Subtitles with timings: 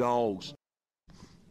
[0.00, 0.54] dogs.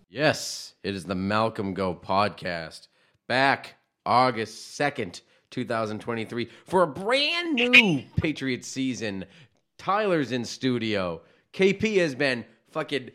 [0.09, 2.87] Yes, it is the Malcolm Go podcast.
[3.27, 3.75] Back
[4.07, 5.21] August 2nd,
[5.51, 9.25] 2023, for a brand new Patriots season.
[9.77, 11.21] Tyler's in studio.
[11.53, 13.11] KP has been fucking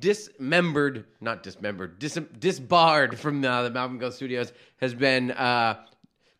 [0.00, 5.76] dismembered, not dismembered, dis- disbarred from uh, the Malcolm Go studios, has been uh,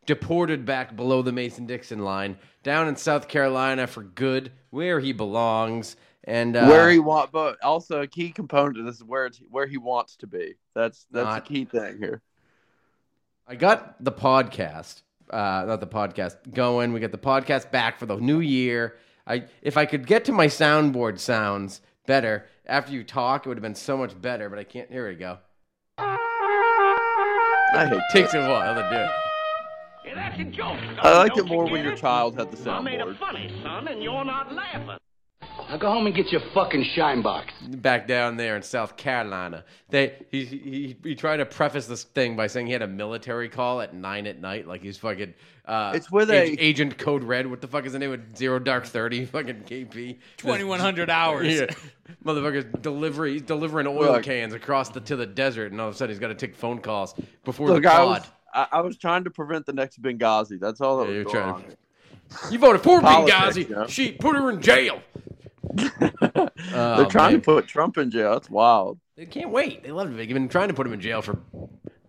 [0.06, 5.12] deported back below the Mason Dixon line, down in South Carolina for good, where he
[5.12, 5.96] belongs.
[6.25, 9.38] And uh, where he want, but also a key component of this is where it's,
[9.50, 10.54] where he wants to be.
[10.75, 12.20] That's that's Not- the key thing here.
[13.48, 16.92] I got the podcast, uh, not the podcast going.
[16.92, 18.97] We got the podcast back for the new year.
[19.26, 23.56] I if I could get to my soundboard sounds better after you talk, it would
[23.59, 24.48] have been so much better.
[24.48, 24.91] But I can't.
[24.91, 25.38] Here we go.
[25.98, 28.00] I hate.
[28.12, 29.10] Takes a while to do it.
[30.04, 30.78] Hey, that's a joke.
[30.78, 30.98] son.
[31.00, 31.98] I like Don't it more when get your it?
[32.00, 33.16] child had the I made a soundboard.
[33.19, 34.98] funny, son, and you're not laughing.
[35.68, 37.52] Now go home and get your fucking shine box.
[37.76, 42.34] Back down there in South Carolina, they he, he he tried to preface this thing
[42.34, 45.32] by saying he had a military call at nine at night, like he's fucking.
[45.66, 47.46] Uh, It's with Ag- a- Agent Code Red.
[47.48, 49.24] What the fuck is the name of Zero Dark Thirty?
[49.26, 50.18] Fucking KP.
[50.38, 51.46] 2100 hours.
[51.60, 51.66] Yeah.
[52.24, 54.24] Motherfucker's delivery, he's delivering oil Look.
[54.24, 56.56] cans across the to the desert, and all of a sudden he's got to take
[56.56, 58.06] phone calls before the Look, I pod.
[58.22, 60.58] was I, I was trying to prevent the next Benghazi.
[60.58, 61.76] That's all that Yeah, was you're going trying
[62.42, 62.52] on.
[62.52, 63.68] You voted for Politics, Benghazi.
[63.68, 63.86] you know?
[63.86, 65.00] She put her in jail.
[66.21, 67.41] They're Oh, trying man.
[67.41, 68.32] to put Trump in jail.
[68.32, 68.98] That's wild.
[69.16, 69.82] They can't wait.
[69.82, 70.16] They love it.
[70.16, 71.38] They've been trying to put him in jail for.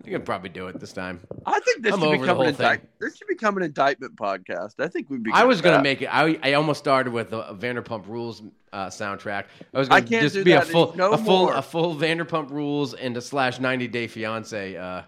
[0.03, 1.19] You can probably do it this time.
[1.45, 2.53] I think this I'm should become an whole thing.
[2.53, 4.79] indict- This should become an indictment podcast.
[4.79, 5.31] I think we'd be.
[5.31, 6.07] I was gonna make it.
[6.11, 8.41] I, I almost started with a, Vanderpump Rules
[8.73, 9.45] uh, soundtrack.
[9.73, 11.55] I was gonna can't just be a full, no a full, more.
[11.55, 15.03] a full Vanderpump Rules and a slash ninety Day Fiance uh,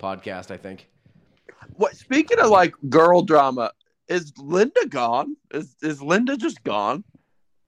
[0.00, 0.50] podcast.
[0.50, 0.88] I think.
[1.74, 1.94] What?
[1.96, 3.72] Speaking of like girl drama,
[4.08, 5.36] is Linda gone?
[5.52, 7.04] Is is Linda just gone?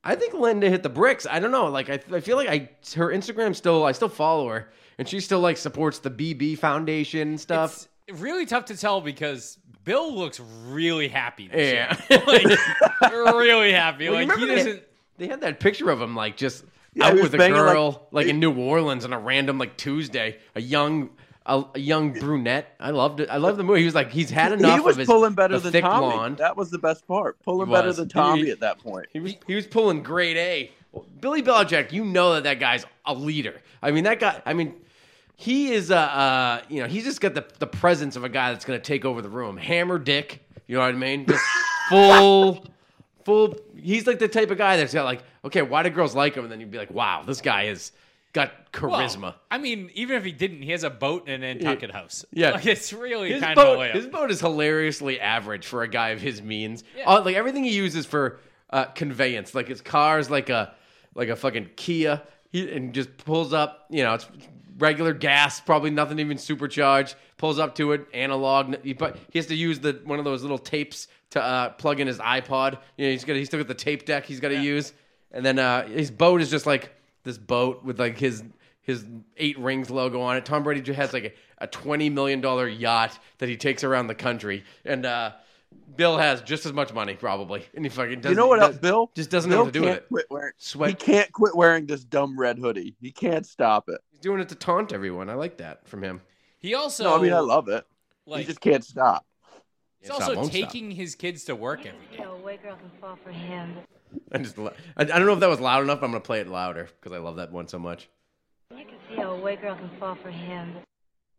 [0.03, 1.27] I think Linda hit the bricks.
[1.31, 1.66] I don't know.
[1.66, 5.21] Like I, I feel like I her Instagram still I still follow her and she
[5.21, 7.87] still like supports the BB Foundation and stuff.
[8.09, 11.49] It's really tough to tell because Bill looks really happy.
[11.49, 11.97] This Yeah.
[12.26, 14.08] like really happy.
[14.08, 14.82] Well, like he they- doesn't.
[15.19, 16.64] They had that picture of him like just
[16.94, 19.76] Yeah, out with a banging, like- girl like, in New Orleans on a random like
[19.76, 20.38] Tuesday.
[20.55, 21.11] A young
[21.50, 22.75] a, a young brunette.
[22.79, 23.29] I loved it.
[23.29, 23.81] I love the movie.
[23.81, 26.14] He was like he's had enough he was of his pulling better than thick Tommy.
[26.14, 26.38] blonde.
[26.38, 27.43] That was the best part.
[27.43, 29.06] Pulling better than Tommy he- at that point.
[29.12, 30.70] He was he was pulling grade A.
[31.20, 33.61] Billy Belichick, you know that that guy's a leader.
[33.82, 34.41] I mean that guy.
[34.47, 34.75] I mean
[35.37, 38.52] he is uh, uh you know he's just got the the presence of a guy
[38.52, 39.56] that's going to take over the room.
[39.56, 41.26] Hammer dick, you know what I mean?
[41.26, 41.44] Just
[41.88, 42.64] full
[43.25, 43.56] full.
[43.76, 46.44] He's like the type of guy that's got like okay, why do girls like him?
[46.44, 47.93] And then you'd be like, wow, this guy is
[48.32, 49.35] got Well, charisma.
[49.50, 52.25] I mean, even if he didn't, he has a boat and a Nantucket house.
[52.32, 52.53] Yeah.
[52.53, 53.94] like, it's really his kind of a boat, layup.
[53.94, 56.85] his boat is hilariously average for a guy of his means.
[56.97, 57.09] Yeah.
[57.09, 58.41] Uh, like everything he uses for
[58.71, 60.75] uh, conveyance, like his car's like a
[61.15, 63.87] like a fucking Kia, he and just pulls up.
[63.91, 64.27] You know, it's
[64.79, 67.15] regular gas, probably nothing even supercharged.
[67.37, 68.76] Pulls up to it, analog.
[68.85, 72.00] He, but he has to use the one of those little tapes to uh, plug
[72.00, 72.79] in his iPod.
[72.97, 74.93] You know, he's got he's still got the tape deck he's got to use,
[75.33, 76.93] and then uh, his boat is just like
[77.25, 78.43] this boat with like his
[78.82, 79.05] his
[79.37, 80.44] eight rings logo on it.
[80.44, 84.14] Tom Brady has like a, a twenty million dollar yacht that he takes around the
[84.14, 85.32] country, and uh,
[85.96, 88.70] Bill has just as much money probably, and he fucking does You know what does,
[88.70, 89.11] else, Bill?
[89.14, 90.08] just doesn't Bill know what to do with it.
[90.08, 90.90] Quit wearing, Sweat.
[90.90, 92.96] He can't quit wearing this dumb red hoodie.
[93.00, 94.00] He can't stop it.
[94.11, 95.28] He's doing it to taunt everyone.
[95.31, 96.20] I like that from him.
[96.58, 97.84] he also, No, I mean I love it.
[98.26, 99.25] like, he just can't stop.
[100.00, 100.61] he's Can't stop, also won't stop.
[100.70, 102.25] taking his kids to work every day.
[102.25, 103.76] a white girl can fall for him.
[104.33, 106.03] I just I, I don't know if that was loud enough.
[106.03, 108.09] I'm gonna play it louder because I love that one so much.
[108.71, 110.77] You can see how a white girl can fall for him.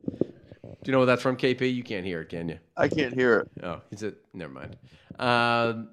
[0.03, 1.73] Do you know what that's from, KP?
[1.73, 2.59] You can't hear it, can you?
[2.75, 3.63] I can't hear it.
[3.63, 4.17] Oh, is it?
[4.33, 4.77] Never mind.
[5.19, 5.89] Um,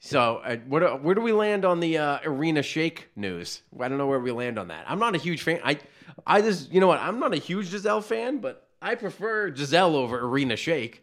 [0.00, 3.62] so, uh, what, where do we land on the uh, Irina Shayk news?
[3.78, 4.84] I don't know where we land on that.
[4.88, 5.60] I'm not a huge fan.
[5.64, 5.78] I,
[6.26, 6.98] I just, you know what?
[7.00, 10.96] I'm not a huge Gisele fan, but I prefer Gisele over Irina Shayk.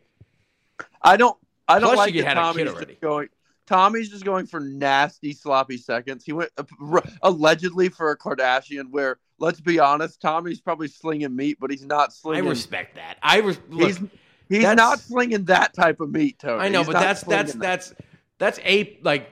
[1.02, 1.38] I don't.
[1.68, 2.98] I don't Plus, like you that had a kid already.
[3.02, 3.30] going.
[3.68, 6.24] Tommy's just going for nasty, sloppy seconds.
[6.24, 8.92] He went uh, r- allegedly for a Kardashian.
[8.92, 12.46] Where let's be honest, Tommy's probably slinging meat, but he's not slinging.
[12.46, 13.18] I respect that.
[13.24, 13.98] I res- look, he's
[14.50, 16.62] he's that's- not slinging that type of meat, Tony.
[16.64, 17.60] I know, He's but that's that's that.
[17.62, 17.94] that's
[18.38, 19.30] that's a like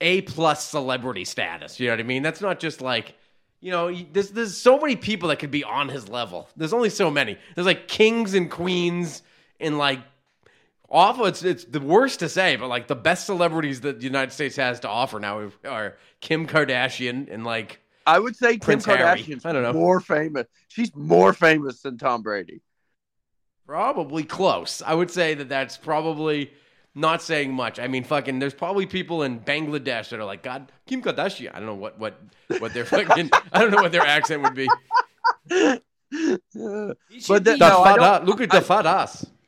[0.00, 1.80] a plus celebrity status.
[1.80, 2.22] You know what I mean?
[2.22, 3.14] That's not just like
[3.60, 3.92] you know.
[4.12, 6.48] There's there's so many people that could be on his level.
[6.56, 7.36] There's only so many.
[7.54, 9.22] There's like kings and queens
[9.58, 10.00] and like
[10.92, 11.26] awful.
[11.26, 14.54] It's it's the worst to say, but like the best celebrities that the United States
[14.56, 19.00] has to offer now are Kim Kardashian and like I would say Kim Prince Harry.
[19.20, 19.72] Kardashian's I don't know.
[19.72, 20.46] more famous.
[20.68, 22.60] She's more famous than Tom Brady.
[23.66, 24.82] Probably close.
[24.84, 26.52] I would say that that's probably
[26.94, 27.78] not saying much.
[27.78, 31.50] I mean, fucking, there's probably people in Bangladesh that are like, God, Kim Kardashian.
[31.54, 32.20] I don't know what what
[32.58, 34.68] what their fucking, I don't know what their accent would be.
[36.10, 36.96] But the-
[37.40, 39.22] be- The No, I fat ass- look at the fat ass.
[39.22, 39.41] him and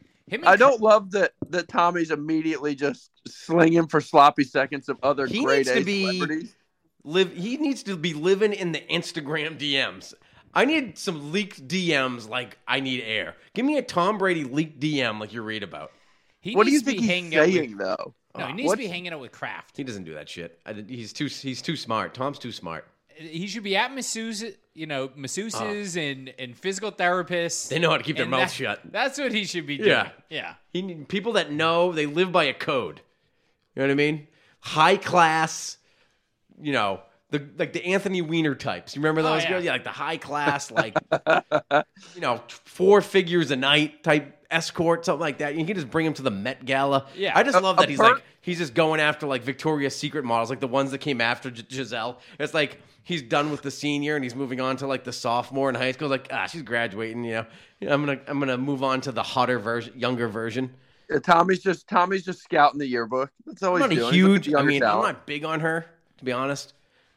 [0.44, 5.44] I don't love that that Tommy's immediately just slinging for sloppy seconds of other He
[5.44, 6.56] grade needs to A be- celebrities.
[7.04, 7.32] Live.
[7.34, 10.14] He needs to be living in the Instagram DMs.
[10.54, 13.36] I need some leaked DMs like I need air.
[13.54, 15.92] Give me a Tom Brady leaked DM like you read about.
[16.40, 18.14] He What do you needs to think be he's hanging saying with, though?
[18.38, 19.76] No, he needs to be hanging out with Kraft.
[19.76, 20.58] He doesn't do that shit.
[20.66, 22.14] I, he's too he's too smart.
[22.14, 22.86] Tom's too smart.
[23.08, 25.54] He should be at masseuses, you know, masseuses
[25.96, 26.00] uh-huh.
[26.00, 27.68] and, and physical therapists.
[27.68, 28.80] They know how to keep their And mouths that- shut.
[28.90, 29.88] That's what he should be doing.
[29.90, 30.10] Yeah.
[30.30, 30.54] Yeah.
[30.72, 33.00] He need people that know they live by a code.
[33.76, 34.26] You know what I mean?
[34.60, 35.78] High class,
[36.60, 37.00] you know,
[37.30, 38.94] the like the Anthony Weiner types.
[38.94, 39.48] You remember Oh, those yeah.
[39.50, 39.64] girls?
[39.64, 40.96] Yeah, like the high class, like
[42.14, 45.56] you know, four figures a night type escort, something like that.
[45.56, 47.06] You can just bring him to the Met Gala.
[47.16, 47.32] Yeah.
[47.36, 49.96] I just A- love a that he's per- like he's just going after like Victoria's
[49.96, 52.18] Secret models, like the ones that came after G- Gisele.
[52.38, 55.68] It's like he's done with the senior and he's moving on to like the sophomore
[55.68, 56.08] in high school.
[56.08, 57.24] Like ah, she's graduating.
[57.24, 57.46] You know,
[57.82, 60.74] I'm gonna I'm gonna move on to the hotter version, younger version.
[61.14, 63.30] Uh, Tommy's just Tommy's just scouting the yearbook.
[63.46, 64.00] That's I'm not a doing.
[64.06, 64.54] Looking huge.
[64.54, 65.86] I mean, I'm not big on her
[66.18, 66.72] to be honest.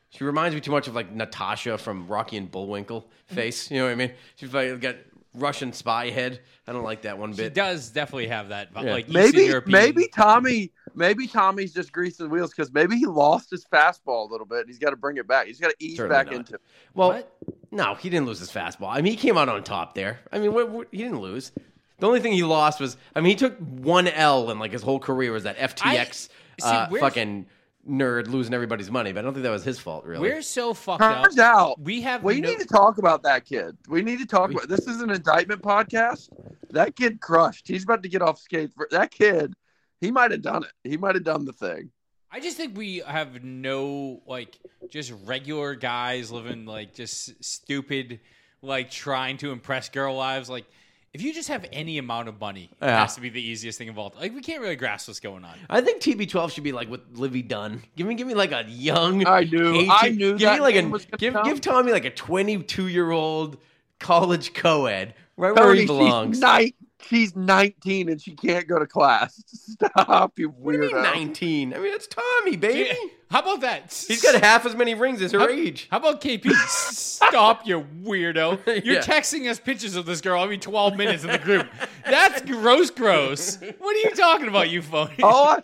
[0.10, 3.70] She reminds me too much of like Natasha from Rocky and Bullwinkle face.
[3.72, 4.12] You know what I mean?
[4.36, 4.96] She's like got
[5.38, 6.40] Russian spy head.
[6.68, 7.54] I don't like that one He bit.
[7.54, 8.94] does definitely have that, Yeah.
[8.94, 9.72] like maybe European.
[9.72, 14.32] maybe Tommy maybe Tommy's just greasing the wheels because maybe he lost his fastball a
[14.32, 14.62] little bit.
[14.62, 15.46] and He's got to bring it back.
[15.46, 16.36] He's got to ease Certainly back not.
[16.36, 16.56] into.
[16.56, 16.62] it.
[16.96, 17.38] Well, What?
[17.72, 18.88] no, he didn't lose his fastball.
[18.90, 20.20] I mean, he came out on top there.
[20.32, 21.52] I mean, what, what, he didn't lose.
[22.00, 24.82] The only thing he lost was, I mean, he took one L in like his
[24.82, 26.30] whole career was that FTX
[26.60, 27.46] see, uh, we're- fucking
[27.88, 29.12] nerd losing everybody's money.
[29.12, 30.30] But I don't think that was his fault, really.
[30.30, 31.24] We're so fucked up.
[31.24, 33.78] Turns out we have we no- need to talk about that kid.
[33.88, 34.88] We need to talk about this.
[34.88, 36.30] Is an indictment podcast.
[36.72, 37.68] That kid crushed.
[37.68, 38.74] He's about to get off skates.
[38.74, 39.54] For, that kid,
[40.00, 40.72] he might have done it.
[40.84, 41.92] He might have done the thing.
[42.32, 44.58] I just think we have no like
[44.90, 48.20] just regular guys living like just stupid,
[48.62, 50.50] like trying to impress girl lives.
[50.50, 50.66] Like
[51.14, 53.00] if you just have any amount of money, it Yeah.
[53.02, 54.16] has to be the easiest thing involved.
[54.18, 55.56] Like we can't really grasp what's going on.
[55.70, 57.82] I think TB12 should be like with Livvy Dunne.
[57.96, 59.26] Give me, give me like a young.
[59.26, 59.74] I knew.
[59.76, 61.44] 18 I knew Give me that like name a was gonna give come.
[61.46, 63.58] give Tommy like a 22 year old
[64.00, 66.38] college co-ed right where Tony, he belongs.
[66.38, 69.42] She's, nine, she's 19 and she can't go to class.
[69.48, 71.04] Stop, you What do you mean weirdo.
[71.16, 71.74] 19?
[71.74, 72.98] I mean it's Tommy, baby.
[73.30, 73.92] How about that?
[74.08, 75.88] He's got half as many rings as her How, age.
[75.92, 76.50] how about KP?
[76.68, 78.66] Stop, you weirdo!
[78.86, 79.02] You're Yeah.
[79.02, 81.68] texting us pictures of this girl every 12 minutes in the group.
[82.06, 83.58] That's gross, gross.
[83.58, 85.22] What are you talking about, you phony?
[85.24, 85.60] all I,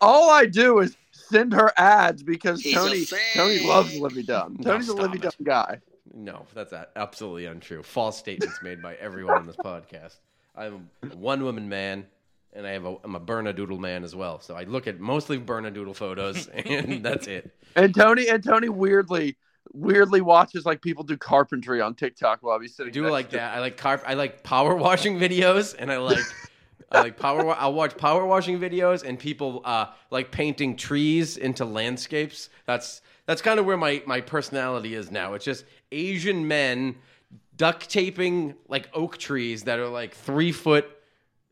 [0.00, 3.06] all I do is send her ads because He's Tony.
[3.34, 4.56] Tony loves Livvy Dunne.
[4.60, 5.22] No, Tony's a stop Livvy it.
[5.22, 5.80] Dunne guy.
[6.14, 7.82] No, that's absolutely untrue.
[7.82, 10.16] False statements made by everyone on this podcast.
[10.56, 12.06] I'm a one woman man,
[12.52, 14.40] and I have a, I'm a Bernedoodle man as well.
[14.40, 17.54] So I look at mostly Bernedoodle photos, and that's it.
[17.74, 19.36] And Tony and Tony weirdly
[19.72, 22.92] weirdly watches like people do carpentry on TikTok while he's I sitting.
[22.92, 23.56] do next like that.
[23.56, 24.02] I like carp.
[24.06, 26.24] I like power washing videos, and I like
[26.90, 27.44] I like power.
[27.44, 32.48] wa- I'll watch power washing videos and people uh, like painting trees into landscapes.
[32.64, 35.34] That's that's kind of where my my personality is now.
[35.34, 36.96] It's just Asian men
[37.56, 40.86] duct taping like oak trees that are like three foot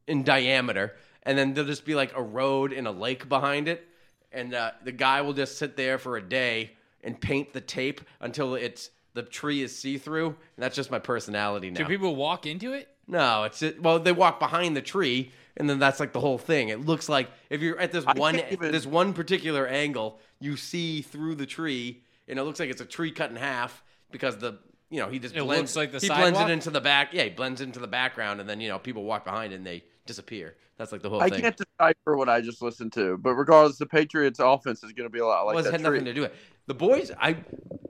[0.07, 3.87] in diameter, and then there'll just be like a road and a lake behind it,
[4.33, 8.01] and uh, the guy will just sit there for a day and paint the tape
[8.21, 10.27] until it's the tree is see through.
[10.27, 11.79] And that's just my personality now.
[11.79, 12.89] Do people walk into it?
[13.07, 16.39] No, it's it, well, they walk behind the tree, and then that's like the whole
[16.39, 16.71] thing.
[16.71, 20.57] It looks like if you're at this I one even- this one particular angle, you
[20.57, 24.39] see through the tree, and it looks like it's a tree cut in half because
[24.39, 24.59] the
[24.91, 27.13] you know he just It blends like the he blends it into the back.
[27.13, 29.85] Yeah, he blends into the background, and then you know people walk behind and they
[30.07, 30.57] disappear.
[30.77, 31.39] That's like the whole I thing.
[31.39, 35.09] I can't decipher what I just listened to, but regardless, the Patriots' offense is going
[35.09, 35.73] to be a lot like well, it that.
[35.73, 35.99] had tree.
[35.99, 36.37] nothing to do with it.
[36.67, 37.37] The boys, I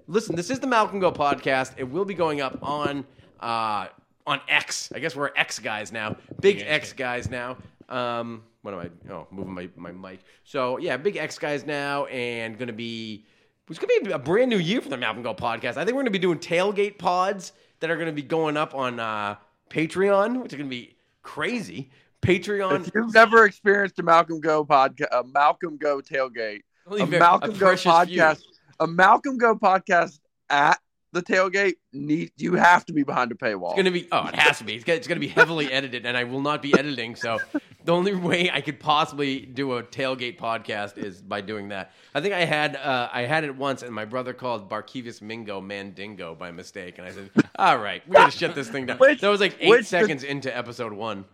[0.06, 0.36] listen.
[0.36, 1.72] This is the Malcolm Go podcast.
[1.76, 3.06] It will be going up on
[3.40, 3.86] uh,
[4.26, 4.90] on X.
[4.94, 6.16] I guess we're X guys now.
[6.40, 7.56] Big X guys now.
[7.88, 9.12] Um, what am I?
[9.12, 10.20] Oh, moving my my mic.
[10.44, 13.24] So yeah, big X guys now, and going to be.
[13.70, 15.78] It's going to be a brand new year for the Malcolm Go podcast.
[15.78, 18.58] I think we're going to be doing tailgate pods that are going to be going
[18.58, 19.36] up on uh,
[19.70, 21.90] Patreon, which is going to be crazy.
[22.20, 22.86] Patreon.
[22.86, 27.58] If you've never experienced a Malcolm Go podcast, a Malcolm Go tailgate, a Malcolm a
[27.58, 28.42] Go podcast,
[28.80, 30.78] a Malcolm Go podcast at
[31.12, 33.70] the tailgate, need you have to be behind a paywall.
[33.70, 34.08] It's gonna be.
[34.12, 34.74] Oh, it has to be.
[34.74, 37.16] It's it's gonna be heavily edited, and I will not be editing.
[37.16, 37.38] So,
[37.84, 41.92] the only way I could possibly do a tailgate podcast is by doing that.
[42.14, 45.60] I think I had uh, I had it once, and my brother called Barkevious Mingo
[45.60, 49.20] Mandingo by mistake, and I said, "All right, we gotta shut this thing down." Which-
[49.20, 51.24] that was like eight which- seconds into episode one.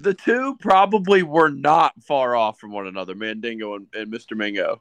[0.00, 4.36] the two probably were not far off from one another, Mandingo and, and Mr.
[4.36, 4.80] Mingo.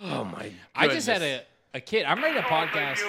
[0.00, 0.52] Oh my!
[0.74, 1.42] I just had a,
[1.74, 2.04] a kid.
[2.04, 3.00] I'm ready to podcast.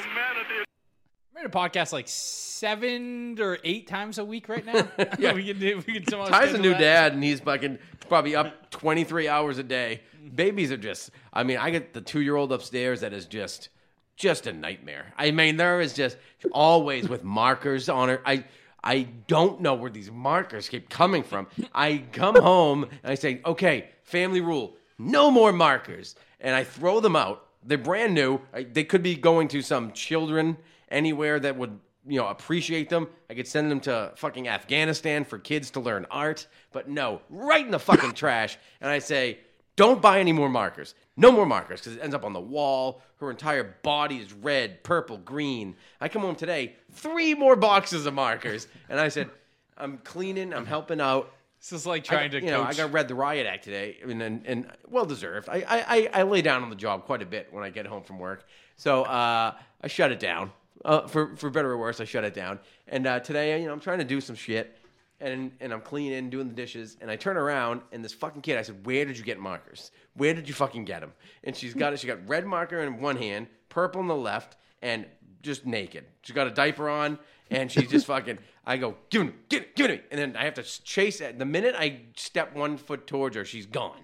[1.40, 4.86] I'm ready to podcast like seven or eight times a week right now.
[5.20, 5.32] Yeah.
[5.32, 5.82] we can do.
[5.88, 6.80] We can somehow Ty's a new that.
[6.80, 7.80] dad, and he's fucking
[8.10, 10.02] probably up 23 hours a day.
[10.36, 13.70] Babies are just, I mean, I get the two year old upstairs that is just,
[14.18, 15.14] just a nightmare.
[15.18, 16.18] I mean, there is just
[16.52, 18.22] always with markers on her.
[18.26, 18.44] I,
[18.84, 21.48] I don't know where these markers keep coming from.
[21.74, 26.16] I come home and I say, okay, family rule, no more markers.
[26.42, 27.46] And I throw them out.
[27.64, 28.42] They're brand new.
[28.54, 30.58] I, they could be going to some children
[30.90, 33.08] anywhere that would you know appreciate them.
[33.30, 37.64] I could send them to fucking Afghanistan for kids to learn art, but no, right
[37.66, 38.58] in the fucking trash.
[38.82, 39.40] And I say,
[39.76, 40.96] don't buy any more markers.
[41.16, 43.02] No more markers because it ends up on the wall.
[43.20, 45.76] Her entire body is red, purple, green.
[46.00, 49.30] I come home today, three more boxes of markers, and I said,
[49.78, 51.34] I'm cleaning, I'm helping out.
[51.60, 53.98] This is like trying got- to you know, I got read the riot act today,
[54.02, 55.50] and and, and well deserved.
[55.50, 57.86] I, I I I lay down on the job quite a bit when I get
[57.86, 58.46] home from work,
[58.78, 60.52] so uh, I shut it down.
[60.86, 62.60] Uh, for for better or worse, I shut it down.
[62.88, 64.78] And uh, today, you know, I'm trying to do some shit,
[65.20, 68.58] and and I'm cleaning, doing the dishes, and I turn around, and this fucking kid,
[68.58, 69.92] I said, "Where did you get markers?
[70.16, 71.12] Where did you fucking get them?"
[71.44, 72.00] And she's got it.
[72.00, 75.06] She got red marker in one hand, purple in the left, and
[75.42, 76.06] just naked.
[76.22, 77.20] She's got a diaper on,
[77.52, 78.40] and she's just fucking.
[78.66, 80.64] I go, give it, give it, give it to me, and then I have to
[80.64, 81.40] chase it.
[81.40, 83.98] The minute I step one foot towards her, she's gone.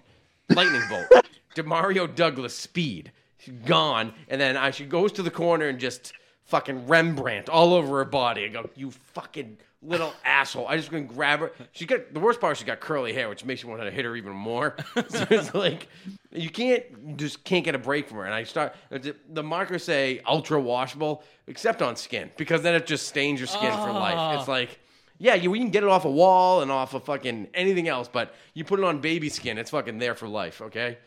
[0.48, 5.68] Lightning bolt, DeMario Douglas speed, she's gone, and then I, she goes to the corner
[5.68, 6.12] and just
[6.46, 8.44] fucking Rembrandt all over her body.
[8.44, 10.66] I go, you fucking little asshole.
[10.66, 11.52] I just gonna grab her.
[11.72, 12.52] She got the worst part.
[12.52, 14.76] is She got curly hair, which makes me want to hit her even more.
[15.08, 15.88] so it's like
[16.32, 18.24] you can't just can't get a break from her.
[18.24, 23.08] And I start the markers say ultra washable, except on skin, because then it just
[23.08, 24.14] stains your skin for life.
[24.16, 24.38] Ah.
[24.38, 24.80] It's like.
[25.18, 28.06] Yeah, you, you can get it off a wall and off of fucking anything else,
[28.06, 30.98] but you put it on baby skin, it's fucking there for life, okay?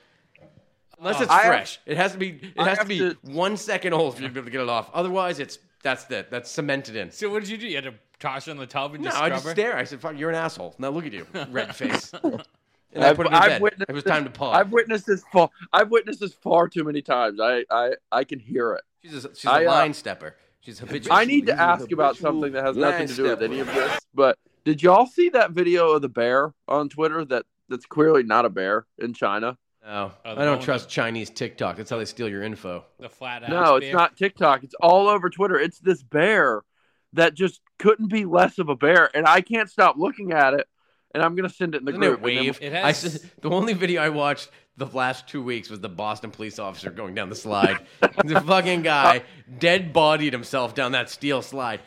[0.99, 1.79] Unless it's I have- fresh.
[1.85, 4.27] it has to be it I has to be to- one second old for you
[4.27, 4.89] to be able to get it off.
[4.93, 6.29] Otherwise it's that's it.
[6.29, 7.11] That's cemented in.
[7.11, 7.67] so what did you do?
[7.67, 9.51] You had to toss it in the tub and No, just I just her?
[9.51, 9.77] stare.
[9.77, 12.11] I said, "Fuck, you're an asshole." Now look at you, red face.
[12.91, 13.61] And I I've- put him in I've bed.
[13.61, 14.55] witnessed It was this- time to pause.
[14.57, 15.51] I've witnessed this far.
[15.71, 17.39] I've witnessed this far too many times.
[17.39, 18.81] I I, I can hear it.
[19.03, 20.35] she's a, she's a I, uh, line stepper.
[20.61, 21.13] She's habitual.
[21.13, 23.67] I need to she's ask about something that has nothing to do with any of
[23.67, 23.99] this.
[24.15, 27.23] But did y'all see that video of the bear on Twitter?
[27.23, 29.59] That that's clearly not a bear in China.
[29.89, 31.75] No, Oh, I don't one trust Chinese TikTok.
[31.77, 32.85] That's how they steal your info.
[32.99, 33.49] The flat ass.
[33.49, 33.93] No, it's bear?
[33.95, 34.63] not TikTok.
[34.63, 35.57] It's all over Twitter.
[35.59, 36.61] It's this bear
[37.13, 40.67] that just couldn't be less of a bear, and I can't stop looking at it.
[41.15, 42.19] and I'm gonna send it in the Isn't group.
[42.19, 42.59] it wave?
[42.61, 46.29] It has- s- the only video I watched the last two weeks was the Boston
[46.29, 47.79] police officer going down the slide.
[48.25, 49.23] the fucking guy
[49.57, 51.79] dead bodied himself down that steel slide.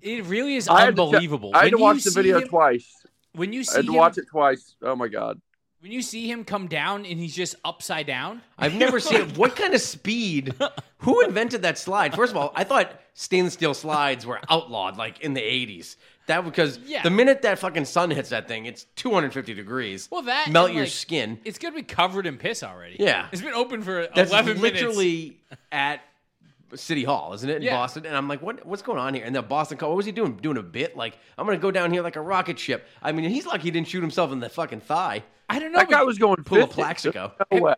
[0.00, 1.50] It really is I had to unbelievable.
[1.54, 2.88] I had to watch the video him- twice.
[3.34, 4.76] When you I see had to him, watch it twice.
[4.80, 5.40] Oh my god.
[5.82, 8.40] When you see him come down and he's just upside down.
[8.56, 9.36] I've never seen it.
[9.36, 10.54] What kind of speed?
[10.98, 12.14] Who invented that slide?
[12.14, 15.96] First of all, I thought stainless steel slides were outlawed like in the 80s.
[16.28, 17.02] That because Yeah.
[17.02, 20.06] the minute that fucking sun hits that thing, it's 250 degrees.
[20.08, 21.40] Well, that melt and, your like, skin.
[21.44, 22.96] It's gonna be covered in piss already.
[23.00, 23.26] Yeah.
[23.32, 24.82] it's been open for That's eleven minutes.
[24.82, 25.40] literally
[25.72, 26.00] at
[26.76, 27.76] City Hall, isn't it, in Yeah.
[27.76, 28.06] Boston?
[28.06, 28.64] And I'm like, what?
[28.64, 29.24] What's going on here?
[29.26, 30.36] And the Boston call, what was he doing?
[30.36, 30.96] Doing a bit?
[30.96, 32.86] Like, I'm gonna go down here like a rocket ship.
[33.02, 35.24] I mean, he's lucky he didn't shoot himself in the fucking thigh.
[35.52, 35.78] I don't know.
[35.78, 36.74] That guy was going Pull a 50.
[36.74, 37.32] Plaxico.
[37.52, 37.74] No.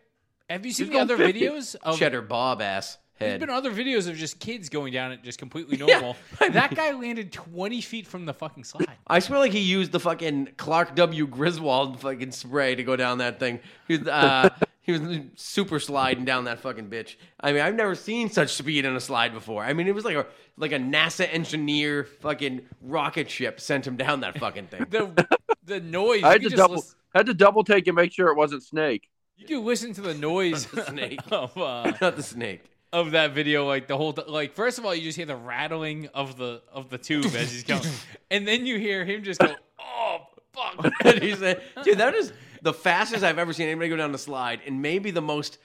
[0.49, 1.39] Have you seen the other 50.
[1.39, 1.97] videos of?
[1.97, 3.29] Cheddar Bob ass Head.
[3.29, 5.85] There's been other videos of just kids going down it just completely Yeah.
[5.85, 6.17] normal.
[6.51, 8.87] that guy landed 20 feet from the fucking slide.
[9.07, 11.25] I swear like he used the fucking Clark W.
[11.25, 13.61] Griswold fucking spray to go down that thing.
[13.87, 14.49] He was, uh,
[14.81, 15.01] he was
[15.35, 17.15] super sliding down that fucking bitch.
[17.39, 19.63] I mean, I've never seen such speed in a slide before.
[19.63, 20.25] I mean, it was like a
[20.57, 24.87] like a NASA engineer fucking rocket ship sent him down that fucking thing.
[24.89, 25.25] The
[25.63, 26.23] the noise.
[26.23, 29.09] I had to double listen- had to double take and make sure it wasn't Snake.
[29.37, 31.19] You can listen to the noise the snake.
[31.31, 32.63] of uh, Not the snake.
[32.93, 34.53] of that video, like the whole t- like.
[34.53, 37.63] First of all, you just hear the rattling of the of the tube as he's
[37.63, 37.81] going,
[38.31, 40.19] and then you hear him just go, "Oh
[40.53, 42.31] fuck!" And he said, dude, that is
[42.61, 45.57] the fastest I've ever seen anybody go down the slide, and maybe the most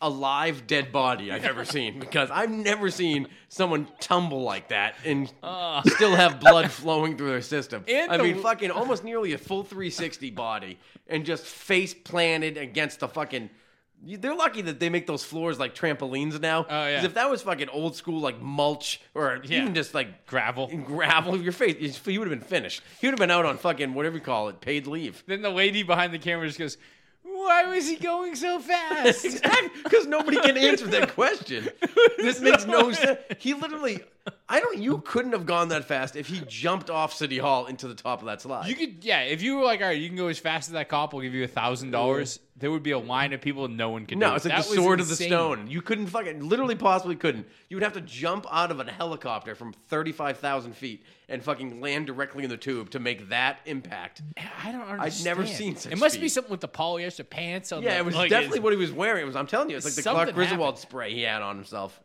[0.00, 5.32] alive dead body I've ever seen because I've never seen someone tumble like that and
[5.42, 5.82] ah.
[5.86, 7.84] still have blood flowing through their system.
[7.88, 12.56] And I the- mean, fucking almost nearly a full 360 body and just face planted
[12.56, 13.50] against the fucking.
[14.00, 16.66] They're lucky that they make those floors like trampolines now.
[16.70, 17.04] Oh, yeah.
[17.04, 19.62] if that was fucking old school like mulch or Yeah.
[19.62, 20.68] even just like Gravel.
[20.68, 22.80] gravel, your face, he would have been finished.
[23.00, 25.24] He would have been out on fucking whatever you call it, paid leave.
[25.26, 26.78] Then the lady behind the camera just goes,
[27.38, 31.68] "Why was he going so fast?" exactly, because nobody can answer that question.
[32.18, 33.18] This makes no sense.
[33.38, 34.02] He literally,
[34.50, 34.78] I don't.
[34.78, 38.20] You couldn't have gone that fast if he jumped off City Hall into the top
[38.20, 38.66] of that slide.
[38.66, 39.20] You could, yeah.
[39.20, 41.12] If you were like, all right, you can go as fast as that cop.
[41.12, 42.40] We'll give you a thousand dollars.
[42.56, 43.68] There would be a line of people.
[43.68, 44.16] No one could.
[44.18, 45.28] no, do it's like That the was sword of the insane.
[45.28, 45.66] stone.
[45.68, 47.46] You couldn't fucking, literally, possibly couldn't.
[47.68, 51.82] You would have to jump out of a helicopter from thirty-five thousand feet and fucking
[51.82, 54.22] land directly in the tube to make that impact.
[54.64, 55.00] I don't understand.
[55.02, 56.28] I've never seen such It must be speed.
[56.30, 57.70] something with the polyester pants.
[57.70, 59.22] On Yeah, the, it was like, definitely what he was wearing.
[59.24, 59.36] It was.
[59.36, 60.78] I'm telling you, it's like the Clark Griswold happened.
[60.78, 62.00] spray he had on himself.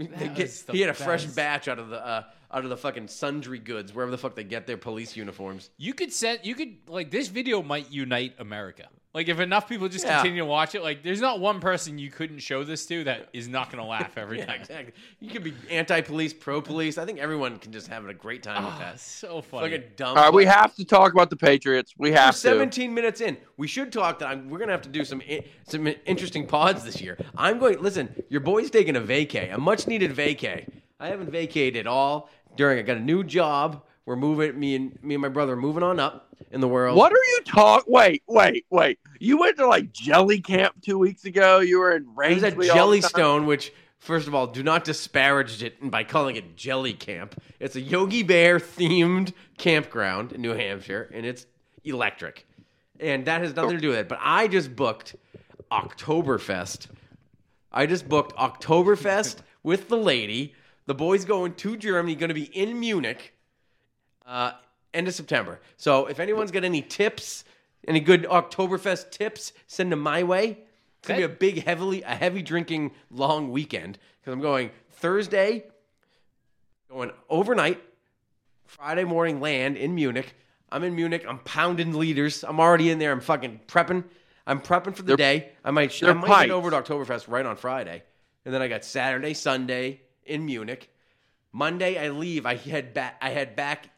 [0.18, 1.36] They That get- was the he had a fresh best.
[1.36, 4.44] batch out of the uh, out of the fucking sundry goods, wherever the fuck they
[4.44, 5.70] get their police uniforms.
[5.76, 6.44] You could set.
[6.44, 8.88] You could like this video might unite America.
[9.12, 10.18] Like if enough people just Yeah.
[10.18, 13.28] continue to watch it, like there's not one person you couldn't show this to that
[13.32, 14.60] is not going to laugh every Yeah, time.
[14.60, 14.92] exactly.
[15.18, 16.96] You could be anti-police, pro-police.
[16.96, 19.00] I think everyone can just have a great time with Ah, that.
[19.00, 19.62] so funny.
[19.70, 20.16] Like a dumb.
[20.16, 21.92] All right, we have to talk about the Patriots.
[21.98, 22.40] We We're have to.
[22.40, 23.36] 17 minutes in.
[23.56, 26.84] We should talk that I'm, we're gonna have to do some i- some interesting pods
[26.84, 27.18] this year.
[27.36, 27.82] I'm going.
[27.82, 30.68] Listen, your boy's taking a vacay, a much needed vacay.
[31.00, 32.30] I haven't vacated at all.
[32.56, 33.82] During I got a new job.
[34.06, 34.58] We're moving.
[34.58, 36.96] Me and me and my brother are moving on up in the world.
[36.96, 37.84] What are you talk?
[37.86, 38.98] Wait, wait, wait.
[39.18, 41.60] You went to like Jelly Camp two weeks ago.
[41.60, 43.10] You were in I was at Rangeley all the time?
[43.10, 47.40] Jellystone, which, first of all, do not disparage it by calling it Jelly Camp.
[47.58, 51.46] It's a Yogi Bear themed campground in New Hampshire, and it's
[51.84, 52.46] electric.
[52.98, 54.08] And that has nothing to do with it.
[54.08, 55.16] But I just booked
[55.70, 56.88] Oktoberfest.
[57.72, 60.54] I just booked Oktoberfest with the lady.
[60.86, 63.34] The boy's going to Germany, going to be in Munich
[64.26, 64.52] uh,
[64.94, 65.60] end of September.
[65.76, 67.44] So if anyone's got any tips,
[67.86, 70.58] any good Oktoberfest tips, send them my way.
[70.98, 75.64] It's gonna be a big, heavily, a heavy drinking long weekend because I'm going Thursday,
[76.90, 77.80] going overnight,
[78.66, 80.34] Friday morning land in Munich.
[80.70, 81.24] I'm in Munich.
[81.28, 82.44] I'm pounding liters.
[82.44, 83.10] I'm already in there.
[83.12, 84.04] I'm fucking prepping.
[84.46, 85.52] I'm prepping for the They're- day.
[85.64, 86.46] I might, I might pints.
[86.46, 88.02] get over to Oktoberfest right on Friday,
[88.44, 90.90] and then I got Saturday, Sunday in Munich.
[91.52, 92.46] Monday I leave.
[92.46, 93.16] I head back.
[93.20, 93.89] I head back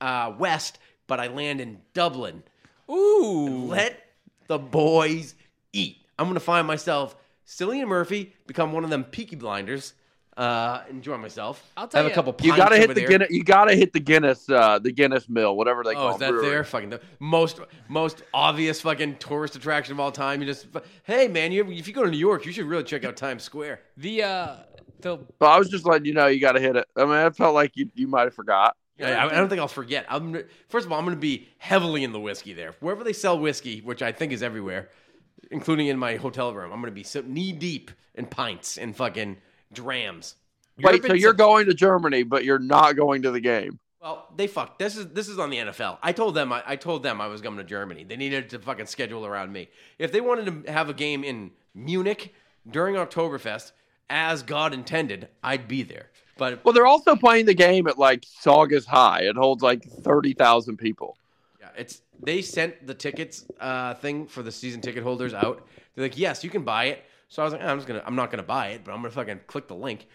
[0.00, 2.42] uh, west, but I land in Dublin.
[2.90, 4.00] Ooh, Let
[4.48, 5.34] the boys
[5.72, 5.98] eat.
[6.18, 9.94] I'm gonna find myself Cillian Murphy, become one of them Peaky Blinders.
[10.36, 11.62] Uh, enjoy myself.
[11.76, 12.34] I'll tell have you- a couple.
[12.46, 13.08] You gotta hit over the there.
[13.08, 13.28] Guinness.
[13.30, 14.48] You gotta hit the Guinness.
[14.48, 16.18] Uh, the Guinness Mill, whatever they Oh, call is it.
[16.20, 16.64] that there?
[16.64, 20.40] Fucking the most most obvious fucking tourist attraction of all time.
[20.40, 20.66] You just,
[21.04, 23.42] hey man, you if you go to New York, you should really check out Times
[23.42, 23.80] Square.
[23.98, 24.56] the uh,
[25.00, 26.86] the But I was just letting you know you gotta hit it.
[26.96, 28.76] I mean, I felt like you you might have forgot.
[29.00, 30.06] Yeah, I, I don't think I'll forget.
[30.08, 32.74] I'm first of all, I'm going to be heavily in the whiskey there.
[32.80, 34.90] Wherever they sell whiskey, which I think is everywhere,
[35.50, 38.94] including in my hotel room, I'm going to be so knee deep in pints and
[38.94, 39.38] fucking
[39.72, 40.36] drams.
[40.78, 43.78] Wait, Europe so you're a- going to Germany, but you're not going to the game?
[44.00, 44.78] Well, they fucked.
[44.78, 45.98] This is this is on the NFL.
[46.02, 48.04] I told them I, I told them I was coming to Germany.
[48.04, 49.68] They needed to fucking schedule around me.
[49.98, 52.34] If they wanted to have a game in Munich
[52.68, 53.72] during Oktoberfest,
[54.08, 56.10] as God intended, I'd be there.
[56.40, 59.20] But Well, they're also playing the game at like Saugus High.
[59.24, 61.18] It holds like thirty thousand people.
[61.60, 65.66] yeah, it's they sent the tickets uh, thing for the season ticket holders out.
[65.94, 67.04] They're like, yes, you can buy it.
[67.28, 69.10] So I was like, I'm just gonna, I'm not gonna buy it, but I'm gonna
[69.10, 70.06] fucking click the link.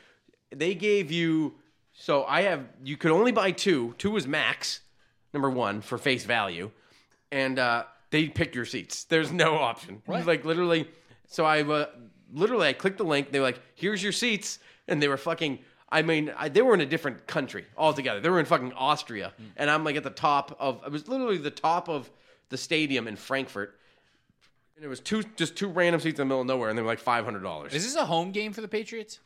[0.50, 1.56] They gave you,
[1.94, 3.94] so I have, you could only buy two.
[3.98, 4.82] Two was max,
[5.34, 6.72] number one for face value,
[7.32, 9.04] and uh, they pick your seats.
[9.04, 10.02] There's no option.
[10.08, 10.26] Right.
[10.26, 10.90] Like literally,
[11.28, 11.86] so I uh,
[12.34, 13.32] literally I clicked the link.
[13.32, 14.58] They were like, here's your seats,
[14.88, 15.60] and they were fucking.
[15.90, 18.20] I mean, I, they were in a different country altogether.
[18.20, 20.82] They were in fucking Austria, and I'm like at the top of.
[20.84, 22.10] I was literally the top of
[22.50, 23.78] the stadium in Frankfurt,
[24.76, 26.82] and it was two just two random seats in the middle of nowhere, and they
[26.82, 27.74] were like five hundred dollars.
[27.74, 29.20] Is this a home game for the Patriots?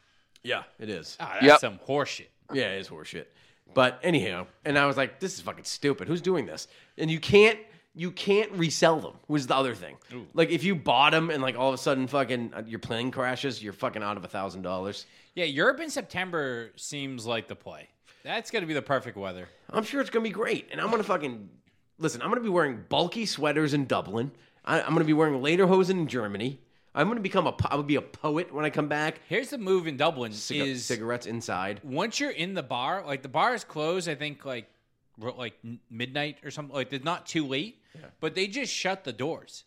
[0.43, 1.17] Yeah, it is.
[1.19, 1.59] Ah, that's Yep.
[1.59, 2.27] some horseshit.
[2.53, 3.25] Yeah, it is horseshit.
[3.73, 6.07] But anyhow, and I was like, this is fucking stupid.
[6.07, 6.67] Who's doing this?
[6.97, 7.59] And you can't
[7.99, 9.13] you can't resell them.
[9.27, 9.97] Was the other thing.
[10.33, 13.11] Like if you bought them and like all of a sudden fucking uh, your plane
[13.11, 15.05] crashes, you're fucking out of a thousand dollars.
[15.35, 17.89] Yeah, Europe in September seems like the play.
[18.23, 19.49] That's going to be the perfect weather.
[19.69, 21.49] I'm sure it's gonna be great, and I'm gonna fucking
[21.97, 22.21] listen.
[22.21, 24.31] I'm gonna be wearing bulky sweaters in Dublin.
[24.63, 26.59] I, I'm gonna be wearing lederhosen in Germany.
[26.95, 27.51] I'm gonna become a.
[27.51, 29.19] po- would be a poet when I come back.
[29.27, 31.81] Here's the move in Dublin Ciga- is cigarettes inside.
[31.83, 34.69] once you're in the bar, like the bar is closed, I think like
[35.17, 35.53] like
[35.89, 36.73] midnight or something.
[36.73, 37.78] Like it's not too late,
[38.19, 39.63] but they just shut the doors.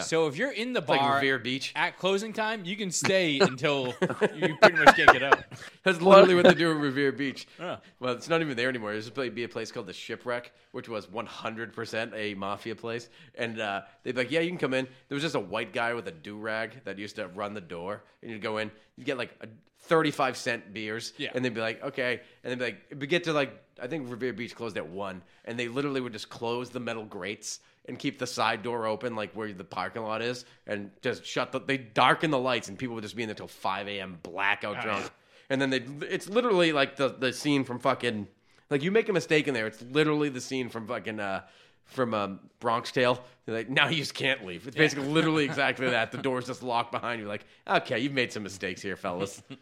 [0.00, 1.72] So if you're in the like bar Revere Beach.
[1.76, 3.94] at closing time, you can stay until
[4.34, 5.44] you pretty much can't get out.
[5.82, 7.46] That's literally what they do at Revere Beach.
[7.60, 7.76] Yeah.
[8.00, 8.92] Well, it's not even there anymore.
[8.92, 13.10] There's supposed to be a place called the Shipwreck, which was 100% a mafia place.
[13.34, 14.86] And uh, they'd be like, yeah, you can come in.
[15.08, 17.60] There was just a white guy with a do rag that used to run the
[17.60, 18.02] door.
[18.22, 19.48] And you'd go in, you'd get like a
[19.82, 21.12] 35 cent beers.
[21.16, 21.30] Yeah.
[21.34, 22.20] And they'd be like, okay.
[22.42, 25.22] And they'd be like, we get to like, I think Revere Beach closed at 1.
[25.44, 29.16] And they literally would just close the metal grates and keep the side door open,
[29.16, 32.78] like where the parking lot is, and just shut the, they darken the lights, and
[32.78, 34.18] people would just be in there till 5 a.m.
[34.22, 35.10] blackout drunk.
[35.50, 38.28] And then they, it's literally like the, the scene from fucking,
[38.70, 39.66] like you make a mistake in there.
[39.66, 41.42] It's literally the scene from fucking, uh,
[41.84, 43.22] from um, Bronx Tale.
[43.44, 44.66] They're like, now you just can't leave.
[44.66, 46.12] It's basically literally exactly that.
[46.12, 47.28] The door's just locked behind you.
[47.28, 49.42] Like, okay, you've made some mistakes here, fellas.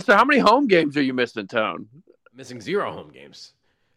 [0.00, 1.86] So, how many home games are you missing, Tone?
[2.34, 3.52] Missing zero home games.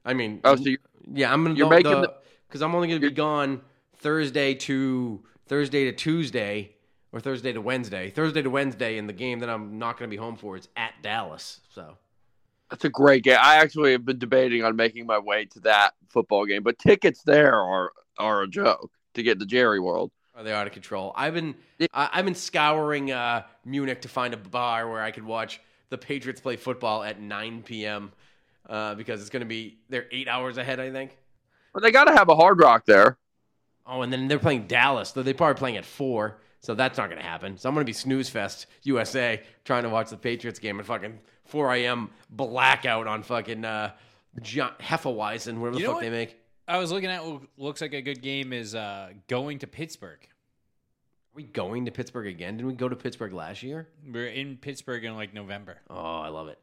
[0.06, 0.70] I mean, Oh, so
[1.12, 2.14] yeah, I'm gonna You're go making the-
[2.48, 3.62] because I'm only gonna be gone
[3.96, 6.76] Thursday to Thursday to Tuesday
[7.12, 8.12] or Thursday to Wednesday.
[8.12, 10.94] Thursday to Wednesday, and the game that I'm not gonna be home for is at
[11.02, 11.62] Dallas.
[11.74, 11.98] So
[12.70, 13.38] that's a great game.
[13.42, 17.24] I actually have been debating on making my way to that football game, but tickets
[17.24, 20.12] there are are a joke to get to Jerry World.
[20.36, 21.14] are they out of control?
[21.16, 21.56] I've been.
[21.94, 25.98] I, I've been scouring uh, Munich to find a bar where I could watch the
[25.98, 28.12] Patriots play football at 9 p.m.
[28.68, 31.18] Uh, because it's gonna be they're eight hours ahead, I think.
[31.74, 33.18] But they got to have a Hard Rock there.
[33.86, 35.12] Oh, and then they're playing Dallas.
[35.12, 36.42] though they're probably playing at four.
[36.60, 37.58] So that's not going to happen.
[37.58, 40.86] So I'm going to be snooze fest USA trying to watch the Patriots game at
[40.86, 42.10] fucking 4 a.m.
[42.30, 43.92] blackout on fucking uh,
[44.42, 46.38] John Hefeweizen, whatever the You know fuck they make.
[46.68, 50.20] I was looking at what looks like a good game is uh, going to Pittsburgh.
[50.22, 52.58] Are we going to Pittsburgh again?
[52.58, 53.88] Didn't we go to Pittsburgh last year?
[54.06, 55.78] We're in Pittsburgh in like November.
[55.90, 56.60] Oh, I love it.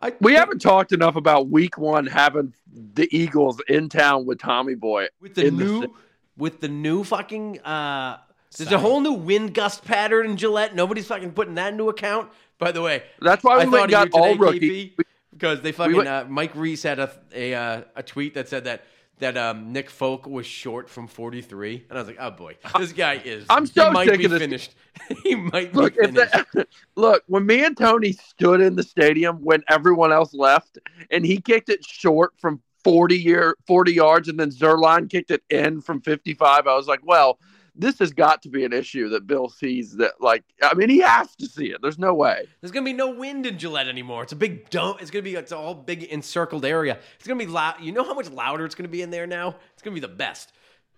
[0.00, 2.54] I, We haven't talked enough about Week One having
[2.94, 5.08] the Eagles in town with Tommy Boy.
[5.20, 5.94] with the in the new
[6.36, 8.18] with the new fucking uh
[8.56, 10.74] there's a whole new wind gust pattern in Gillette.
[10.74, 12.30] Nobody's fucking putting that into account.
[12.60, 14.96] By the way, That's why we I went and got all today, rookie.
[15.32, 18.64] Because they fucking went- uh, Mike Reiss had a a uh, a tweet that said
[18.64, 18.84] that
[19.18, 22.92] that um, Nick Folk was short from 43, and I was like, oh boy, this
[22.92, 23.44] guy is.
[23.50, 24.74] I'm so he might sick be of this- finished.
[25.22, 26.32] he might Look, be finished.
[26.54, 30.78] the, look, when me and Tony stood in the stadium when everyone else left,
[31.10, 35.42] and he kicked it short from forty year forty yards, and then Zerline kicked it
[35.50, 37.38] in from fifty five, I was like, well,
[37.74, 39.96] this has got to be an issue that Bill sees.
[39.96, 41.78] That like, I mean, he has to see it.
[41.82, 42.46] There's no way.
[42.60, 44.22] There's gonna be no wind in Gillette anymore.
[44.22, 44.96] It's a big dome.
[45.00, 46.98] It's gonna be it's all big encircled area.
[47.18, 47.76] It's gonna be loud.
[47.80, 49.56] You know how much louder it's gonna be in there now?
[49.72, 50.52] It's gonna be the best.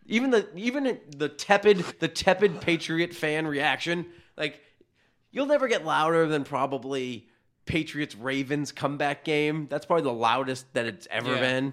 [0.07, 4.07] Even the even the tepid the tepid Patriot fan reaction,
[4.37, 4.61] like
[5.31, 7.29] you'll never get louder than probably
[7.67, 9.69] Patriots Ravens comeback game.
[9.71, 11.41] That's probably the loudest that it's ever Yeah.
[11.41, 11.73] been.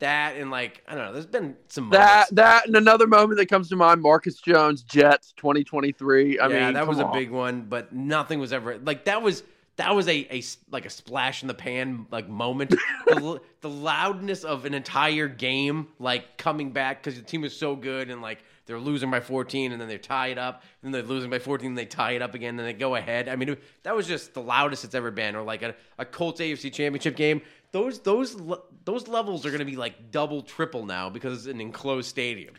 [0.00, 1.12] That and like I don't know.
[1.12, 2.30] There's been some That moments.
[2.32, 6.38] that and another moment that comes to mind: Marcus Jones, Jets, 2023.
[6.38, 9.22] I yeah, mean, that was come a big one, but nothing was ever like that
[9.22, 9.42] was
[9.76, 12.70] that was a, a like a splash in the pan like moment.
[13.06, 17.74] the, the loudness of an entire game like coming back because the team was so
[17.76, 21.00] good and like they're losing by 14 and then they tie it up, and then
[21.00, 23.26] they're losing by 14 and they tie it up again, and then they go ahead.
[23.26, 25.34] I mean, it- that was just the loudest it's ever been.
[25.36, 27.40] Or like a, a Colts AFC Championship game.
[27.72, 28.36] Those those
[28.84, 32.54] those levels are going to be like double, triple now because it's an enclosed stadium.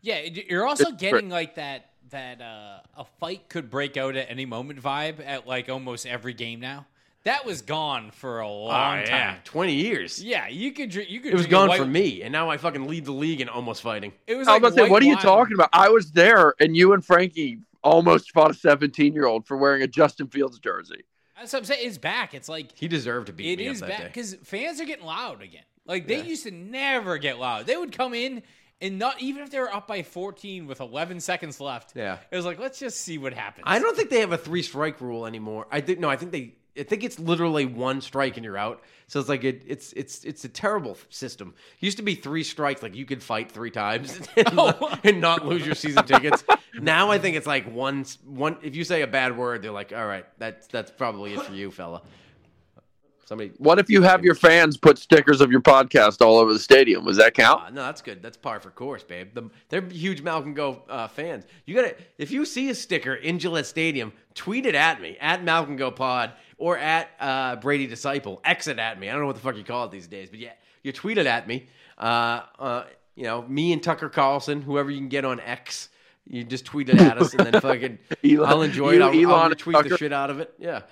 [0.00, 4.30] Yeah, you're also It's getting like that that uh, a fight could break out at
[4.30, 6.86] any moment vibe at like almost every game now.
[7.24, 9.30] That was gone for a long Oh, yeah.
[9.32, 9.36] time.
[9.44, 10.22] 20 years.
[10.22, 11.08] Yeah, you could drink.
[11.10, 11.32] You could.
[11.32, 13.80] It was gone white- for me, and now I fucking lead the league in almost
[13.80, 14.12] fighting.
[14.26, 15.22] It was I was about to say, what are you wine.
[15.22, 15.70] talking about?
[15.72, 19.80] I was there, and you and Frankie almost fought a 17 year old for wearing
[19.82, 21.02] a Justin Fields jersey.
[21.36, 21.86] That's what I'm saying.
[21.86, 22.34] It's back.
[22.34, 24.08] It's like He deserved to beat it me is up that back day.
[24.08, 25.64] because fans are getting loud again.
[25.86, 26.22] Like they Yeah.
[26.24, 27.66] used to never get loud.
[27.66, 28.42] They would come in
[28.80, 31.92] and not even if they were up by 14 with 11 seconds left.
[31.96, 32.18] Yeah.
[32.30, 33.64] it was like let's just see what happens.
[33.66, 35.66] I don't think they have a three strike rule anymore.
[35.70, 38.82] I think no, I think they I think it's literally one strike and you're out.
[39.06, 41.54] So it's like it, it's it's it's a terrible system.
[41.80, 44.98] It used to be three strikes, like you could fight three times and, Oh.
[45.04, 46.42] and not lose your season tickets.
[46.80, 48.56] Now I think it's like one one.
[48.62, 51.52] If you say a bad word, they're like, all right, that's that's probably it for
[51.52, 52.02] you, fella.
[53.26, 53.52] Somebody.
[53.56, 57.06] What if you have your fans put stickers of your podcast all over the stadium?
[57.06, 57.62] Does that count?
[57.62, 58.22] Uh, no, that's good.
[58.22, 59.30] That's par for course, babe.
[59.32, 61.44] The, they're huge Malcolm Go uh, fans.
[61.64, 65.42] You gotta if you see a sticker in Gillette Stadium, tweet it at me at
[65.42, 68.42] Malcolm Go Pod or at uh, Brady Disciple.
[68.44, 69.08] Exit at me.
[69.08, 71.16] I don't know what the fuck you call it these days, but yeah, you tweet
[71.16, 71.66] it at me.
[71.96, 72.84] Uh, uh,
[73.14, 75.88] you know, me and Tucker Carlson, whoever you can get on X.
[76.26, 79.02] You just tweet it at us, and then fucking Elon- I'll enjoy you, it.
[79.02, 80.52] I'll, I'll Elon, and the shit out of it.
[80.58, 80.82] Yeah,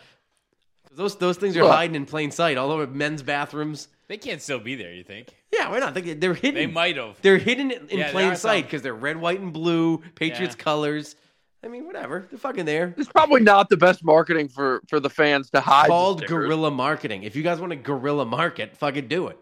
[0.95, 1.73] those those things are Look.
[1.73, 2.57] hiding in plain sight.
[2.59, 3.89] All over men's bathrooms.
[4.09, 4.93] They can't still be there.
[4.93, 5.95] You think Yeah, why not?
[5.95, 6.55] They- They're hidden.
[6.55, 7.17] they might have?
[7.23, 10.03] They're hidden in in Yeah, plain sight because they're red, white, and blue.
[10.17, 10.65] Patriots Yeah.
[10.65, 11.17] colors.
[11.65, 12.27] I mean, whatever.
[12.29, 12.93] They're fucking there.
[12.99, 15.85] It's probably not the best marketing for for the fans to hide.
[15.87, 16.47] the Called stickers.
[16.47, 17.23] guerrilla marketing.
[17.23, 19.39] If you guys want to guerrilla market, fucking do it.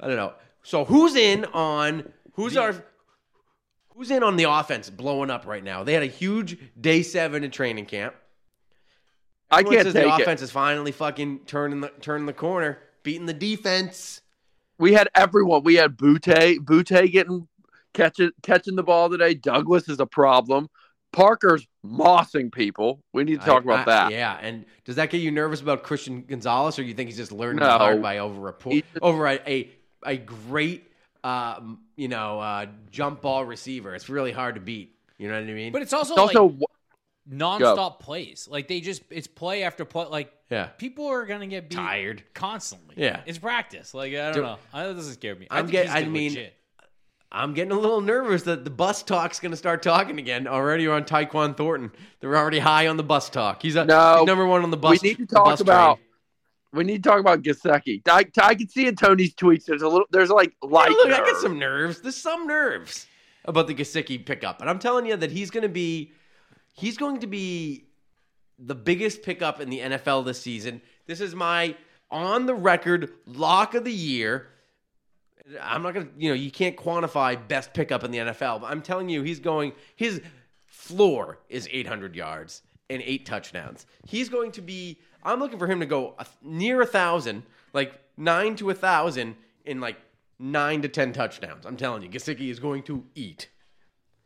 [0.00, 0.32] I don't know.
[0.62, 2.74] So who's in on who's our
[3.94, 5.82] who's in on the offense blowing up right now?
[5.84, 8.14] They had a huge day seven in training camp.
[9.50, 12.78] I Everyone can't says take the offense is finally fucking turning the turning the corner,
[13.02, 14.20] beating the defense.
[14.78, 15.62] We had everyone.
[15.62, 17.46] We had Boutte, Boutte getting
[17.92, 19.34] catching catching the ball today.
[19.34, 20.68] Douglas is a problem.
[21.12, 23.00] Parker's mossing people.
[23.12, 24.10] We need to talk I- about I- that.
[24.12, 27.30] Yeah, and does that get you nervous about Christian Gonzalez, or you think he's just
[27.30, 27.68] learning No.
[27.78, 29.70] hard by over a over a, a
[30.04, 30.90] a great
[31.24, 33.94] um, you know uh, jump ball receiver?
[33.94, 34.94] It's really hard to beat.
[35.18, 35.72] You know what I mean?
[35.72, 36.68] But it's also It's also like
[37.30, 38.48] nonstop plays.
[38.50, 40.06] Like they just it's play after play.
[40.06, 42.22] Like yeah, people are gonna get beat tired.
[42.34, 42.94] constantly.
[42.98, 43.20] Yeah.
[43.26, 43.94] it's practice.
[43.94, 44.58] Like I don't Do- know.
[44.72, 45.46] I, that doesn't scare me.
[45.50, 46.54] I I'm think get- he's I good mean, legit.
[47.32, 50.46] I'm getting a little nervous that the bus talk's going to start talking again.
[50.46, 51.90] Already on Tyquan Thornton.
[52.20, 53.60] They're already high on the bus talk.
[53.60, 55.02] He's a No, he's number one on the bus.
[55.02, 55.96] we need to talk about.
[55.96, 56.03] train.
[56.74, 58.02] We need to talk about Gesicki.
[58.08, 59.64] I, I can see in Tony's tweets.
[59.64, 60.06] There's a little.
[60.10, 60.90] There's like light.
[60.90, 61.36] Look, I get nerve.
[61.38, 62.00] some nerves.
[62.00, 63.06] There's some nerves
[63.44, 66.12] about the Gesicki pickup, and I'm telling you that he's going to be,
[66.72, 67.84] he's going to be
[68.58, 70.80] the biggest pickup in the NFL this season.
[71.06, 71.76] This is my
[72.10, 74.48] on the record lock of the year.
[75.60, 78.70] I'm not going to, you know, you can't quantify best pickup in the NFL, but
[78.70, 79.72] I'm telling you, he's going.
[79.94, 80.22] His
[80.66, 83.86] floor is 800 yards and eight touchdowns.
[84.06, 84.98] He's going to be.
[85.22, 89.36] I'm looking for him to go a, near a thousand, like nine to a thousand
[89.64, 89.96] in like
[90.38, 91.64] nine to ten touchdowns.
[91.66, 93.48] I'm telling you, Gesicki is going to eat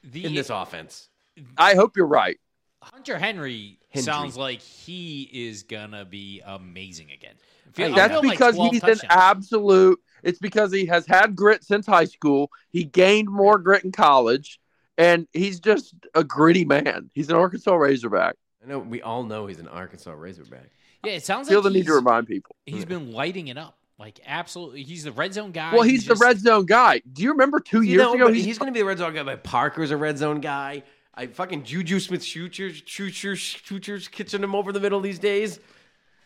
[0.03, 1.09] The in this offense.
[1.57, 2.39] I hope you're right.
[2.83, 4.03] Hunter Henry, Hendry.
[4.13, 7.35] sounds like he is gonna be amazing again.
[7.73, 10.01] Feel- That's feeling like because 12 he's an absolute.
[10.23, 12.51] It's because he has had grit since high school.
[12.71, 14.59] He gained more grit in college,
[14.97, 17.11] and he's just a gritty man.
[17.15, 18.35] He's an Arkansas Razorback.
[18.63, 20.71] I know we all know he's an Arkansas Razorback.
[21.05, 22.57] Yeah, it sounds Feel like the need to remind people.
[22.67, 23.79] He's been lighting it up.
[23.99, 25.73] Like absolutely, he's the red zone guy.
[25.73, 27.03] Well, he's the just- red zone guy.
[27.13, 28.33] Do you remember two years know, ago?
[28.33, 29.25] He's, he's, going to be the red zone guy.
[29.25, 30.85] But Parker's a red zone guy.
[31.15, 35.59] I fucking Juju Smith shooters, shooters, shooters, kitchen him over the middle these days.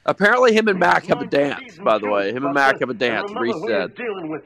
[0.04, 1.78] apparently him and Mac have a dance.
[1.78, 3.32] By the way, him and Mac have a dance.
[3.34, 3.92] Reiss said.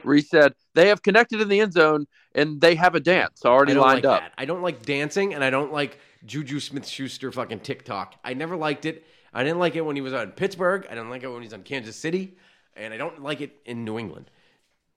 [0.05, 3.73] Reiss said they have connected in the end zone and they have a dance already
[3.73, 4.21] lined like up.
[4.21, 4.31] that.
[4.37, 8.15] I don't like dancing, and I don't like Juju Smith Schuster fucking TikTok.
[8.23, 9.05] I never liked it.
[9.33, 10.85] I didn't like it when he was on Pittsburgh.
[10.87, 12.37] I didn't like it when he's on Kansas City,
[12.75, 14.31] and I don't like it in New England.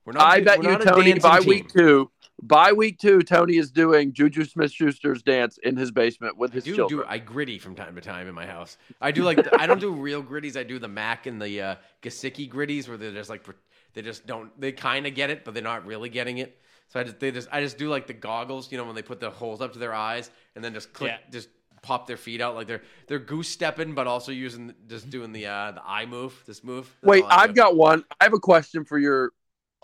[0.04, 0.26] We're not.
[0.26, 1.48] I bet you, Tony, by team.
[1.48, 2.10] week two,
[2.42, 6.54] by week two, Tony is doing Juju Smith Schuster's dance in his basement with I
[6.54, 7.00] his do children.
[7.00, 8.78] do I gritty from time to time in my house.
[9.00, 10.56] I do like I don't do real gritties.
[10.56, 13.44] I do the Mac and the uh, Gesicki gritties where they're just like
[13.92, 16.58] they just don't they kind of get it, but they're not really getting it.
[16.90, 19.02] So I just they just I just do like the goggles, you know, when they
[19.02, 21.30] put the holes up to their eyes and then just click Yeah.
[21.30, 21.48] just
[21.82, 25.46] pop their feet out like they're they're goose stepping, but also using just doing the
[25.46, 26.90] uh, the eye move, this move.
[27.00, 27.54] That's Wait, I I've do.
[27.54, 28.04] got one.
[28.20, 29.32] I have a question for your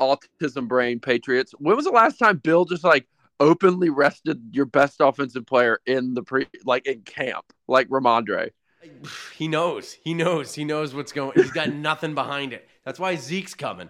[0.00, 1.52] autism brain patriots.
[1.58, 3.06] When was the last time Bill just like
[3.38, 8.50] openly rested your best offensive player in the pre like in camp, like Rhamondre.
[9.36, 9.96] He knows.
[10.04, 10.54] He knows.
[10.54, 11.32] He knows what's going.
[11.36, 12.68] He's got nothing behind it.
[12.84, 13.88] That's why Zeke's coming.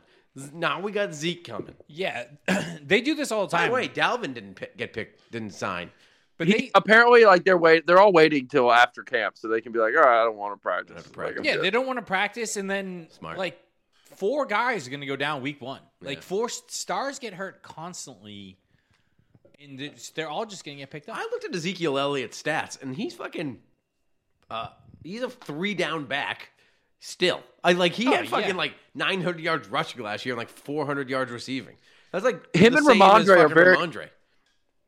[0.53, 1.75] Now we got Zeke coming.
[1.89, 2.25] Yeah,
[2.83, 3.69] they do this all the By time.
[3.69, 5.91] the way, Dalvin didn't pick, get picked, didn't sign.
[6.37, 9.61] but He- they apparently, like they're wait, they're all waiting till after camp so they
[9.63, 11.03] can be like, all right, I don't want to practice.
[11.05, 11.39] to practice.
[11.39, 11.65] Like, yeah good.
[11.65, 13.39] they don't want to practice, and then Smart.
[13.39, 13.59] like
[14.17, 15.81] four guys are going to go down week one.
[16.03, 16.23] Like Yeah.
[16.23, 18.59] four stars get hurt constantly,
[19.59, 21.17] and they're all just going to get picked up.
[21.17, 23.59] I looked at Ezekiel Elliott's stats, and he's fucking.
[24.51, 24.69] Uh,
[25.03, 26.51] he's a three down back.
[27.09, 28.55] Still, I like he Oh, had fucking yeah.
[28.57, 31.77] like 900 yards rushing last year and like 400 yards receiving.
[32.11, 34.09] That's like Him the and same Rhamondre are very- Rhamondre.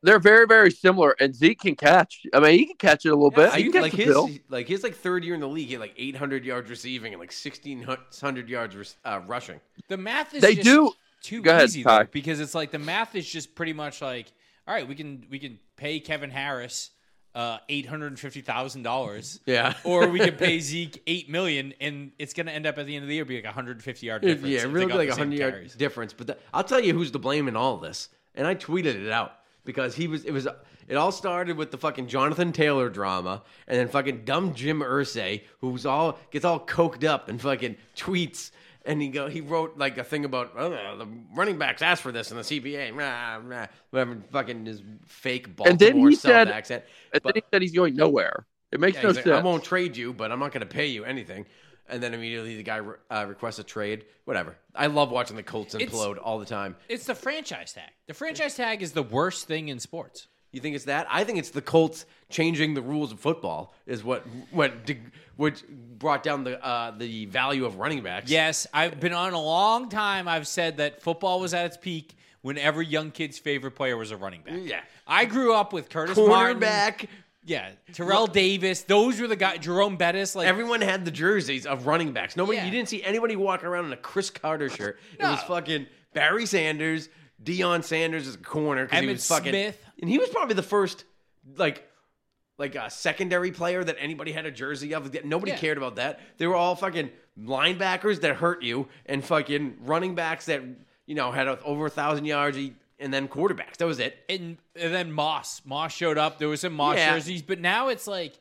[0.03, 2.25] They're very very similar, and Zeke can catch.
[2.33, 3.53] I mean, he can catch it a little bit.
[3.53, 4.29] I- He can catch like the his bill.
[4.49, 7.21] like his like third year in the league, he had like 800 yards receiving and
[7.21, 9.61] like 1600 yards uh, rushing.
[9.87, 10.91] The math is They just do-
[11.23, 11.99] too Go easy Ty.
[12.03, 14.27] though, because it's like the math is just pretty much like,
[14.67, 16.91] all right, we can we can pay Kevin Harris
[17.35, 19.73] uh, eight hundred and fifty thousand dollars, Yeah.
[19.83, 22.95] or we can pay Zeke eight million, and it's going to end up at the
[22.95, 24.47] end of the year be like a hundred fifty yard difference.
[24.47, 25.75] Yeah, really like a hundred yard carries.
[25.75, 26.13] difference.
[26.13, 29.11] But the, I'll tell you who's to blame in all this, and I tweeted it
[29.11, 29.33] out
[29.65, 30.25] because he was.
[30.25, 30.47] It was.
[30.87, 35.43] It all started with the fucking Jonathan Taylor drama, and then fucking dumb Jim Irsay,
[35.61, 38.49] who's all gets all coked up and fucking tweets.
[38.85, 42.11] And he go, he wrote like a thing about oh, the running backs asked for
[42.11, 46.21] this in the CBA, rah, rah, whatever, fucking his fake Baltimore And then he self
[46.33, 46.83] said- accent.
[47.13, 48.45] And then he said he's going nowhere.
[48.71, 49.35] It makes yeah, no he's like, sense.
[49.37, 51.45] I won't trade you, but I'm not going to pay you anything.
[51.89, 54.05] And then immediately the guy re- uh, requests a trade.
[54.25, 54.55] Whatever.
[54.75, 56.75] I love watching the Colts It's- implode all the time.
[56.87, 57.89] It's the franchise tag.
[58.07, 60.27] The franchise tag is the worst thing in sports.
[60.51, 61.05] You think it's that?
[61.09, 64.73] I think it's the Colts changing the rules of football is what what
[65.35, 65.63] what
[65.99, 68.31] brought down the uh, the value of running backs.
[68.31, 70.27] Yes, I've been on a long time.
[70.27, 74.11] I've said that football was at its peak when every young kids' favorite player was
[74.11, 74.55] a running back.
[74.63, 74.81] Yeah.
[75.05, 76.59] I grew up with Curtis Martin.
[76.61, 77.07] cornerback.
[77.45, 78.83] Yeah, Terrell Davis.
[78.83, 79.59] Those were the guys.
[79.59, 80.35] Jerome Bettis.
[80.35, 82.35] Like Everyone had the jerseys of running backs.
[82.35, 82.65] Nobody, Yeah.
[82.65, 84.99] you didn't see anybody walking around in a Cris Carter shirt.
[85.19, 87.09] It was fucking Barry Sanders,
[87.43, 89.51] Deion Sanders as a corner because he Emmitt was fucking.
[89.51, 89.85] Smith.
[90.01, 91.05] And he was probably the first,
[91.57, 91.87] like,
[92.57, 95.13] like a secondary player that anybody had a jersey of.
[95.23, 95.57] Nobody Yeah.
[95.57, 96.19] cared about that.
[96.37, 100.61] They were all fucking linebackers that hurt you and fucking running backs that
[101.05, 103.77] you know had a, over a thousand yards, e- and then quarterbacks.
[103.77, 104.17] That was it.
[104.27, 105.61] and, and then Moss.
[105.65, 106.37] Moss showed up.
[106.37, 107.13] There was some Moss Yeah.
[107.13, 108.37] jerseys, but now it's like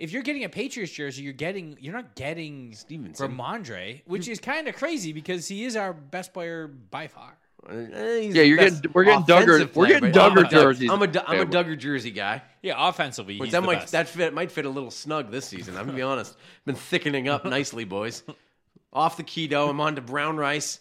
[0.00, 3.36] if you're getting a Patriots jersey, you're getting you're not getting Stevenson.
[3.36, 4.32] Rhamondre, which hmm.
[4.32, 7.36] is kind of crazy because he is our best player by far.
[7.68, 10.50] Eh, he's Yeah, you're getting- we're getting Dugger- offensive we're getting but I'm a Dugger
[10.50, 10.90] jerseys.
[10.90, 12.42] I'm a, Du- I'm a Dugger jersey guy.
[12.62, 13.92] Yeah, offensively, Which he's that the might best.
[13.92, 15.76] that fit might fit a little snug this season.
[15.76, 16.36] I'm gonna be honest.
[16.64, 18.22] Been thickening up nicely, boys.
[18.92, 20.80] Off the keto, I'm on to brown rice.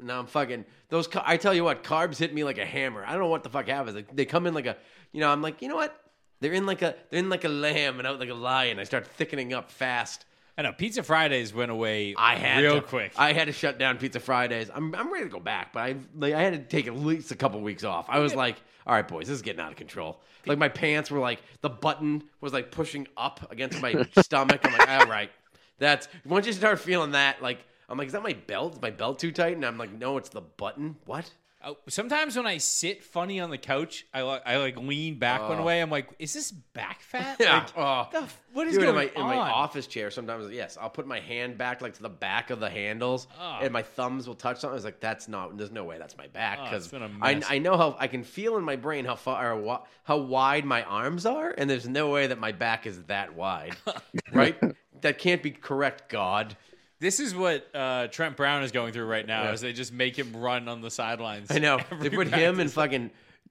[0.00, 1.08] Now I'm fucking those.
[1.24, 3.04] I tell you what, carbs hit me like a hammer.
[3.04, 3.94] I don't know what the fuck happens.
[3.94, 4.76] They, they come in like a,
[5.12, 5.28] you know.
[5.30, 6.00] I'm like, you know what?
[6.40, 8.78] They're in like a, they're in like a lamb and out like a lion.
[8.78, 10.24] I start thickening up fast.
[10.56, 13.12] I know Pizza Fridays went away I had real to, quick.
[13.16, 14.70] I had to shut down Pizza Fridays.
[14.72, 17.32] I'm, I'm ready to go back, but I like I had to take at least
[17.32, 18.06] a couple weeks off.
[18.08, 20.20] I was like, all right, boys, this is getting out of control.
[20.46, 24.60] Like my pants were like the button was like pushing up against my stomach.
[24.64, 25.30] I'm like, all right,
[25.78, 28.74] that's once you start feeling that, like I'm like, is that my belt?
[28.74, 29.56] Is my belt too tight?
[29.56, 30.96] And I'm like, no, it's the button.
[31.04, 31.30] What?
[31.66, 35.48] Oh, Sometimes when I sit funny on the couch, I like I like lean back
[35.48, 35.64] one oh.
[35.64, 35.80] way.
[35.80, 37.36] I'm like, is this back fat?
[37.40, 37.58] Yeah.
[37.58, 38.08] Like, oh.
[38.12, 40.10] the f- what is Dude, going in my, in my office chair?
[40.10, 43.58] Sometimes, yes, I'll put my hand back like to the back of the handles, Oh.
[43.62, 44.72] and my thumbs will touch something.
[44.72, 45.56] I was like, "That's not.
[45.56, 47.40] There's no way that's my back." Oh, Because it's been a I.
[47.48, 50.82] I know how I can feel in my brain how far wa- how wide my
[50.82, 53.76] arms are, and there's no way that my back is that wide,
[54.32, 54.56] right?
[55.00, 56.56] That can't be correct, God.
[57.04, 59.42] This is what uh, Trent Brown is going through right now.
[59.42, 59.52] Yeah.
[59.52, 61.50] Is they just make him run on the sidelines.
[61.50, 63.10] I know they put him and fucking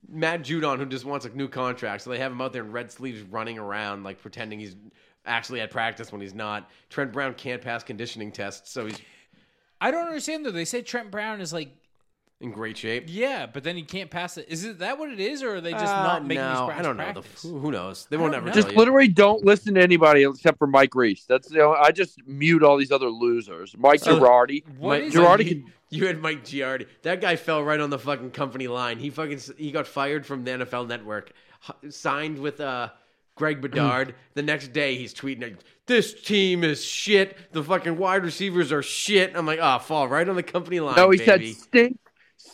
[0.10, 2.02] Matt Judon, who just wants a new contract.
[2.02, 4.76] So they have him out there in red sleeves, running around like pretending he's
[5.28, 6.68] actually at practice when he's not.
[6.90, 9.00] Trent Brown can't pass conditioning tests, so he's
[9.80, 10.52] I don't understand though.
[10.52, 11.76] They say Trent Brown is like,
[12.44, 13.06] in great shape.
[13.08, 14.46] yeah, but then he can't pass it.
[14.50, 16.66] Is it that what it is, or are they just Uh, not making these no,
[16.66, 17.08] practice I don't know.
[17.08, 17.42] The, practice?
[17.44, 18.06] who who knows?
[18.10, 18.52] They won't ever know.
[18.52, 21.26] Just literally don't listen to anybody except for Mike Reiss.
[21.26, 23.76] That's you know, I just mute all these other losers.
[23.78, 24.64] Mike So- Giardi.
[24.78, 26.88] What Mike- Giardi can You had Mike Giardi.
[27.04, 28.98] That guy fell right on the fucking company line.
[28.98, 31.32] He fucking he got fired from the NFL Network.
[31.90, 32.90] Signed with uh
[33.36, 34.16] Greg Bedard.
[34.34, 37.38] the next day he's tweeting, "This team is shit.
[37.52, 40.96] The fucking wide receivers are shit." I'm like, "Oh, fall right on the company line."
[40.96, 41.54] No, he baby.
[41.54, 42.00] said stink,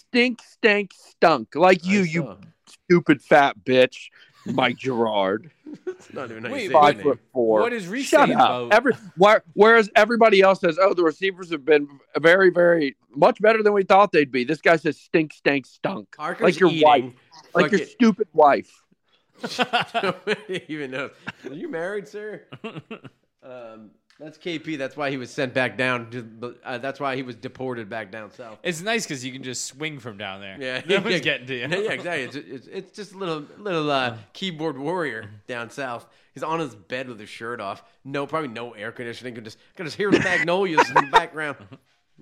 [0.10, 1.56] stink, stank, stunk.
[1.56, 2.38] Like you, you
[2.68, 4.10] stupid fat bitch.
[4.46, 5.50] Mike Giardi,
[5.88, 7.60] It's not even how you Wait, five foot four.
[7.60, 8.36] What is Reiss Shut up.
[8.36, 11.88] about- Every where, whereas everybody else says, "Oh, the receivers have been
[12.18, 16.16] very, very much better than we thought they'd be." This guy says, "Stink, stank, stunk,"
[16.18, 16.84] Parker's like your eating.
[16.84, 17.14] wife,
[17.54, 18.72] like your Fucking- stupid wife.
[20.02, 21.12] Nobody even knows.
[21.48, 22.46] Are you married, sir?
[23.44, 24.78] um, that's KP.
[24.78, 26.10] That's why he was sent back down.
[26.12, 28.60] To, uh, that's why he was deported back down south.
[28.64, 30.58] It's nice because you can just swing from down there.
[30.60, 31.62] Yeah, no one's getting to you.
[31.62, 32.24] Yeah, exactly.
[32.24, 36.06] It's, it's, it's just a little little uh, keyboard warrior down south.
[36.34, 37.82] He's on his bed with his shirt off.
[38.04, 39.36] No, probably no air conditioning.
[39.36, 41.58] Can just can just hear the magnolias in the background.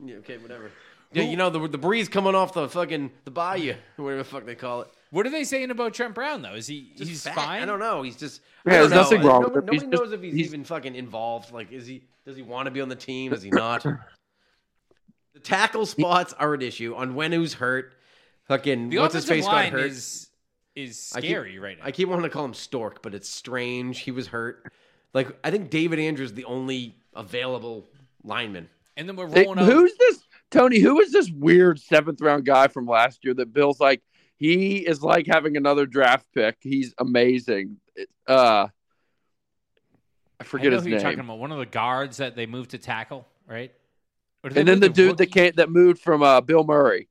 [0.03, 0.71] Yeah, okay, whatever.
[1.13, 4.45] Yeah, you know the the breeze coming off the fucking the bayou, whatever the fuck
[4.45, 4.89] they call it.
[5.11, 6.53] What are they saying about Trent Brown though?
[6.55, 7.35] Is he Just he's fat.
[7.35, 7.61] fine?
[7.61, 8.01] I don't know.
[8.01, 9.65] He's just Yeah, I don't nothing wrong No- with him.
[9.65, 11.53] Nobody He's just- knows if he's, he's- even fucking involved.
[11.53, 12.03] Like, is he?
[12.25, 13.31] Does he want to be on the team?
[13.31, 13.83] Does he not?
[13.83, 16.95] the tackle spots are an issue.
[16.95, 17.93] On when who's hurt,
[18.47, 19.85] fucking The what's his offensive face got hurt.
[19.91, 20.29] is
[20.75, 21.85] is I keep- scary right now.
[21.85, 23.99] I keep wanting to call him Stork, but it's strange.
[23.99, 24.71] He was hurt.
[25.13, 27.89] Like I think David Andrews is the only available
[28.23, 28.69] lineman.
[28.95, 29.65] and then we're They- rolling out.
[29.71, 30.79] who's this, Tony?
[30.79, 34.01] Who is this weird seventh round guy from last year that Bill's like?
[34.37, 36.57] He is like having another draft pick.
[36.61, 37.77] He's amazing.
[38.27, 38.69] Uh, I
[40.39, 41.39] I forget know his who you're talking about.
[41.39, 43.71] One of the guards that they moved to tackle, right?
[44.43, 45.31] Or did they And then move the to dude that rookie?
[45.31, 47.09] came that moved from uh, Bill Murray.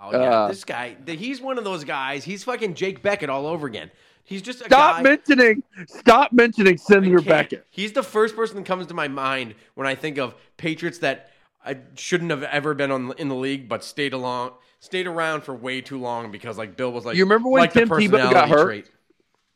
[0.00, 0.96] Oh yeah, Uh, this guy.
[1.06, 2.24] He's one of those guys.
[2.24, 3.90] He's fucking Jake Bequette all over again.
[4.22, 5.02] He's just a Stop guy.
[5.02, 5.62] mentioning.
[5.88, 7.50] Stop mentioning Senator can't.
[7.50, 7.64] Bequette.
[7.70, 11.30] He's the first person that comes to my mind when I think of Patriots that
[11.64, 15.54] I shouldn't have ever been on in the league, but stayed along, stayed around for
[15.54, 17.16] way too long because like Bill was like.
[17.16, 18.64] You remember when like Tim Tebow got hurt?
[18.64, 18.86] trait.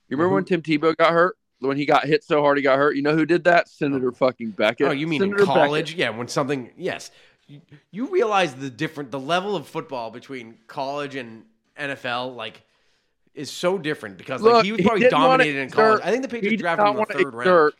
[0.08, 0.62] You remember when mm-hmm.
[0.62, 1.36] Tim Tebow got hurt?
[1.60, 2.94] When he got hit so hard he got hurt.
[2.94, 3.68] You know who did that?
[3.68, 4.12] Senator oh.
[4.12, 4.88] fucking Bequette.
[4.88, 5.54] Oh, you mean Senator in Bequette.
[5.54, 5.94] college?
[5.94, 6.70] Yeah, when something.
[6.76, 7.10] Yes,
[7.46, 7.60] you,
[7.90, 11.44] you realize the different, the level of football between college and
[11.78, 12.62] NFL, like,
[13.34, 15.98] is so different because like he was probably wanna dominated in college.
[15.98, 17.72] exert- I think the he Patriots drafted him in the third round.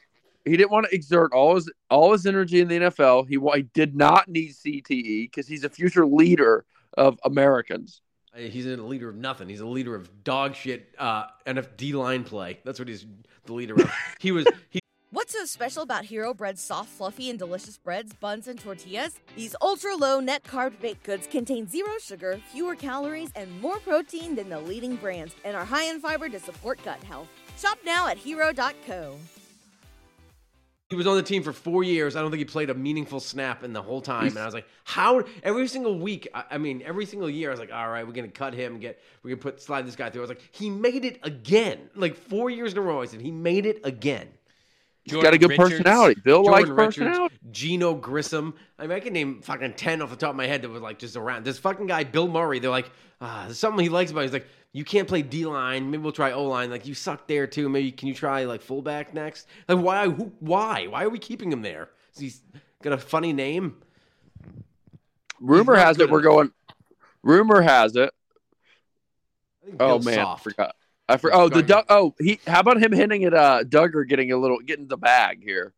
[0.44, 3.28] He didn't want to exert all his all his energy in the NFL.
[3.28, 6.64] He, he did not need CTE because he's a future leader
[6.96, 8.00] of Americans.
[8.36, 9.48] He's a leader of nothing.
[9.48, 12.58] He's a leader of dog shit uh, NFD line play.
[12.64, 13.06] That's what he's
[13.46, 13.92] the leader of.
[14.18, 14.80] He was he
[15.14, 19.20] What's so special about Hero Bread's soft, fluffy, and delicious breads, buns, and tortillas?
[19.36, 24.34] These ultra low net carb baked goods contain zero sugar, fewer calories, and more protein
[24.34, 27.28] than the leading brands, and are high in fiber to support gut health.
[27.56, 29.16] Shop now at hero.co.
[30.94, 32.14] he was on the team for four years.
[32.14, 34.28] I don't think he played a meaningful snap in the whole time.
[34.28, 35.24] And I was like, how?
[35.42, 38.12] Every single week, I, I mean, every single year, I was like, all right, we're
[38.12, 38.78] gonna cut him.
[38.78, 40.20] Get we're gonna put slide this guy through.
[40.20, 41.90] I was like, he made it again.
[41.96, 43.02] Like four years in a row.
[43.02, 44.28] I said he made it again.
[45.04, 46.20] He's got a good personality.
[46.24, 47.38] Bill likes Jordan Richards, personality.
[47.50, 48.54] Geneo Grissom.
[48.78, 50.80] I mean, I can name fucking ten off the top of my head that was
[50.80, 51.44] like just around.
[51.44, 52.58] This fucking guy, Bill Murray.
[52.58, 52.90] They're like,
[53.20, 54.20] ah, there's something he likes about.
[54.20, 54.24] It.
[54.24, 55.90] He's like, you can't play D line.
[55.90, 56.70] Maybe we'll try O line.
[56.70, 57.68] Like you suck there too.
[57.68, 59.46] Maybe can you try like fullback next?
[59.68, 60.08] Like why?
[60.08, 60.86] Who, why?
[60.86, 61.90] Why are we keeping him there?
[62.16, 62.40] He's
[62.82, 63.76] got a funny name?
[65.40, 66.32] Rumor has it we're enough.
[66.32, 66.52] going.
[67.22, 68.10] Rumor has it.
[69.62, 70.44] I think Oh man, soft.
[70.44, 70.74] forgot.
[71.08, 71.66] I for, oh the Dugger.
[71.66, 71.84] Doug.
[71.88, 72.40] Oh he.
[72.46, 75.74] How about him hitting at uh Dugger getting a little getting the bag here,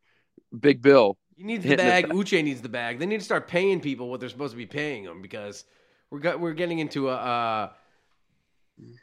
[0.59, 1.19] Big Bill.
[1.37, 2.09] He needs the hitting the bag.
[2.09, 2.17] bag.
[2.17, 2.99] Uche needs the bag.
[2.99, 5.65] They need to start paying people what they're supposed to be paying them because
[6.11, 7.71] we're got, we're getting into a uh,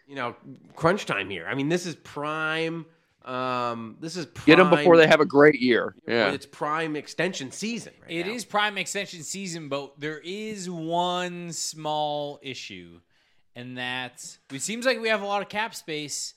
[0.08, 0.36] you know
[0.76, 1.46] crunch time here.
[1.50, 2.86] I mean, this is prime.
[3.26, 5.96] Um, this is prime, Get them before they have a great year.
[6.06, 6.32] Yeah.
[6.32, 7.94] It's prime extension season.
[8.02, 8.34] Right It now.
[8.34, 13.00] is prime extension season, but there is one small issue,
[13.56, 16.34] and that it seems like we have a lot of cap space,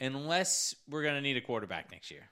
[0.00, 2.28] unless we're gonna need a quarterback next year.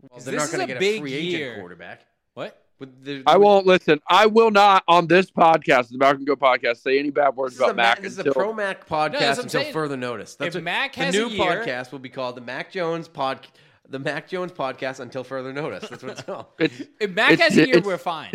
[0.00, 1.58] Well, 'Cause they're this not going a to get a big free agent year.
[1.58, 2.06] quarterback.
[2.34, 2.58] What?
[2.80, 4.00] With the, I won't listen.
[4.08, 7.58] I will not on this podcast, the Malcolm Go podcast, say any bad words This
[7.58, 9.72] is, a about Mac, Mac this is until a pro Mac podcast that's until saying.
[9.72, 10.34] further notice.
[10.34, 12.72] That's If what, Mac the has new a year- podcast will be called the Mac
[12.72, 13.46] Jones pod,
[13.88, 15.88] the Mac Jones podcast until further notice.
[15.88, 16.46] That's what it's called.
[16.58, 18.32] it's, If Mac It's- has a year, we're fine.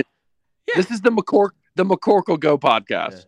[0.75, 3.25] this is the McCork the McCorkle Go podcast.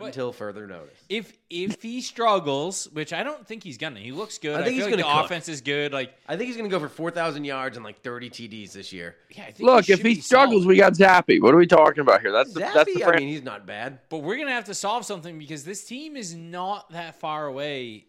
[0.00, 0.98] Until further notice.
[1.08, 4.54] If if he struggles, which I don't think he's gonna, he looks good.
[4.56, 5.24] I I think feel he's like gonna the cook.
[5.26, 5.92] offense is good.
[5.92, 8.92] Like, I think he's going to go for 4,000 yards and like 30 TDs this
[8.92, 9.16] year.
[9.30, 10.68] yeah, I think Look, he if he struggles, solid.
[10.68, 11.40] we got Zappy.
[11.40, 12.32] What are we talking about here?
[12.32, 14.00] That's the, Zappy, that's the I mean, he's not bad.
[14.08, 18.04] but we're gonna have to solve something because this team is not that far away.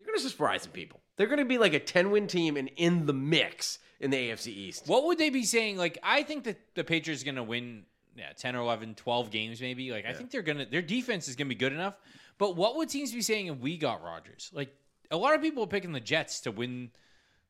[0.00, 1.00] You're going to surprise some people.
[1.16, 4.16] They're going to be like a 10 win team and in the mix in the
[4.16, 4.84] AFC East.
[4.86, 5.76] What would they be saying?
[5.76, 7.82] Like, I think that the Patriots are going to win
[8.18, 9.90] yeah, 10 or 11, 12 games maybe.
[9.90, 11.94] Like, I think they're going to, their defense is going to be good enough.
[12.38, 14.50] But what would teams be saying if we got Rodgers?
[14.52, 14.74] Like,
[15.10, 16.90] a lot of people are picking the Jets to win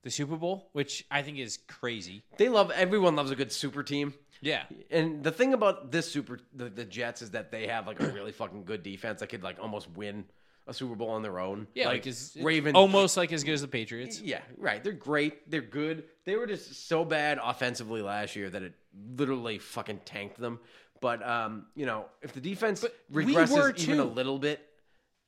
[0.03, 2.23] the Super Bowl, which I think is crazy.
[2.37, 4.15] They love, everyone loves a good super team.
[4.41, 4.63] Yeah.
[4.91, 8.09] And the thing about this super, the, the Jets is that they have like a
[8.09, 10.25] really fucking good defense that could like almost win
[10.69, 11.67] a Super Bowl on their own.
[11.75, 12.77] Yeah, like like it's, it's Ravens.
[12.77, 14.21] almost like as good as the Patriots.
[14.21, 14.85] Yeah, right.
[14.85, 15.51] They're great.
[15.51, 16.05] They're good.
[16.25, 18.75] They were just so bad offensively last year that it
[19.17, 20.61] literally fucking tanked them.
[21.01, 24.61] But um, you know, if the defense we regresses were even a little bit,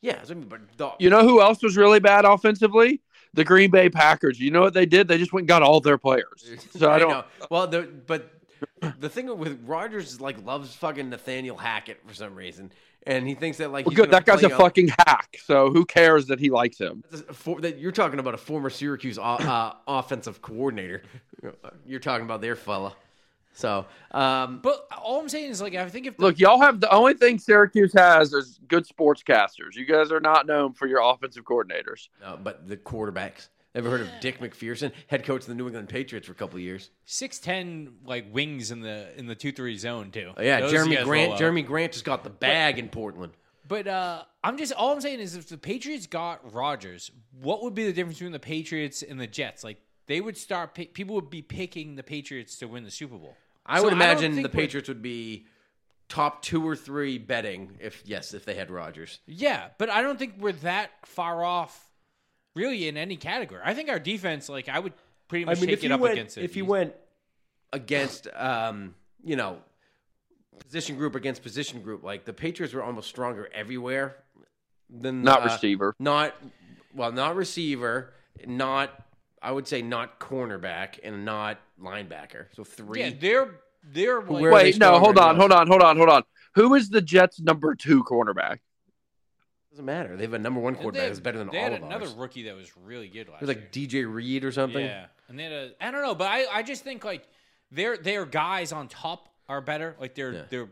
[0.02, 0.20] yeah.
[0.28, 3.00] I mean, but the, You know who else was really bad offensively?
[3.34, 4.40] The Green Bay Packers.
[4.40, 5.08] You know what they did?
[5.08, 6.44] They just went and got all their players.
[6.76, 7.10] So I don't.
[7.10, 7.24] know.
[7.50, 8.39] Well, the, but
[8.98, 12.72] the thing with Rodgers is like loves fucking Nathaniel Hackett for some reason,
[13.06, 14.10] and he thinks that like Well, good.
[14.10, 15.38] That guy's a play on- fucking hack.
[15.44, 17.02] So who cares that he likes him?
[17.32, 21.02] For, that you're talking about a former Syracuse uh, offensive coordinator.
[21.86, 22.94] You're talking about their fella.
[23.52, 26.80] So, um, But all I'm saying is like I think if the, Look, y'all have
[26.80, 29.74] the only thing Syracuse has is good sportscasters.
[29.74, 32.08] You guys are not known for your offensive coordinators.
[32.22, 33.48] no, but the quarterbacks.
[33.74, 36.56] Ever heard of Dick MacPherson, head coach of the New England Patriots for a couple
[36.56, 36.90] of years?
[37.04, 40.32] six ten like wings in the in the two three zone too.
[40.36, 41.32] Oh, yeah, Those Jerami guys Grant.
[41.34, 41.38] out.
[41.40, 43.32] Jerami Grant just got the bag in Portland.
[43.68, 47.74] But uh, I'm just all I'm saying is if the Patriots got Rodgers, what would
[47.74, 49.62] be the difference between the Patriots and the Jets?
[49.62, 53.16] Like they would start pick, people would be picking the Patriots to win the Super
[53.16, 53.36] Bowl.
[53.64, 55.46] I So would don't imagine think the we're- Patriots would be
[56.08, 59.20] top two or three betting if yes, if they had Rodgers.
[59.26, 61.88] Yeah, but I don't think we're that far off,
[62.54, 63.60] really, in any category.
[63.64, 64.92] I think our defense, like I would
[65.28, 66.44] pretty much take it up went, against it.
[66.44, 66.94] if you went
[67.72, 68.94] against, um,
[69.24, 69.58] you know,
[70.58, 74.16] position group against position group, like the Patriots were almost stronger everywhere
[74.88, 75.94] than Not uh, receiver.
[75.98, 76.34] not
[76.94, 78.12] well, not receiver,
[78.46, 78.90] not
[79.42, 82.46] I would say not cornerback and not linebacker.
[82.54, 83.00] So three.
[83.00, 85.40] yeah, they're they're like, Where are they Wait, no, hold on, us?
[85.40, 86.22] hold on, hold on, hold on.
[86.56, 88.58] Who is the Jets' number two cornerback?
[89.70, 90.16] Doesn't matter.
[90.16, 92.14] They have a number one quarterback that's better than all of they had another ours.
[92.14, 93.62] rookie that was really good last It was year.
[93.64, 94.84] like DJ Reed or something.
[94.84, 97.26] Yeah, and they had a I don't know, but I I just think like
[97.70, 99.96] their their guys on top are better.
[100.00, 100.42] Like their Yeah.
[100.50, 100.68] their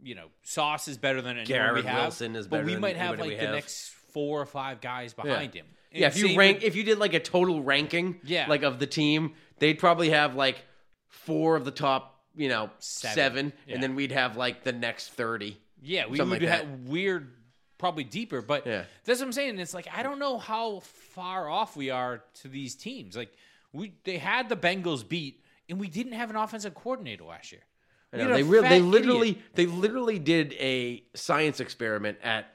[0.00, 2.02] you know sauce is better than anyone Garrett we have.
[2.02, 3.54] Wilson is but we than might have anybody like we the have.
[3.54, 5.66] next four or five guys behind him.
[5.90, 8.46] Yeah, if you same rank, with- if you did like a total ranking, Yeah.
[8.46, 10.62] like of the team, they'd probably have like
[11.08, 13.14] four of the top, you know, Seven.
[13.14, 13.74] seven, Yeah.
[13.74, 15.56] and then we'd have like the next thirty.
[15.80, 16.66] yeah, we something would like that.
[16.66, 17.32] have weird,
[17.78, 18.42] probably deeper.
[18.42, 18.84] But Yeah.
[19.04, 19.58] that's what I'm saying.
[19.58, 23.16] It's like I don't know how far off we are to these teams.
[23.16, 23.32] Like
[23.72, 27.62] we they had the Bengals beat, and we didn't have an offensive coordinator last year.
[28.10, 29.44] Know, they really, they literally, idiot.
[29.54, 32.46] they literally did a science experiment at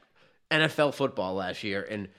[0.49, 2.09] NFL football last year, and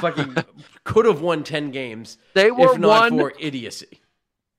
[0.00, 0.34] fucking
[0.84, 2.18] could have won ten games.
[2.34, 4.00] They were if not one- for idiocy.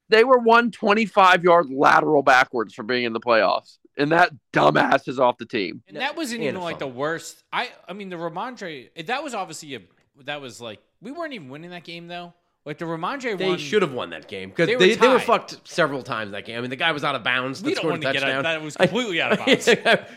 [0.10, 3.78] They were one 25 yard lateral backwards from being in the playoffs.
[3.97, 5.82] And that dumbass is off the team.
[5.88, 7.43] And that wasn't even like the worst.
[7.51, 9.82] I I mean the Rhamondre that was obviously a
[10.26, 12.34] that was like we weren't even winning that game though.
[12.66, 15.07] Like the Rhamondre They one, should have won that game because They they, were they,
[15.07, 16.57] were fucked several times that game.
[16.57, 17.61] I mean, the guy was out of bounds.
[17.61, 18.41] We don't want a to get out.
[18.41, 18.43] touchdown.
[18.43, 19.66] That was completely out of bounds.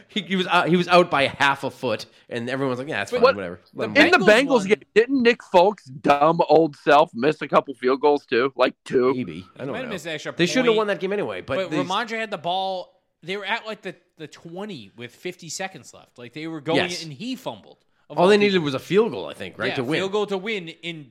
[0.08, 3.00] he, he was out, he was out by half a foot, and everyone's like, "Yeah,
[3.00, 4.66] that's fine, what- whatever." the In win." the Bengals Bengals won.
[4.68, 8.50] game, didn't Nick Folk's dumb old self miss a couple field goals too?
[8.56, 9.12] Like two?
[9.12, 9.94] maybe I don't know.
[10.12, 11.42] extra They shouldn't have won that game anyway.
[11.42, 12.94] But, But these- Rhamondre had the ball.
[13.22, 16.16] They were at like the the twenty with fifty seconds left.
[16.18, 17.02] Like they were going Yes.
[17.04, 17.84] and he fumbled.
[18.08, 18.46] Of all they people.
[18.46, 19.98] needed was a field goal, I think, right, yeah, to win.
[20.00, 20.72] field goal to win.
[20.82, 21.10] And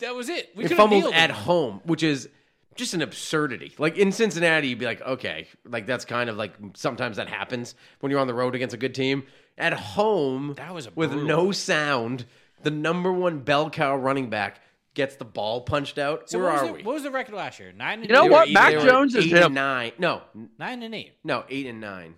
[0.00, 0.50] that was it.
[0.54, 2.28] We They could've fumbled nailed at home, which is
[2.76, 3.72] just an absurdity.
[3.78, 7.74] Like in Cincinnati, you'd be like, okay, like that's kind of like sometimes that happens
[8.00, 9.24] when you're on the road against a good team.
[9.58, 12.24] At home, That was a with brutal no sound,
[12.62, 14.60] the number one bell cow running back
[14.94, 16.30] gets the ball punched out.
[16.30, 16.82] So Where what was are the, we?
[16.82, 17.72] What was the record last year?
[17.72, 18.00] Nine.
[18.00, 18.30] And You know eight?
[18.30, 18.48] What?
[18.48, 19.42] eight- Mac they Jones is eight him.
[19.44, 19.92] and nine.
[19.98, 20.22] No,
[20.58, 21.12] Nine and eight.
[21.24, 22.14] no, eight and nine.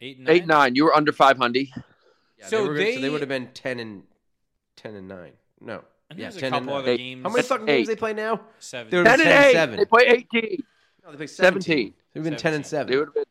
[0.00, 0.36] Eight and nine.
[0.36, 0.74] Eight nine.
[0.74, 1.68] You were under 500.
[2.38, 4.02] Yeah, So they- so they would have been ten and
[4.76, 5.32] ten and nine.
[5.60, 5.82] No,
[6.12, 6.96] And yeah, there's a 10 couple and other nine.
[6.96, 7.22] games.
[7.24, 8.40] How many fucking games they play now?
[8.58, 8.90] Seven.
[8.90, 9.52] They were 10 and 10 8.
[9.52, 9.76] 7.
[9.76, 10.62] They play 18.
[11.04, 11.62] No, they play 17.
[11.62, 11.94] 17.
[12.14, 12.86] They've been ten and Seventeen.
[12.86, 12.98] They seven.
[12.98, 13.24] would have been.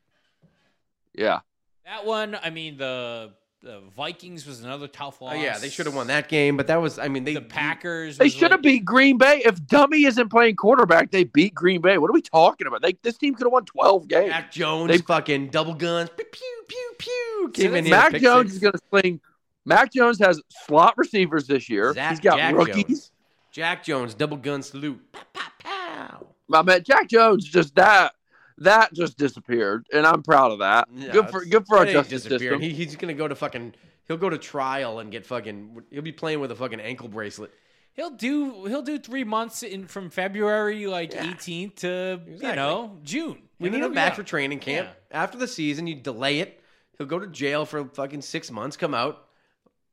[1.14, 1.40] Yeah.
[1.86, 3.32] That one, I mean, the
[3.64, 5.36] the Vikings was another tough Oh loss.
[5.38, 8.18] yeah, they should have won that game, but that was I mean they The Packers.
[8.18, 9.44] They should have like- beat Green Bay.
[9.46, 12.00] If Dummy isn't playing quarterback, they beat Green Bay.
[12.00, 12.82] What are we talking about?
[12.82, 14.30] They, this team could have won 12 games.
[14.30, 17.52] Mac Jones They- fucking double guns, pew pew pew pew.
[17.56, 18.54] So Came in that's- here, Mac pick Jones six.
[18.56, 19.22] is going to sling.
[19.66, 21.94] Mac Jones has slot receivers this year.
[21.94, 22.84] Zach- He's got Jack rookies.
[22.86, 23.12] Jones.
[23.52, 25.00] Jack Jones double gun salute.
[25.12, 26.28] Pow, pow, pow.
[26.48, 28.14] My man, Jack Jones just that
[28.58, 30.88] that just disappeared, and I'm proud of that.
[30.94, 32.62] Yeah, good for it's- good for our justice system.
[32.62, 33.74] He, he's gonna go to fucking.
[34.08, 35.84] He'll go to trial and get fucking.
[35.90, 37.52] He'll be playing with a fucking ankle bracelet.
[37.94, 38.66] He'll do.
[38.66, 43.42] He'll do three months in from February like 18th to you know June.
[43.60, 45.18] We And need then him back for training camp Yeah.
[45.24, 45.88] after the season.
[45.88, 46.62] You delay it.
[46.98, 48.76] He'll go to jail for fucking six months.
[48.78, 49.28] Come out.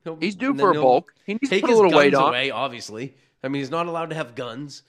[0.09, 1.12] He'll, He's due for a bulk.
[1.26, 2.28] He needs to take put a his little weight guns on.
[2.30, 2.50] away.
[2.50, 4.82] Obviously, I mean he's not allowed to have guns.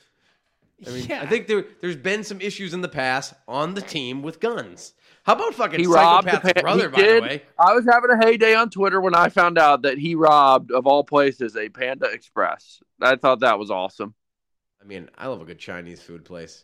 [0.88, 1.22] I mean, Yeah.
[1.22, 4.94] I think there there's been some issues in the past on the team with guns.
[5.24, 7.24] How about fucking He robbed the psychopath's pa- brother, he by did.
[7.24, 7.44] the way?
[7.60, 10.88] I was having a heyday on Twitter when I found out that he robbed, of
[10.88, 12.80] all places, a Panda Express.
[13.02, 14.16] I thought that was awesome.
[14.82, 16.64] I mean, I love a good Chinese food place.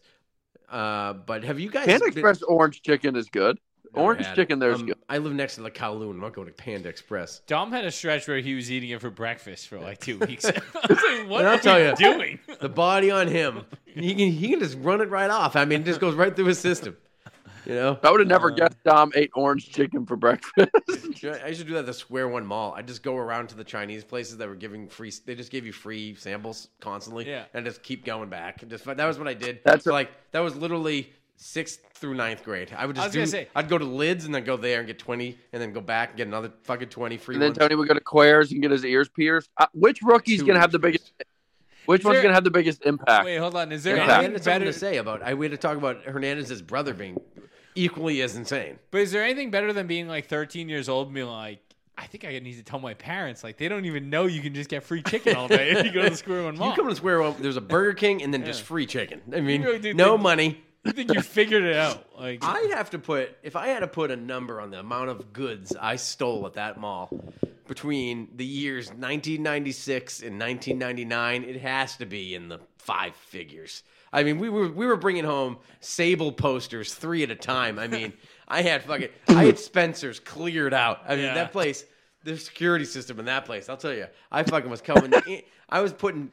[0.69, 3.59] Uh, but have you guys Panda been- Express orange chicken is good.
[3.95, 4.97] Never Orange had chicken there's Um, good.
[5.09, 6.11] I live next to the Kowloon.
[6.11, 7.39] I'm not going to Panda Express.
[7.47, 10.45] Dom had a stretch where he was eating it for breakfast for like two weeks.
[10.45, 10.51] I
[10.89, 12.39] was like, what And I'll are tell you you, doing?
[12.59, 15.55] the body on him, he can he can just run it right off.
[15.55, 16.97] I mean, it just goes right through his system.
[17.65, 20.69] You know, I would have never Uh, guessed Dom ate orange chicken for breakfast.
[21.23, 22.75] I used to do that at the Square One Mall.
[22.77, 25.11] I just go around to the Chinese places that were giving free.
[25.25, 27.27] They just gave you free samples constantly.
[27.27, 27.45] Yeah.
[27.55, 28.61] and just keep going back.
[28.61, 29.61] And just that was what I did.
[29.65, 32.71] That's for a- like that was literally sixth through ninth grade.
[32.75, 33.19] I would I just was do.
[33.37, 35.73] gonna say- I'd go to Lids and then go there and get twenty, and then
[35.73, 37.57] go back and get another fucking twenty free and then ones.
[37.59, 39.49] Tony would go to Claire's and get his ears pierced.
[39.57, 41.11] Uh, which rookie's Two gonna have the biggest?
[41.85, 43.25] Which Is one's there- gonna have the biggest impact?
[43.25, 43.71] Wait, hold on.
[43.71, 44.03] Is there Yeah.
[44.07, 44.65] I anything had better?
[44.65, 45.21] to say about.
[45.21, 47.19] I we had to talk about Hernandez's brother being
[47.75, 48.79] equally as insane.
[48.91, 51.59] But is there anything better than being like 13 years old and being like,
[51.97, 53.43] I think I need to tell my parents.
[53.43, 55.91] Like, they don't even know you can just get free chicken all day if you
[55.93, 56.69] go to the Square One Mall.
[56.71, 59.21] You come to Square One, there's a Burger King and then just free chicken.
[59.33, 60.61] I mean, really no think- money.
[60.85, 62.05] I think you figured it out.
[62.17, 65.09] Like, I'd have to put if I had to put a number on the amount
[65.09, 67.09] of goods I stole at that mall
[67.67, 73.83] between the years 1996 and 1999, it has to be in the five figures.
[74.13, 77.79] I mean, we were we were bringing home Sable posters three at a time.
[77.79, 78.13] I mean,
[78.47, 81.01] I had fucking I had Spencer's cleared out.
[81.07, 81.33] I mean, Yeah.
[81.33, 81.83] that place,
[82.23, 83.67] the security system in that place.
[83.69, 85.13] I'll tell you, I fucking was coming.
[85.67, 86.31] I was putting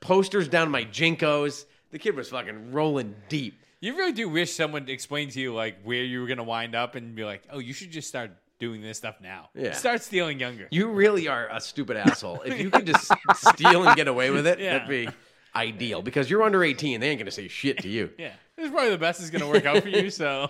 [0.00, 1.64] posters down my JNCOs.
[1.90, 3.61] The kid was fucking rolling deep.
[3.82, 6.94] You really do wish someone explained to you like where you were gonna wind up
[6.94, 9.50] and be like, oh, you should just start doing this stuff now.
[9.54, 9.72] Yeah.
[9.72, 10.68] Start stealing younger.
[10.70, 12.42] You really are a stupid asshole.
[12.42, 14.74] If you could just steal and get away with it, Yeah.
[14.74, 15.08] that'd be
[15.54, 16.00] ideal.
[16.00, 18.10] Because you're under 18, they ain't gonna say shit to you.
[18.18, 20.08] yeah, this is probably the best is gonna work out for you.
[20.10, 20.48] So,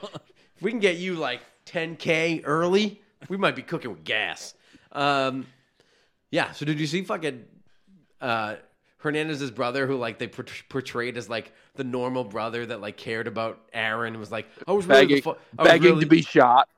[0.57, 4.53] If we can get you like 10k early, we might be cooking with gas.
[4.93, 5.47] Um,
[6.30, 6.53] yeah.
[6.53, 7.45] So did you see fucking
[8.20, 8.57] uh,
[8.99, 13.60] Hernandez's brother, who like they portrayed as like the normal brother that like cared about
[13.72, 16.22] Aaron, was like, I was really the begging, fa- I was begging really- to be
[16.22, 16.68] shot.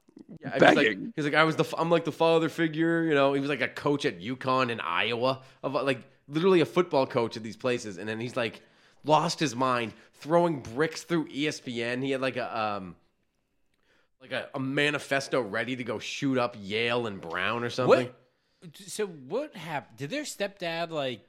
[0.41, 1.13] Yeah, he was like, begging.
[1.17, 3.33] he's like, I was the, I'm like the father figure, you know.
[3.35, 7.37] He was like a coach at UConn in Iowa, of like literally a football coach
[7.37, 8.63] at these places, and then he's like
[9.05, 12.03] lost his mind, throwing bricks through ESPN.
[12.03, 12.97] He had like a um,
[14.21, 18.07] like a, a manifesto ready to go shoot up Yale and Brown or something.
[18.07, 18.15] what?
[18.87, 19.99] So what happened?
[19.99, 21.21] Did their stepdad like?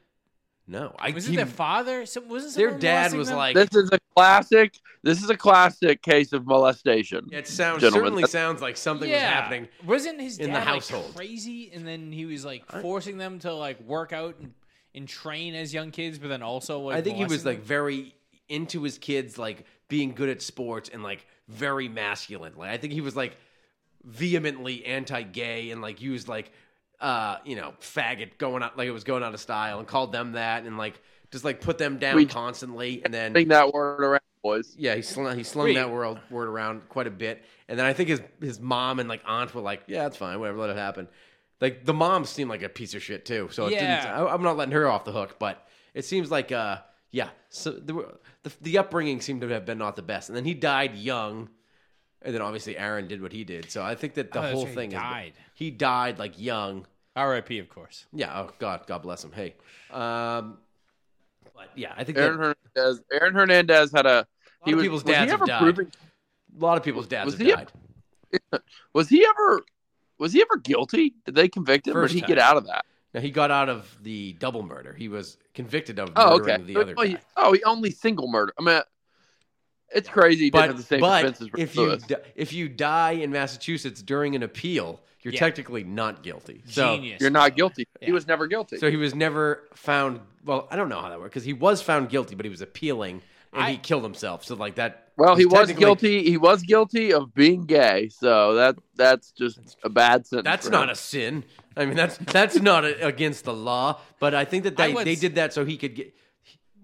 [0.68, 2.06] No, I Was he- it their father?
[2.06, 3.38] Some, wasn't their dad was them?
[3.38, 4.80] like, This is a classic.
[5.04, 7.30] This is a classic case of molestation.
[7.32, 8.06] it sounds gentlemen.
[8.06, 9.18] certainly sounds like something yeah.
[9.18, 9.68] was happening.
[9.86, 11.14] Wasn't his in dad the like, household.
[11.16, 11.72] crazy?
[11.72, 14.54] And then he was like forcing them to like work out and,
[14.96, 17.62] and train as young kids, but then also like I think he was molesting like
[17.62, 18.16] very
[18.50, 22.54] into his kids, like being good at sports and like very masculine.
[22.58, 23.38] Like I think he was like
[24.04, 26.52] vehemently anti-gay and like used like
[27.02, 30.12] uh you know faggot going out like it was going out of style and called
[30.12, 31.00] them that and like
[31.32, 34.76] just like put them down We- constantly and then Bring that word around, boys.
[34.78, 35.76] yeah he slung he slung Wait.
[35.76, 39.10] that word word around quite a bit and then I think his his mom and
[39.10, 41.08] like aunt were like yeah it's fine whatever let it happen
[41.62, 44.02] like the mom seemed like a piece of shit too so it Yeah.
[44.02, 46.78] didn't I, I'm not letting her off the hook but it seems like uh
[47.12, 50.36] yeah so there were, the the upbringing seemed to have been not the best and
[50.38, 51.50] then he died young
[52.26, 54.54] and then obviously Aaron did what he did so I think that the Oh, that's
[54.54, 55.34] whole right, he thing is died.
[55.54, 57.60] he died like young R.I.P.
[57.60, 58.06] Of course.
[58.12, 59.54] yeah oh god God bless him hey
[59.92, 60.58] um
[61.56, 63.02] but yeah I think Aaron that Hernandez.
[63.12, 64.10] Aaron Hernandez had a.
[64.10, 64.28] a lot
[64.66, 65.92] He of was, people's was he dads have ever died proven?
[66.60, 67.72] a lot of people's dads Was have he- died
[68.94, 69.64] Was he ever?
[70.18, 71.14] Was he ever guilty?
[71.26, 72.28] Did they convict him, First or did he time.
[72.30, 72.84] get out of that?
[73.14, 74.94] Now he got out of the double murder.
[74.94, 76.58] He was convicted of Oh, okay.
[76.58, 77.08] the other oh, guy.
[77.10, 78.54] he, oh, he only single murder.
[78.60, 78.82] I mean,
[79.96, 80.46] it's crazy.
[80.46, 83.32] He didn't have But, the same but offenses if you di- if you die in
[83.32, 85.40] Massachusetts during an appeal, you're Yeah.
[85.40, 86.62] technically not guilty.
[86.68, 87.22] So Genius.
[87.22, 87.88] You're not guilty.
[88.02, 88.06] Yeah.
[88.08, 88.78] He was never guilty.
[88.78, 90.20] so he was never found.
[90.44, 92.62] Well, I don't know how that worked because he was found guilty, but he was
[92.62, 93.22] appealing
[93.54, 94.44] and I- he killed himself.
[94.46, 95.10] So like that.
[95.18, 96.24] well, he was guilty.
[96.30, 98.10] He was guilty of being gay.
[98.10, 100.44] So that that's just a bad sentence.
[100.46, 101.44] That's not a sin.
[101.78, 104.00] I mean, that's that's not a, against the law.
[104.20, 106.14] But I think that they, would they did that so he could get.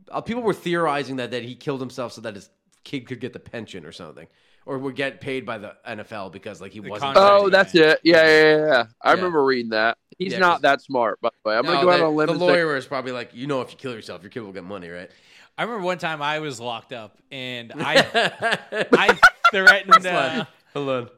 [0.09, 2.49] Uh, people were theorizing that that he killed himself so that his
[2.84, 4.27] kid could get the pension or something,
[4.65, 7.13] or would get paid by the NFL because like he The wasn't.
[7.17, 7.99] Oh, that's it.
[8.03, 8.57] Yeah, yeah, yeah.
[8.67, 8.84] yeah.
[9.01, 9.15] I Yeah.
[9.15, 9.97] remember reading that.
[10.17, 11.57] He's Yeah, not 'cause- that smart, by the way.
[11.57, 13.47] I'm No, gonna go out the, on a limb the lawyer is probably like, you
[13.47, 15.09] know, if you kill yourself, your kid will get money, right?
[15.57, 18.59] I remember one time I was locked up and I
[18.93, 19.17] I
[19.51, 21.09] threatened uh, Hold on.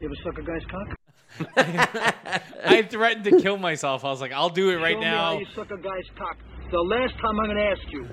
[0.00, 0.98] You ever suck a guy's cock?
[2.64, 4.04] I threatened to kill myself.
[4.04, 5.38] I was like, I'll do it right Show me how now.
[5.38, 6.36] you suck a guy's cock.
[6.70, 8.08] The last time I'm going to ask you.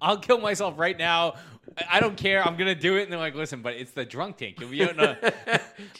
[0.00, 1.32] I'll kill myself right now.
[1.32, 2.44] I- I don't care.
[2.44, 3.02] I'm gonna do it.
[3.04, 4.58] And they're like, listen, but it's the drunk tank.
[4.58, 5.32] You'll be out in a,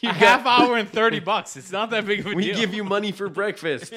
[0.02, 1.56] a half hour and thirty bucks.
[1.56, 2.36] It's not that big of a deal.
[2.36, 2.56] We deal.
[2.56, 3.92] give you money for breakfast.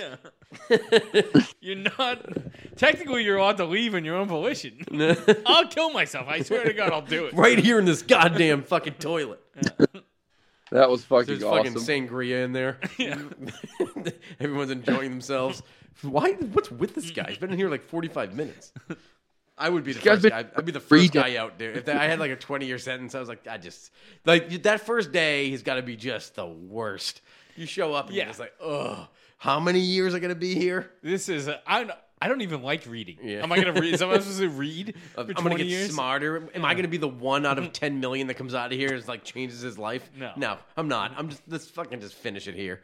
[1.62, 2.26] You're not
[2.76, 4.84] technically you're allowed to leave on your own volition.
[5.46, 6.28] I'll kill myself.
[6.28, 7.34] I swear to God, I'll do it.
[7.34, 9.42] right here in this goddamn fucking toilet.
[10.72, 11.74] That was fucking There's awesome.
[11.74, 12.80] fucking sangria in there.
[14.40, 15.64] Everyone's enjoying themselves.
[16.02, 16.34] Why?
[16.34, 17.28] What's with this guy?
[17.30, 18.72] He's been in here like 45 minutes.
[19.62, 20.46] I would be the first guy.
[20.56, 21.72] I'd be the three first guy out there.
[21.72, 23.92] If I had like a 20 year sentence, I was like, I just
[24.26, 27.22] like that first day has got to be just the worst.
[27.56, 28.24] You show up and Yeah.
[28.24, 29.08] you're just like, oh,
[29.38, 30.92] How many years are gonna be here?
[31.04, 31.92] This is a, I don't
[32.24, 33.18] I don't even like reading.
[33.24, 33.42] Yeah.
[33.44, 33.94] Am I gonna read?
[33.96, 35.92] Is someone supposed to read for I'm 20 gonna get years?
[35.92, 36.50] smarter.
[36.56, 38.94] Am I gonna be the one out of 10 million that comes out of here
[38.94, 40.10] and like changes his life?
[40.18, 40.32] No.
[40.38, 41.14] no, I'm not.
[41.18, 42.82] I'm just let's fucking just finish it here.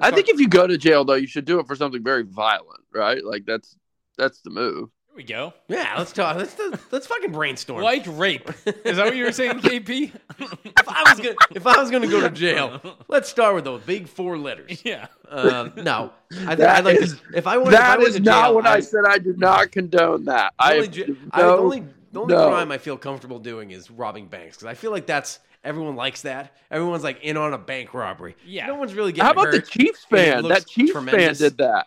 [0.00, 2.22] I think if you go to jail though, you should do it for something very
[2.22, 3.24] violent, right?
[3.24, 3.76] Like that's
[4.18, 4.90] that's the move.
[5.08, 5.52] Here we go.
[5.68, 6.36] Yeah, let's talk.
[6.36, 6.54] Let's
[6.92, 7.82] let's fucking brainstorm.
[7.82, 8.48] Like rape.
[8.84, 10.12] Is that what you were saying, KP?
[10.38, 13.80] if I was gonna if I was gonna go to jail, let's start with those
[13.82, 14.82] big four letters.
[14.84, 15.06] Yeah.
[15.28, 16.12] Uh, no,
[16.46, 17.72] I, That I'd like is- to, if I went.
[17.74, 19.00] if I went is to not jail, what I, said.
[19.08, 20.52] I do not condone that.
[20.58, 21.80] I only, have j- no, I, the only,
[22.12, 22.48] the only no.
[22.48, 26.22] crime I feel comfortable doing is robbing banks because I feel like that's everyone likes
[26.22, 26.56] that.
[26.70, 28.36] Everyone's like in on a bank robbery.
[28.46, 28.66] Yeah.
[28.68, 29.24] no one's really getting.
[29.26, 29.60] How about the.
[29.60, 30.46] Chiefs fan?
[30.48, 31.38] That Chiefs tremendous.
[31.40, 31.86] fan did that.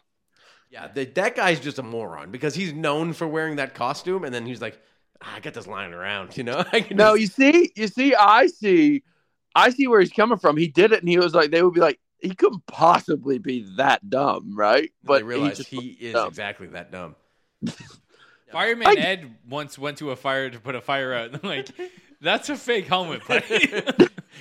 [0.72, 4.34] Yeah, the, that guy's just a moron because he's known for wearing that costume, and
[4.34, 4.82] then he's like,
[5.22, 6.64] "Ah, I got this lying around, you know.
[6.72, 9.04] I can No, just- you see, you see, I see,
[9.54, 10.56] I see where he's coming from.
[10.56, 13.66] He did it, and he was like, they would be like, he couldn't possibly be
[13.78, 14.92] that dumb, right?
[15.04, 16.28] but But realize just, he is dumb.
[16.30, 17.16] exactly that dumb.
[18.52, 21.32] Fireman I- Ed once went to a fire to put a fire out.
[21.34, 21.68] And like,
[22.22, 23.46] that's a fake helmet, buddy.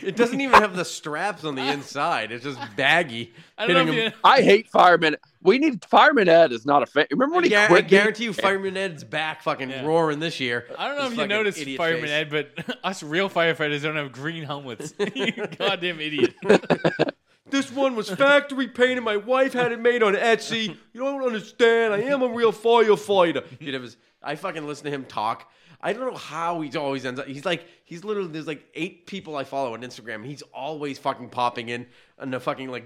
[0.03, 2.33] It doesn't even have the straps on the inside.
[2.33, 3.33] It's just baggy.
[3.59, 5.17] I don't know if him- you, I hate fireman.
[5.43, 7.07] We need fireman Ed is not a fan.
[7.11, 7.89] Remember when he guar- I quit?
[7.89, 9.87] being- guarantee you, Fireman Ed's back fucking Yeah.
[9.87, 10.67] roaring this year.
[10.79, 12.11] I don't know His if you noticed Fireman face.
[12.11, 14.93] Ed, but us real firefighters don't have green helmets.
[15.15, 16.35] you goddamn idiot.
[17.49, 19.03] This one was factory painted.
[19.03, 20.77] My wife had it made on Etsy.
[20.93, 21.93] You don't understand.
[21.95, 23.43] I am a real firefighter.
[23.59, 23.97] Dude, it was.
[24.23, 25.51] I fucking listen to him talk.
[25.81, 27.27] I don't know how he always ends up.
[27.27, 28.29] He's like, he's literally.
[28.29, 30.17] There's like eight people I follow on Instagram.
[30.17, 31.87] And he's always fucking popping in
[32.19, 32.85] and the fucking like.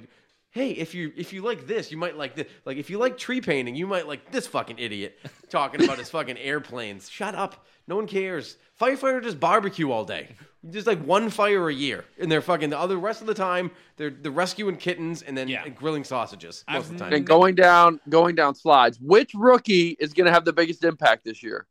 [0.55, 2.47] Hey, if you if you like this, you might like this.
[2.65, 5.19] Like if you like tree painting, you might like this fucking idiot
[5.51, 7.11] talking about his fucking airplanes.
[7.11, 7.67] Shut up.
[7.89, 8.57] No one cares.
[8.81, 10.29] Firefighter just barbecue all day.
[10.71, 13.73] Just like one fire a year, and they're fucking the other rest of the time
[13.97, 15.69] they're they're rescuing kittens and then Yeah.
[15.69, 17.13] grilling sausages most of the time.
[17.13, 18.99] and going down, going down slides.
[19.01, 21.67] Which rookie is going to have the biggest impact this year?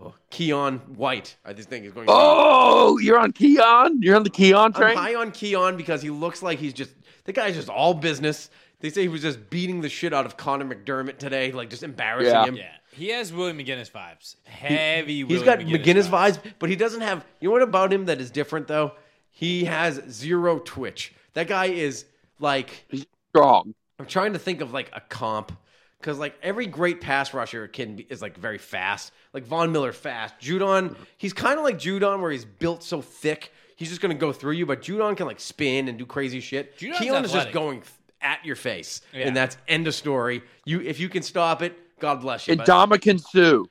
[0.00, 2.06] Oh, Keion White, I just think is going.
[2.06, 3.96] to Oh, you're on Keion.
[4.00, 4.96] You're on the Keion I'm train.
[4.96, 6.92] high on Keion because he looks like he's just
[7.24, 8.50] the guy's just all business.
[8.80, 11.82] They say he was just beating the shit out of Connor McDermott today, like just
[11.82, 12.44] embarrassing Yeah.
[12.46, 12.56] him.
[12.56, 12.72] Yeah.
[12.92, 14.36] He has Willie McGinest vibes.
[14.44, 17.24] Heavy He's got McGinest, McGinest vibes, but he doesn't have.
[17.40, 18.92] You know what about him that is different though?
[19.30, 21.14] He has zero twitch.
[21.34, 22.04] That guy is
[22.38, 22.84] like
[23.30, 23.74] Strong.
[23.98, 25.52] I'm trying to think of like a comp
[25.98, 29.12] because like every great pass rusher can be is like very fast.
[29.32, 30.34] Like Von Miller fast.
[30.40, 33.52] Judon, he's kind of like Judon where he's built so thick.
[33.76, 36.78] He's just gonna go through you, but Judon can like spin and do crazy shit.
[36.78, 37.52] Judon's Keion is just athletic.
[37.54, 37.82] going
[38.20, 39.26] at your face, Yeah.
[39.26, 40.42] and that's end of story.
[40.64, 42.52] You if you can stop it, God bless you.
[42.52, 43.66] And but- Dominican Sue.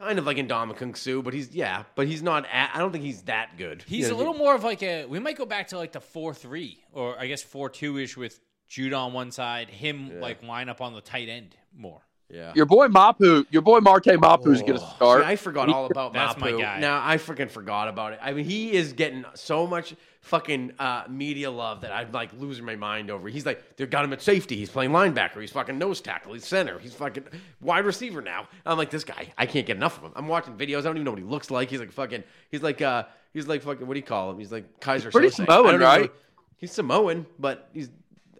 [0.00, 2.44] kind of like Ndamukong Suh, but he's yeah, but he's not.
[2.52, 3.84] At, I don't think he's that good.
[3.86, 5.04] He's You a know, little more of like a.
[5.06, 8.16] We might go back to like the four three or I guess four two ish
[8.16, 8.40] with
[8.70, 12.00] Judon one side, him like line up on the tight end more.
[12.32, 12.52] Yeah.
[12.54, 13.44] Your boy Mapu.
[13.50, 15.22] Your boy Marte Mapu is going to Oh, start.
[15.22, 16.62] see, I forgot all about That's my Mapu.
[16.62, 16.80] guy.
[16.80, 18.20] Now I freaking forgot about it.
[18.22, 22.64] I mean, he is getting so much fucking uh, media love that I'm like losing
[22.64, 23.28] my mind over.
[23.28, 24.56] He's like, they got him at safety.
[24.56, 25.42] He's playing linebacker.
[25.42, 26.32] He's fucking nose tackle.
[26.32, 26.78] He's center.
[26.78, 27.24] He's fucking
[27.60, 28.48] wide receiver now.
[28.64, 30.12] I'm like, this guy, I can't get enough of him.
[30.16, 30.78] I'm watching videos.
[30.78, 31.68] I don't even know what he looks like.
[31.68, 32.24] He's like fucking.
[32.50, 33.04] He's like uh,
[33.34, 33.86] he's like fucking.
[33.86, 34.38] What do you call him?
[34.38, 35.10] He's like Kaiser.
[35.10, 35.34] pretty Sose.
[35.36, 36.00] Samoan, I don't even right?
[36.04, 36.10] know-
[36.56, 37.90] He's Samoan, but he's.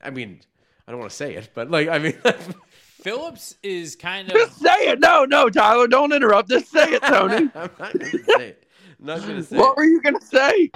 [0.03, 0.41] I mean,
[0.89, 2.17] I don't want to say it, but like, I mean.
[3.03, 5.01] Phillips is kind of Just say it.
[5.01, 6.49] No, no, Tyler, don't interrupt.
[6.49, 7.35] Just say it, Tony.
[7.55, 8.65] I'm not gonna say it.
[9.01, 9.77] I'm not gonna say what it.
[9.77, 10.71] were you going to say?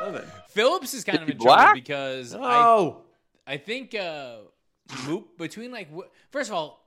[0.00, 0.28] Nothing.
[0.48, 1.58] Phillips is kind of in Black?
[1.58, 3.02] trouble because I Oh.
[3.46, 4.36] I think uh
[5.06, 6.84] Moop between like wh- first of all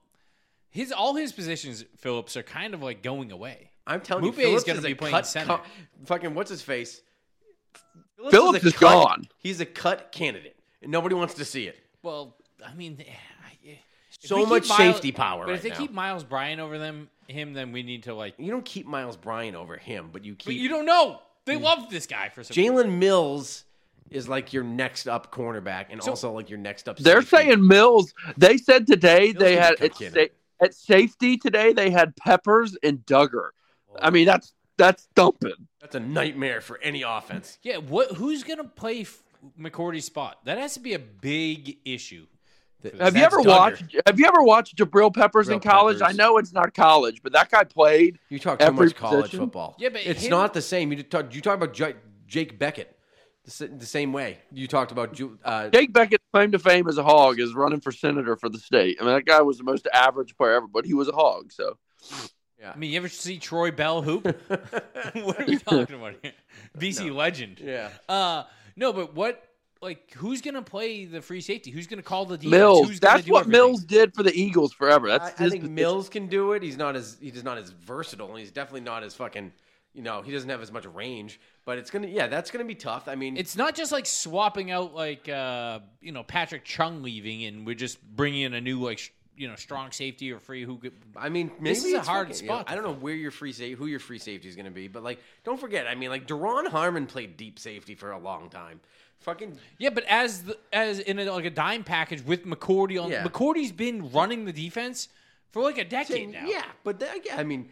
[0.69, 3.71] his all his positions Phillips are kind of like going away.
[3.87, 5.57] I'm telling Mupe you, Phillips is gonna be a playing cut, center.
[5.57, 5.61] co-
[6.05, 7.01] fucking what's his face?
[8.29, 9.27] Phillips a is cut- gone.
[9.39, 10.54] He's a cut candidate, and
[10.85, 11.77] nobody wants to see it.
[12.03, 13.73] Well, I mean, eh,
[14.21, 15.75] So much Miles- safety power But right if they now.
[15.77, 18.35] keep Myles Bryant over them, him, then we need to like.
[18.37, 20.45] You don't keep Myles Bryant over him, but you keep.
[20.45, 21.21] But keep you don't know.
[21.45, 22.55] They love this guy for some.
[22.55, 23.65] Jalen Mills
[24.09, 26.97] is like your next up cornerback and So- also like your next up.
[26.97, 27.49] They're safety.
[27.49, 28.13] saying Mills.
[28.37, 32.75] They said today Mills they had become at, sa- at safety today they had Peppers
[32.81, 33.49] and Dugger.
[33.99, 35.67] I mean that's that's thumping.
[35.81, 37.59] that's a nightmare for any offense.
[37.63, 38.13] Yeah, what?
[38.13, 39.21] Who's gonna play f-
[39.59, 40.39] McCourty's spot?
[40.45, 42.25] That has to be a big issue.
[42.81, 42.99] for this.
[42.99, 43.45] Have you ever Dugger.
[43.47, 43.95] watched?
[44.05, 46.01] Have you ever watched Jabril Peppers in Jabril college?
[46.01, 48.19] I know it's not college, but that guy played.
[48.29, 49.39] You talk too Every much college position?
[49.39, 49.75] football.
[49.79, 50.91] Yeah, but it's him- not the same.
[50.91, 51.33] You talk.
[51.33, 51.95] You talk about J-
[52.27, 52.95] Jake Bequette
[53.45, 54.39] the, the same way.
[54.51, 57.91] You talked about uh, Jake Bequette's claim to fame as a hog is running for
[57.91, 58.97] senator for the state.
[58.99, 61.51] I mean, that guy was the most average player ever, but he was a hog.
[61.51, 61.77] So
[62.59, 62.71] yeah.
[62.73, 64.25] I mean, you ever see Troy Bell hoop?
[64.47, 66.33] what are we talking about here?
[66.77, 67.59] BC legend.
[67.59, 67.89] Yeah.
[68.09, 68.43] Uh,
[68.75, 69.41] no, but what?
[69.81, 71.69] Like, who's gonna play the free safety?
[71.69, 72.51] Who's gonna call the defense?
[72.51, 73.51] Mills, Who's that's do what everything?
[73.51, 75.07] Mills did for the Eagles forever.
[75.09, 75.75] That's I, I his think position.
[75.75, 76.63] Mills can do it.
[76.63, 79.51] He's not as he's not as versatile, and he's definitely not as fucking.
[79.93, 81.39] You know, he doesn't have as much range.
[81.65, 83.07] But it's gonna, yeah, that's gonna be tough.
[83.07, 87.43] I mean, It's not just like swapping out like uh, you know Patrick Chung leaving,
[87.45, 90.63] and we're just bringing in a new like sh- you know strong safety or free
[90.63, 90.93] who could.
[91.15, 93.31] I mean, maybe This is a hard fucking- spot to I don't know where your
[93.31, 95.87] free safety, who your free safety is going to be, but like, don't forget.
[95.87, 98.79] I mean, like, Duron Harmon played deep safety for a long time.
[99.19, 103.09] Fucking Yeah, but as the, as in a, like a dime package with McCourty on.
[103.11, 103.23] Yeah.
[103.25, 105.09] McCourty's been running the defense
[105.51, 106.45] for like a decade now.
[106.45, 107.69] Yeah, but yeah, I mean,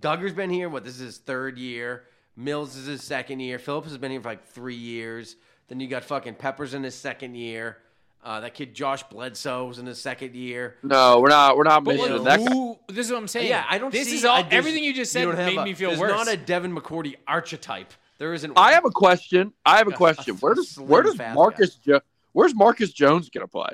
[0.00, 0.68] Dugger's been here.
[0.68, 2.04] What this is his third year.
[2.36, 3.58] Mills is his second year.
[3.58, 5.36] Phillips has been here for like three years.
[5.68, 7.78] Then you got fucking Peppers in his second year.
[8.24, 10.76] Uh, that kid Josh Bledsoe was in his second year.
[10.82, 11.58] No, we're not.
[11.58, 12.48] We're not But mentioning like, that.
[12.48, 12.54] Guy.
[12.54, 12.78] who?
[12.88, 13.48] This is what I'm saying.
[13.48, 13.92] Yeah, I don't.
[13.92, 14.36] This see, is all.
[14.36, 16.10] I- everything you just said don't made a- me feel there's worse.
[16.10, 17.92] not a Devin McCourty archetype.
[18.16, 18.54] There isn't.
[18.56, 19.52] I have a question.
[19.66, 20.36] I have a question.
[20.36, 22.00] Where does where does Marcus jo-
[22.32, 23.68] Where's Marcus Jones gonna play?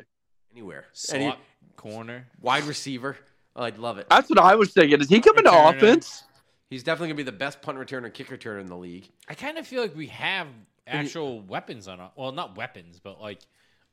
[0.52, 0.84] anywhere.
[0.92, 1.34] slot Any
[1.76, 2.26] corner.
[2.40, 3.16] wide receiver.
[3.54, 4.08] Oh, I'd love it.
[4.10, 5.00] That's what I was thinking.
[5.00, 6.24] Is he coming to offense?
[6.70, 9.08] He's definitely gonna be the best punt returner, kick returner in the league.
[9.28, 10.48] I kind of feel like we have
[10.88, 12.00] actual weapons on.
[12.00, 13.38] our- Well, not weapons, but like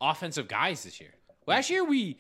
[0.02, 1.14] offensive guys this year.
[1.46, 2.18] Last year we,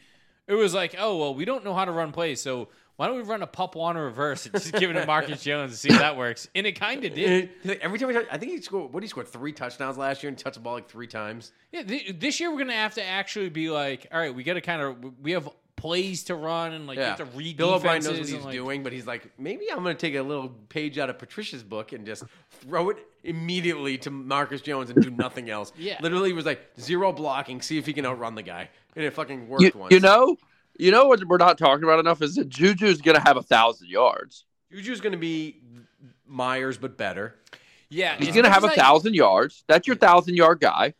[0.47, 3.15] it was like, oh well, we don't know how to run plays, so why don't
[3.15, 5.89] we run a pup one reverse and just give it to Marcus Jones and see
[5.89, 6.49] if that works?
[6.55, 7.51] And it kind of did.
[7.79, 8.91] Every time we, touch, I think he scored.
[8.91, 11.51] What he scored three touchdowns last year and touched the ball like three times.
[11.71, 14.55] Yeah, th- this year we're gonna have to actually be like, all right, we got
[14.55, 15.47] to kind of we have
[15.77, 18.43] plays to run and like Yeah, you have to read Bill O'Brien knows what he's
[18.43, 21.17] like- doing, but he's like, maybe I'm going to take a little page out of
[21.17, 25.71] Patricia's book and just throw it immediately to Marcus Jones and do nothing else.
[25.77, 25.97] Yeah.
[26.01, 29.47] literally was like zero blocking, see if he can outrun the guy, and it fucking
[29.47, 29.93] worked You, once.
[29.93, 30.35] you know,
[30.77, 33.87] you know what we're not talking about enough is that Juju's gonna have a thousand
[33.89, 34.45] yards.
[34.71, 35.61] Juju's going to be
[36.25, 37.35] Meyers, but better.
[37.89, 39.63] Yeah, He's gonna have a as thousand yards.
[39.67, 40.93] That's your thousand yard guy.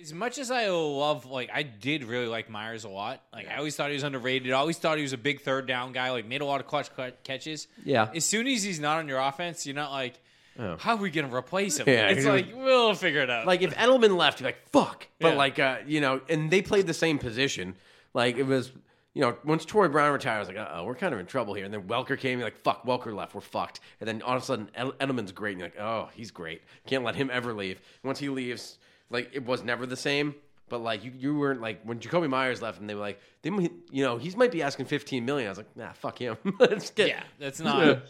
[0.00, 3.20] As much as I love, like, I did really like Meyers a lot.
[3.32, 4.52] Like, I always thought he was underrated.
[4.52, 6.10] I always thought he was a big third down guy.
[6.12, 7.66] Like, made a lot of clutch cl- catches.
[7.84, 8.08] Yeah.
[8.14, 10.20] As soon as he's not on your offense, you're not like,
[10.60, 10.76] Oh.
[10.76, 11.84] how are we gonna replace him?
[11.88, 13.46] Yeah, it's he like we'll figure it out.
[13.46, 15.06] Like if Edelman left, you're like fuck.
[15.20, 15.34] But Yeah.
[15.38, 17.76] like uh, you know, and they played the same position.
[18.12, 18.72] Like it was,
[19.14, 21.26] you know, once Troy Brown retired, I was like, uh oh, we're kind of in
[21.26, 21.64] trouble here.
[21.64, 23.78] And then Welker came, you're like, fuck, Welker left, we're fucked.
[24.00, 26.62] And then all of a sudden, Ed- Edelman's great, and you're like, oh, he's great.
[26.88, 27.80] Can't let him ever leave.
[28.02, 28.78] Once he leaves,
[29.10, 30.34] like it was never the same.
[30.68, 33.48] But like you, you weren't like when Jakobi Meyers left, and they were like, they,
[33.50, 35.46] might- you know, he's might be asking 15 million.
[35.48, 36.36] I was like, nah, fuck him.
[36.60, 37.08] Let's get.
[37.08, 38.02] yeah, that's not.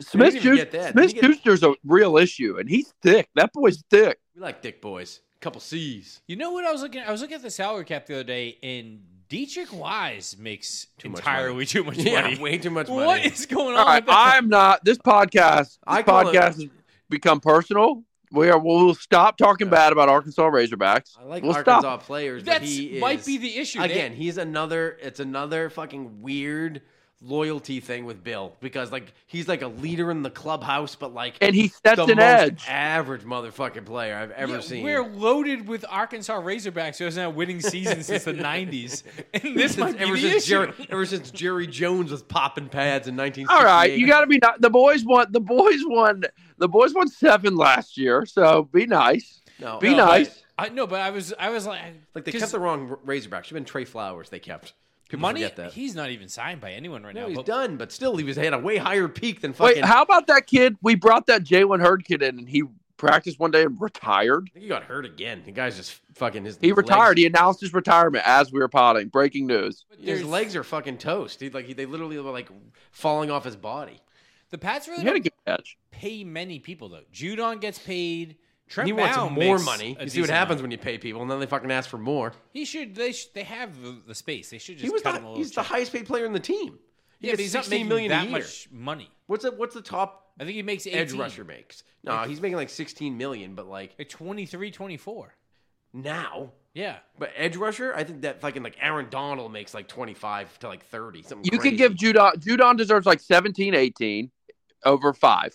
[0.00, 0.92] Smith didn't even get Schuster, that.
[0.92, 3.28] Smith Didn't get- Schuster's a real issue, and he's thick.
[3.36, 4.18] That boy's thick.
[4.34, 5.20] We like thick boys.
[5.36, 6.20] A Couple C's.
[6.26, 7.02] You know what I was looking?
[7.02, 11.04] I was looking at the salary cap the other day, and Deatrich Wise makes much
[11.20, 11.66] entirely money.
[11.66, 12.38] too much Yeah, money.
[12.38, 13.06] way too much money.
[13.06, 13.78] What is going on?
[13.78, 14.34] All right, with that?
[14.36, 14.84] I'm not.
[14.84, 16.66] This podcast, this I call it- podcast has
[17.08, 18.02] become personal.
[18.32, 18.58] We are.
[18.58, 21.16] We'll stop talking bad about Arkansas Razorbacks.
[21.20, 22.02] I like we'll Arkansas stop.
[22.04, 23.80] players, but That's is, might be the issue.
[23.80, 24.96] They- Again, he's another.
[25.02, 26.82] It's another fucking weird
[27.22, 31.34] loyalty thing with Bill because like he's like a leader in the clubhouse, but like
[31.42, 32.64] And he sets the an most edge.
[32.66, 34.82] average motherfucking player I've ever Yeah, seen.
[34.84, 39.02] We're loaded with Arkansas Razorbacks who hasn't had a winning season since the '90s,
[39.34, 40.48] and this Since- might be ever the since issue.
[40.66, 43.48] Jerry, ever since Jerry Jones was popping pads in 1968.
[43.54, 44.38] All right, you got to be.
[44.40, 45.26] Not, the boys won.
[45.30, 46.22] The boys won.
[46.60, 48.24] The boys won seven last year.
[48.26, 49.40] So be nice.
[49.58, 50.28] no, Be no, No, nice.
[50.56, 51.80] but I no, but I was I was like,
[52.14, 53.44] Like they 'cause kept the wrong Razorback.
[53.44, 54.28] Should have been Trey Flowers.
[54.28, 54.74] They kept.
[55.08, 55.40] People money.
[55.42, 55.72] forget that.
[55.72, 57.26] He's not even signed by anyone right no, now.
[57.28, 59.76] he's but- done, but still, he was at a way higher peak than fucking.
[59.78, 60.76] Wait, how about that kid?
[60.82, 62.62] We brought that Jalen Hurd kid in, and he
[62.96, 64.44] practiced one day and retired.
[64.50, 65.42] I think he got hurt again.
[65.44, 66.58] The guy's just fucking his.
[66.60, 67.18] He legs- retired.
[67.18, 69.08] He announced his retirement as we were potting.
[69.08, 69.84] Breaking news.
[70.00, 71.40] His legs are fucking toast.
[71.40, 72.48] He like he, they literally were like
[72.92, 74.00] falling off his body.
[74.50, 75.76] The Pats really He had a don't good catch.
[75.90, 77.02] pay many people though.
[77.12, 78.36] Judon gets paid.
[78.68, 79.96] Trent he wants Brown more makes money.
[79.98, 80.62] a You see what decent happens amount.
[80.62, 82.32] when you pay people, and then they fucking ask for more.
[82.52, 82.94] He should.
[82.94, 84.50] They sh- they have the, the space.
[84.50, 84.84] They should just.
[84.84, 85.66] He was cut the him a little he's the check.
[85.66, 86.78] highest paid player in the team.
[87.18, 88.32] He Yeah, gets but he's not 16 making million that year.
[88.32, 89.10] much money.
[89.26, 90.98] What's the what's the top I think he makes 18.
[91.00, 91.82] edge rusher makes?
[92.04, 95.34] No, he's making like 16 million, but like Like 23, 24.
[95.92, 96.52] now.
[96.72, 96.98] Yeah.
[97.18, 100.84] But edge rusher, I think that fucking like Aaron Donald makes like 25 to like
[100.86, 101.22] 30.
[101.22, 101.76] Something You crazy.
[101.76, 102.34] could give Judon.
[102.36, 104.30] Judon deserves like 17, 18
[104.84, 105.54] over five.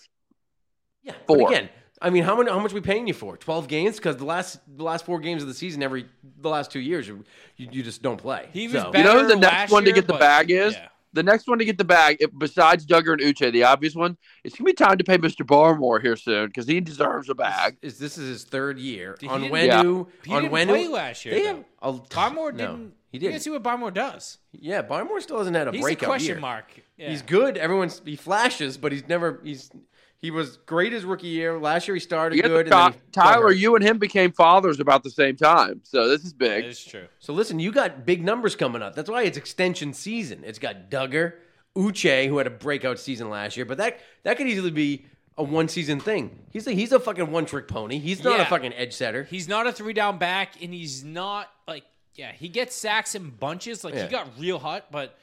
[1.02, 1.48] Yeah, but Four.
[1.48, 1.68] again,
[2.02, 3.36] I mean, how much how much we paying you for?
[3.36, 3.96] Twelve games?
[3.96, 6.06] Because the last the last four games of the season, every
[6.40, 7.24] the last two years, you
[7.56, 8.48] you, you just don't play.
[8.52, 10.20] He was So- better You know who the next one to year, get the but-
[10.20, 10.74] bag is?
[10.74, 10.88] yeah.
[11.12, 14.54] The next one to get the bag, besides Dugger and Uche, the obvious one, it's
[14.54, 15.46] gonna be time to pay Mr.
[15.46, 17.78] Barmore here soon because he deserves a bag.
[17.80, 20.08] Is this is his third year He on didn't- Wenu?
[20.26, 21.32] He on didn't Wenu, last year.
[21.34, 21.46] They though.
[21.46, 22.92] have a, Barmore no, didn't.
[23.12, 23.30] He You did.
[23.30, 24.38] can see what Barmore does.
[24.52, 26.40] Yeah, Barmore still hasn't had a He's a breakout question year.
[26.40, 26.66] mark.
[26.96, 27.10] Yeah.
[27.10, 27.56] He's good.
[27.56, 29.70] Everyone's he flashes, but he's never he's
[30.18, 31.58] he was great his rookie year.
[31.58, 32.72] Last year he started You get the good.
[32.72, 36.32] and he Tyler, you and him became fathers about the same time, so this is
[36.32, 36.64] big.
[36.64, 37.06] is true.
[37.18, 38.94] So listen, you got big numbers coming up.
[38.94, 40.42] That's why it's extension season.
[40.44, 41.34] It's got Dugger,
[41.76, 45.04] Uche, who had a breakout season last year, but that that could easily be
[45.36, 46.30] a one season thing.
[46.50, 47.98] He's a he's a fucking one trick pony.
[47.98, 49.24] He's not a fucking edge setter.
[49.24, 51.84] He's not a three down back, and he's not like
[52.14, 52.32] yeah.
[52.32, 53.84] He gets sacks in bunches.
[53.84, 54.04] Like Yeah.
[54.04, 55.18] he got real hot, but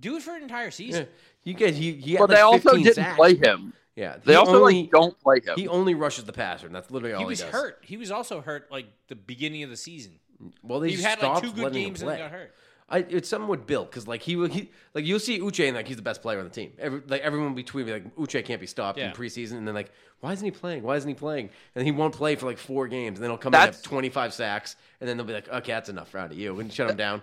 [0.00, 0.70] do it for an entire Yeah.
[0.70, 1.06] season.
[1.44, 3.16] You get he he had But like they also didn't sacks.
[3.16, 3.72] play him.
[3.96, 5.56] Yeah, They also only, like don't play him.
[5.56, 7.50] He only rushes the passer, and that's literally all He he, was does.
[7.50, 7.78] hurt.
[7.82, 10.20] He was also hurt like the beginning of the season.
[10.62, 12.18] Well, they He had like stopped two good letting him games and play.
[12.18, 12.54] got hurt.
[12.90, 15.76] I, it's something with Bill because like he will- he like you'll see Uche and
[15.76, 16.72] like he's the best player on the team.
[16.78, 19.74] Every, like everyone will be tweeting like Uche can't be stopped in preseason, and then
[19.74, 19.90] like
[20.20, 20.84] why isn't he playing?
[20.84, 21.50] Why isn't he playing?
[21.74, 23.84] And he won't play for like four games, and then he'll come in That's- at
[23.84, 26.72] twenty five sacks, and then they'll be like, okay, that's enough out of you, and
[26.72, 27.20] shut him down.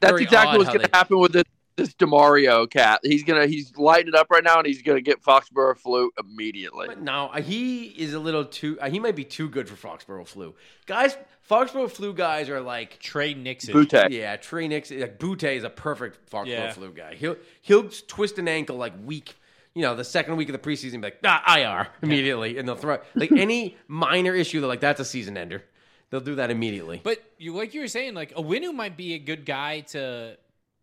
[0.00, 1.44] That's Very exactly what's going to they- happen with this,
[1.76, 3.00] this DeMario cat.
[3.02, 6.86] He's gonna he's lighting it up right now, and he's gonna get Foxborough flu immediately.
[6.88, 8.78] But no, uh, he is a little too.
[8.80, 10.54] Uh, he might be too good for Foxborough flu.
[10.86, 11.16] Guys,
[11.48, 13.74] Foxborough flu guys are like Tre Nixon.
[13.74, 14.10] Boutte.
[14.10, 14.90] Yeah, Tre Nix.
[14.90, 16.72] Like Boutte is a perfect Foxborough Yeah.
[16.72, 17.14] flu guy.
[17.14, 19.34] He'll he'll twist an ankle like week,
[19.74, 22.76] you know, the second week of the preseason, be like ah, IR immediately, and they'll
[22.76, 24.60] throw like any minor issue.
[24.60, 25.62] They're like that's a season ender.
[26.10, 27.00] They'll do that immediately.
[27.02, 30.36] But you like you were saying, like a Winu might be a good guy to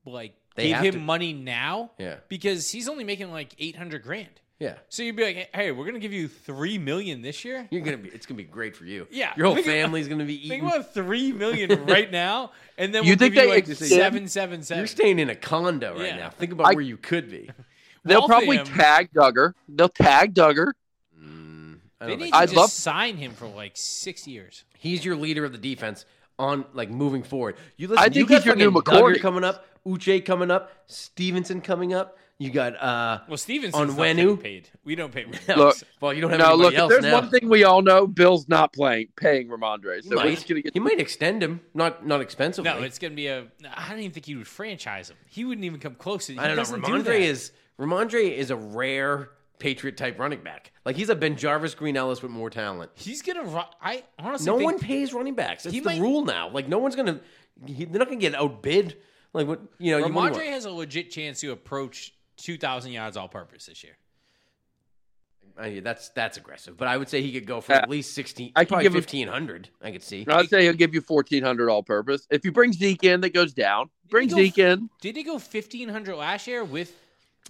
[0.05, 1.91] like They give him to- money now.
[1.97, 2.17] Yeah.
[2.29, 4.29] Because he's only making like eight hundred grand.
[4.59, 7.67] yeah, So you'd be like, hey, we're gonna give you three million this year.
[7.71, 8.09] you're gonna be.
[8.09, 9.07] It's gonna be great for you.
[9.11, 9.33] Yeah.
[9.35, 10.61] your whole Think about- family's gonna be eating.
[10.61, 13.67] Think about three million right now, and then You we'll think give you they like
[13.67, 14.79] seven, seven, seven.
[14.79, 16.15] You're staying in a condo right Yeah.
[16.17, 16.29] now.
[16.29, 17.49] Think about I- where you could be.
[18.05, 19.53] They'll Waltham, probably tag Dugger.
[19.69, 20.73] They'll tag Dugger.
[21.19, 24.65] Mm, I They need to I'd just love- sign him for like six years.
[24.77, 26.05] He's your leader of the defense
[26.39, 27.55] on like moving forward.
[27.77, 30.51] You listen, I you think got he's your new fucking Dugger coming up, Uche coming
[30.51, 32.17] up, Stevenson coming up.
[32.39, 34.15] You got uh Well, Stevenson's On not Wenu?
[34.15, 34.69] getting paid.
[34.83, 35.25] We don't pay.
[35.55, 36.73] Look, well, you don't have No, look.
[36.73, 37.13] Else there's now.
[37.13, 39.97] one thing we all know, Bill's not playing paying Rhamondre.
[39.97, 42.71] he, So we're might, gonna get he might extend him, not not expensively.
[42.71, 43.45] no, it's gonna be a.
[43.75, 45.17] I don't even think he would franchise him.
[45.27, 46.25] He wouldn't even come close.
[46.27, 46.61] He I don't know.
[46.63, 47.21] doesn't do Rhamondre that.
[47.21, 49.29] is Rhamondre is a rare
[49.63, 50.73] Patriot type running back.
[50.85, 52.91] Like he's a BenJarvus Green-Ellis with more talent.
[52.95, 53.43] He's gonna.
[53.45, 55.65] ru- I honestly No think one pays running backs.
[55.65, 56.49] It's He the might- rule now.
[56.49, 57.21] Like no one's gonna.
[57.65, 58.97] He, they're not gonna get outbid.
[59.33, 60.05] Like what you know.
[60.05, 60.47] you, what do Rhamondre want?
[60.49, 63.95] has a legit chance to approach two thousand yards all purpose this year.
[65.57, 68.13] I mean, that's that's aggressive, but I would say he could go for at least
[68.13, 68.51] sixteen.
[68.57, 69.69] I could probably give him- fifteen hundred.
[69.81, 70.25] I could see.
[70.27, 72.27] I'd say he'll give you fourteen hundred all purpose.
[72.29, 73.89] If you bring Zeke in, that goes down.
[74.09, 74.89] Bring go- Zeke in.
[74.99, 76.93] Did he go fifteen hundred last year with?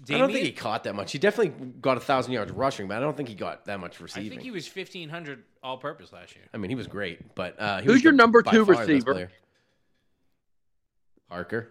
[0.09, 1.11] I don't think he caught that much.
[1.11, 3.99] He definitely got a thousand yards rushing, but I don't think he got that much
[3.99, 4.27] receiving.
[4.27, 6.45] I think he was fifteen hundred all purpose last year.
[6.53, 8.73] I mean, he was great, but uh, he Who's was your the- number two far
[8.85, 9.29] the best receiver?
[11.29, 11.69] Parker.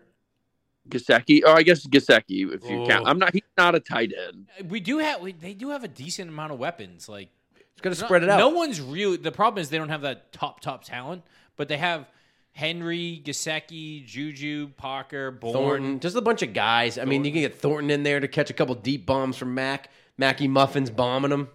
[0.89, 2.87] Gesicki, or I guess Gesicki if you Oh.
[2.87, 3.07] count.
[3.07, 3.33] I'm not.
[3.33, 4.49] He's not a tight end.
[4.71, 5.21] We do have.
[5.21, 7.09] We, they do have a decent amount of weapons.
[7.09, 8.39] Like It's gonna not- spread it out.
[8.39, 9.17] No one's really.
[9.17, 11.23] The problem is they don't have that top top talent,
[11.57, 12.07] but they have
[12.53, 15.53] Henry, Gesicki, Juju, Parker, Bourne.
[15.53, 16.99] Thornton, just a bunch of guys.
[16.99, 19.55] I mean, you can get Thornton in there to catch a couple deep bombs from
[19.55, 19.91] Mac.
[20.19, 21.49] Mackie Muffins bombing them.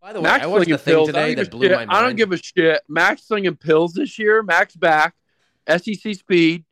[0.00, 1.08] By the way, Max I watched slinging a thing pills.
[1.08, 1.72] Today don't, give that a blew shit.
[1.72, 1.90] my mind.
[1.90, 2.82] I don't give a shit.
[2.88, 4.42] Max slinging pills this year.
[4.42, 5.14] Max back.
[5.68, 6.64] SEC speed.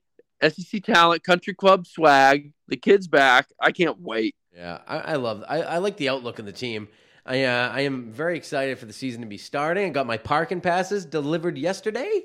[0.43, 1.25] SEC talent.
[1.25, 2.53] Country club swag.
[2.69, 3.49] The kid's back.
[3.61, 4.37] I can't wait.
[4.55, 5.45] Yeah, I, I love.
[5.49, 6.89] I, I like the outlook of the team.
[7.27, 9.87] I uh, I am very excited for the season to be starting.
[9.87, 12.23] I got my parking passes delivered yesterday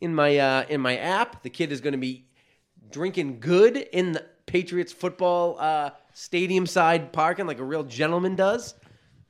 [0.00, 1.42] in my uh, in my app.
[1.42, 2.26] The kid is going to be
[2.90, 8.74] drinking good in the Patriots football uh, stadium side parking like a real gentleman does.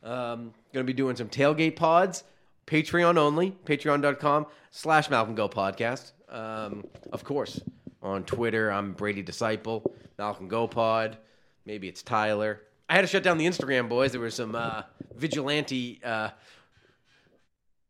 [0.03, 2.25] Um, going to be doing some tailgate pods,
[2.66, 6.12] Patreon only, patreon.com slash Malcolm Go podcast.
[6.29, 7.61] Um, of course,
[8.03, 11.19] on Twitter, I'm Brady Disciple, Malcolm Go Pod.
[11.64, 12.62] Maybe it's Tyler.
[12.89, 14.12] I had to shut down the Instagram, boys.
[14.12, 14.83] There was some uh,
[15.16, 16.31] vigilante uh,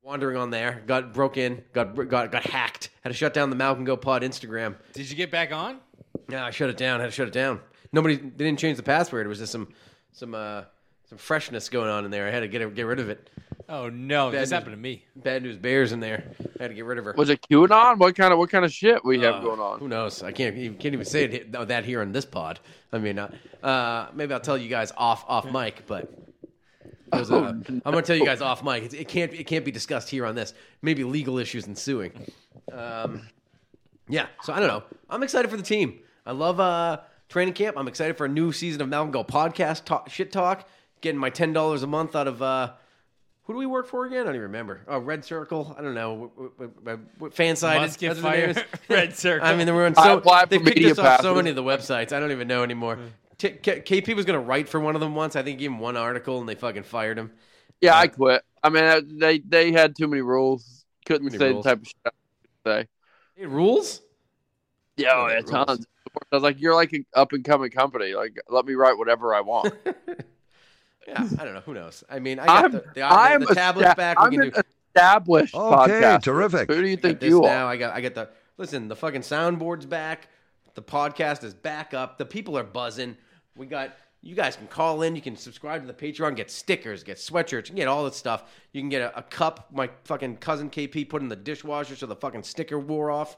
[0.09, 0.83] wandering on there.
[0.87, 2.89] Got broke in, got got got hacked.
[3.03, 4.75] Had to shut down the Malcolm Go Pod Instagram.
[4.95, 5.79] Did you get back on?
[6.31, 7.01] Yeah, I shut it down.
[7.01, 7.61] I had to shut it down.
[7.93, 9.27] Nobody they didn't change the password.
[9.27, 9.69] It was just some
[10.13, 10.63] some uh
[11.11, 12.27] some freshness going on in there.
[12.27, 13.29] I had to get get rid of it.
[13.69, 14.51] Oh no, Bad this news.
[14.53, 15.05] happened to me.
[15.15, 16.33] Bad news bears in there.
[16.59, 17.13] I had to get rid of her.
[17.13, 17.99] Was it QAnon?
[17.99, 19.79] What kind of what kind of shit we have Uh, going on?
[19.79, 20.23] Who knows?
[20.23, 22.61] I can't even, can't even say it, that here on this pod.
[22.95, 23.31] I mean, uh,
[23.63, 26.11] uh, maybe I'll tell you guys off off mic, but
[27.13, 28.85] it was, uh, Oh, I'm going to tell you guys off mic.
[28.85, 30.55] It, it can't it can't be discussed here on this.
[30.83, 32.13] Maybe legal issues ensuing.
[32.73, 33.29] Um,
[34.09, 34.83] yeah, so I don't know.
[35.11, 36.01] I'm excited for the team.
[36.25, 37.77] I love uh, training camp.
[37.79, 40.69] I'm excited for a new season of Malcolm Go podcast talk, shit talk.
[41.01, 42.43] Getting my ten dollars a month out of.
[42.43, 42.73] Uh,
[43.45, 44.21] who do we work for again?
[44.21, 44.83] I don't even remember.
[44.87, 45.75] Oh, Red Circle.
[45.79, 46.31] I don't know.
[47.33, 47.81] Fan sided.
[48.21, 48.65] Must.
[48.91, 49.49] Red Circle.
[49.49, 51.63] I mean, they were on so they picked media us off so many of the
[51.63, 52.13] websites.
[52.13, 52.99] I don't even know anymore.
[53.39, 55.37] T- K- KP was going to write for one of them once.
[55.37, 57.31] I think he gave him one article and they fucking fired him.
[57.81, 58.43] Yeah, I quit.
[58.63, 60.85] I mean, uh, they they had too many rules.
[61.07, 61.65] Couldn't many say rules.
[61.65, 62.89] the type of shit I could say.
[63.37, 64.03] Hey, rules?
[64.97, 65.67] Yeah, Oh, yeah, had rules.
[65.67, 65.87] tons.
[66.33, 68.15] I was like, you're like an up and coming company.
[68.15, 69.73] Like, let me write whatever I want.
[71.07, 71.61] Yeah, I don't know.
[71.61, 72.05] Who knows?
[72.11, 74.19] I mean, I got the, the, I'm the, tablets esta- back.
[74.21, 74.61] I'm can an do
[74.95, 76.23] established Okay, podcast.
[76.23, 76.69] terrific.
[76.71, 77.65] Who do you think this you now.
[77.67, 77.71] are?
[77.71, 78.29] I got I got the
[78.59, 78.89] listen.
[78.89, 80.29] The fucking soundboard's back.
[80.75, 82.19] The podcast is back up.
[82.19, 83.17] The people are buzzing.
[83.59, 85.15] We got you guys can call in.
[85.15, 86.35] You can subscribe to the Patreon.
[86.37, 87.05] Get stickers.
[87.05, 87.67] Get sweatshirts.
[87.67, 88.45] You can get all this stuff.
[88.73, 89.69] You can get a, a cup.
[89.73, 93.37] My fucking cousin KP put in the dishwasher so the fucking sticker wore off.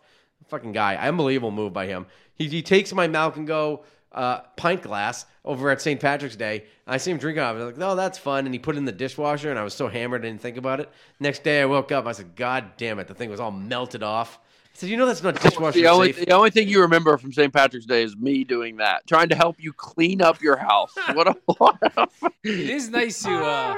[0.49, 0.97] Fucking guy.
[0.97, 2.07] Unbelievable move by him.
[2.35, 6.01] He, he takes my Malcolm Go uh, pint glass over at St.
[6.01, 6.64] Patrick's Day.
[6.87, 7.62] I see him drinking out of it.
[7.62, 8.47] I was like, oh, that's fun.
[8.47, 10.57] And he put it in the dishwasher, and I was so hammered I didn't think
[10.57, 10.89] about it.
[11.21, 12.07] Next day I woke up.
[12.07, 13.07] I said, God damn it.
[13.07, 14.41] The thing was all melted off.
[14.73, 16.27] I said, you know that's not dishwasher The only, safe.
[16.27, 17.53] the only thing you remember from St.
[17.53, 20.93] Patrick's Day is me doing that, trying to help you clean up your house.
[21.12, 22.09] What a lot of...
[22.45, 23.31] It is nice to.
[23.45, 23.77] uh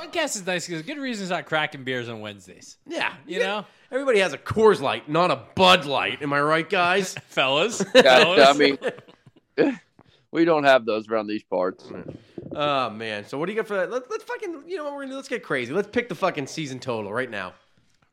[0.00, 2.78] Podcast is nice because good reasons not cracking beers on Wednesdays.
[2.86, 3.12] Yeah.
[3.26, 6.20] You know, Everybody has a Coors Light, not a Bud Light.
[6.22, 7.14] Am I right, guys?
[7.28, 7.82] fellas.
[7.94, 8.48] Yeah, fellas.
[8.48, 8.78] I mean,
[10.32, 11.90] we don't have those around these parts.
[12.54, 13.24] oh, man.
[13.26, 13.90] So what do you got for that?
[13.90, 15.72] Let, let's fucking, you know what, we're gonna, let's get crazy.
[15.72, 17.54] Let's pick the fucking season total right now.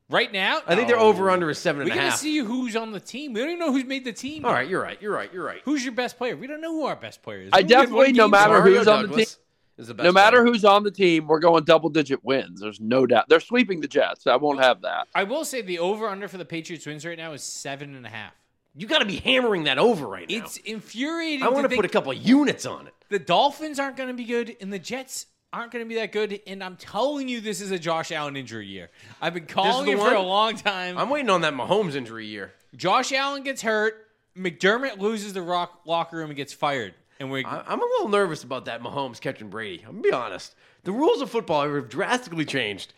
[0.10, 1.08] right now, I think they're Oh.
[1.10, 2.20] over under a seven and We a gotta half.
[2.20, 3.34] see who's on the team.
[3.34, 4.46] We don't even know who's made the team.
[4.46, 5.02] All right, you're right.
[5.02, 5.34] You're right.
[5.34, 5.62] You're right.
[5.66, 6.38] Who's your best player?
[6.38, 7.50] We don't know who our best player is.
[7.54, 9.40] I We only have definitely, no game matter to- Mario who's on the Douglas
[9.78, 10.54] is the best No matter player.
[10.54, 12.62] who's on the team, we're going double digit wins.
[12.62, 13.28] There's no doubt.
[13.30, 14.28] They're sweeping the Jets.
[14.28, 15.08] I won't have that.
[15.16, 18.06] I will say the over under for the Patriots wins right now is seven and
[18.06, 18.34] a half.
[18.76, 20.36] You got to be hammering that over right now.
[20.38, 21.44] It's infuriating.
[21.44, 22.94] I want to put a couple of units on it.
[23.10, 26.12] the Dolphins aren't going to be good, and the Jets aren't going to be that
[26.12, 26.42] good.
[26.46, 28.90] And I'm telling you, this is a Josh Allen injury year.
[29.22, 30.98] I've been calling it for a long time.
[30.98, 32.54] I'm waiting on that Mahomes injury year.
[32.76, 34.08] Josh Allen gets hurt.
[34.38, 36.94] McDermott loses the rock locker room and gets fired.
[37.22, 39.82] And we, I'm a little nervous about that Mahomes catching Brady.
[39.88, 40.54] I'm gonna be honest.
[40.84, 42.94] The rules of football have drastically changed.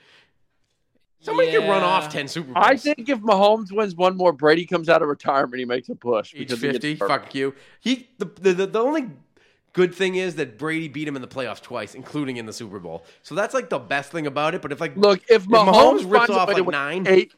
[1.20, 2.66] Somebody could run off ten Super Bowls.
[2.66, 5.60] I think if Mahomes wins one more, Brady comes out of retirement.
[5.60, 6.34] He makes a push.
[6.34, 6.96] Age because 50.
[6.96, 7.54] Fuck you.
[7.80, 9.10] He the, the the the only
[9.74, 12.80] good thing is that Brady beat him in the playoffs twice, including in the Super
[12.80, 13.04] Bowl.
[13.24, 14.62] So that's like the best thing about it.
[14.62, 17.34] But if like Look, if if Mahomes, Mahomes rips off like nine, eight,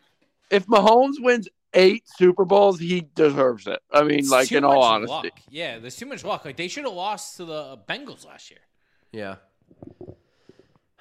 [0.51, 3.79] if Mahomes wins eight Super Bowls, he deserves it.
[3.91, 5.39] I mean, It's like in all honesty, luck.
[5.49, 6.43] Yeah, there's too much luck.
[6.43, 8.59] Like they should have lost to the uh, Bengals last year.
[9.13, 9.35] yeah.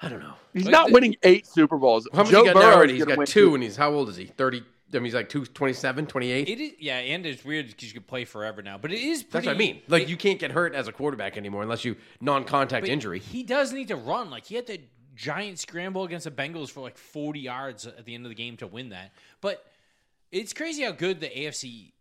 [0.01, 0.33] I don't know.
[0.53, 2.07] he's Like, not the- winning eight Super Bowls.
[2.13, 2.93] How much Joe he got Burrow now is already?
[2.93, 4.25] He's gonna got win two, and he's how old is he?
[4.25, 4.63] Thirty.
[4.91, 6.49] I mean, he's like two, 27, 28.
[6.49, 8.79] It is, yeah, and it's weird because you could play forever now.
[8.79, 9.83] But it is That's what I mean.
[9.87, 13.19] Like it- you can't get hurt as a quarterback anymore unless you non-contact injury.
[13.19, 14.31] He does need to run.
[14.31, 14.81] Like he had the
[15.15, 18.57] giant scramble against the Bengals for like 40 yards at the end of the game
[18.57, 19.11] to win that.
[19.41, 19.63] But
[20.31, 21.91] it's crazy how good the AFC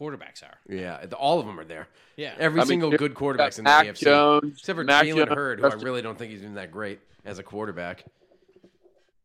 [0.00, 0.54] quarterbacks are.
[0.68, 1.88] Yeah, the- all of them are there.
[2.16, 2.34] Yeah.
[2.38, 4.84] every I mean, single you good got quarterback's in the Mac AFC, Jones, except for
[4.84, 7.42] Mac Jalen Jones, Hurd, who I really don't think he's been that great as a
[7.42, 8.04] quarterback.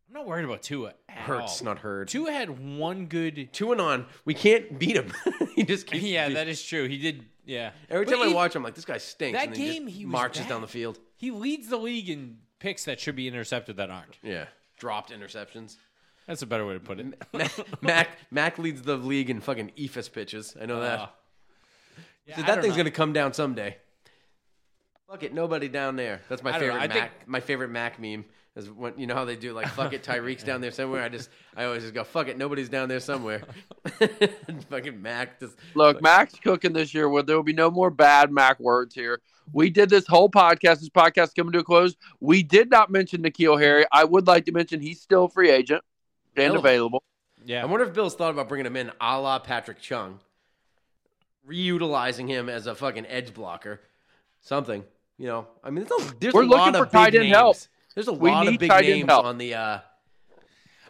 [0.08, 0.94] I'm not worried about Tua.
[1.10, 1.66] At Hurts, all.
[1.66, 2.08] not Hurd.
[2.08, 3.50] Tua had one good.
[3.52, 5.12] Two and on, we can't beat him.
[5.56, 6.04] he just keeps.
[6.04, 6.88] Yeah, that is true.
[6.88, 7.26] He did.
[7.46, 7.72] Yeah.
[7.90, 9.38] Every But time I watch him, like this guy stinks.
[9.38, 10.50] that and then he just game, he marches bad.
[10.50, 11.00] down the field.
[11.18, 14.18] He leads the league in picks that should be intercepted that aren't.
[14.24, 14.46] Yeah,
[14.80, 15.76] dropped interceptions.
[16.28, 17.06] That's a better way to put it.
[17.34, 17.52] Mac,
[17.82, 20.56] Mac Mac leads the league in fucking EFIS pitches.
[20.60, 21.00] I know that.
[21.00, 21.08] Uh,
[22.26, 22.78] yeah, So that thing's know.
[22.84, 23.78] gonna come down someday.
[25.10, 26.22] Fuck it, nobody down there.
[26.30, 26.92] That's my I favorite Mac.
[26.92, 30.02] think- My favorite Mac meme is when you know how they do like fuck it,
[30.02, 31.04] Tyreek's down there somewhere.
[31.04, 33.44] I just I always just go fuck it, nobody's down there somewhere.
[34.70, 37.08] fucking Mac just Look, Mac's cooking this year.
[37.10, 39.22] Where there will be no more bad Mac words here.
[39.54, 40.80] We did this whole podcast.
[40.80, 41.96] This podcast is coming to a close.
[42.20, 43.86] We did not mention N'Keal Harry.
[43.92, 45.84] I would like to mention he's still a free agent
[46.38, 46.60] and Bill.
[46.60, 47.04] available.
[47.46, 47.62] Yeah.
[47.62, 50.20] I wonder if Bill's thought about bringing him in a la Patrick Chung,
[51.48, 53.82] reutilizing him as a fucking edge blocker,
[54.42, 54.84] something.
[55.18, 57.22] You know, I mean, there's a, there's We're a lot looking of for tight big
[57.22, 57.36] end names.
[57.36, 57.58] help.
[57.94, 59.54] There's a We lot of big names on the.
[59.54, 59.80] uh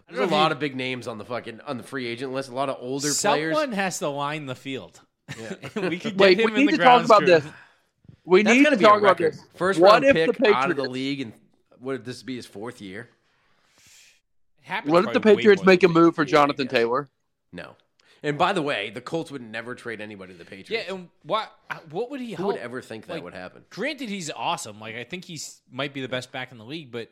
[0.10, 2.50] There's a lot you- of big names on the fucking on the free agent list.
[2.50, 3.54] A lot of older players.
[3.56, 5.00] Someone has to line the field.
[5.40, 5.54] Yeah.
[5.90, 7.28] we could get Wait, him we in need the to talk about crew.
[7.28, 7.46] this.
[8.24, 9.40] We That's need gonna be talk about this.
[9.56, 11.34] First What round if pick the out of the league, and
[11.80, 13.10] would this be his fourth year?
[14.66, 16.68] It happens What if the Patriots make a move for Jonathan.
[16.68, 17.10] Taylor?
[17.52, 17.76] No.
[18.24, 20.72] And by the way, the Colts would never trade anybody to the Patriots.
[20.88, 21.52] Yeah, and what
[21.92, 22.48] what would he Who help?
[22.54, 23.64] would ever think that like, would happen?
[23.70, 24.80] Granted, he's awesome.
[24.80, 27.10] Like I think he's might be the best back in the league, but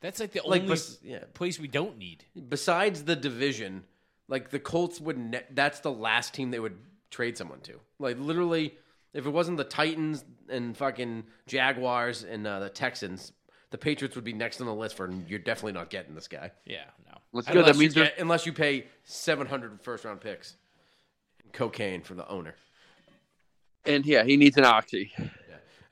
[0.00, 1.24] that's like the Like, only bes- yeah.
[1.34, 2.24] place we don't need.
[2.48, 3.84] Besides the division,
[4.28, 5.18] like the Colts would.
[5.18, 6.78] Ne- that's the last team they would
[7.10, 7.78] trade someone to.
[7.98, 8.74] Like literally,
[9.12, 13.32] if it wasn't the Titans and fucking Jaguars and uh, the Texans,
[13.70, 15.10] the Patriots would be next on the list for.
[15.28, 16.52] You're definitely not getting this guy.
[16.64, 17.18] Yeah, no.
[17.32, 17.52] Let's go.
[17.60, 20.56] Unless, That means you get, unless you pay 700 first round picks,
[21.42, 22.54] and cocaine for the owner.
[23.84, 25.12] and yeah, he needs an oxy.
[25.18, 25.26] Yeah.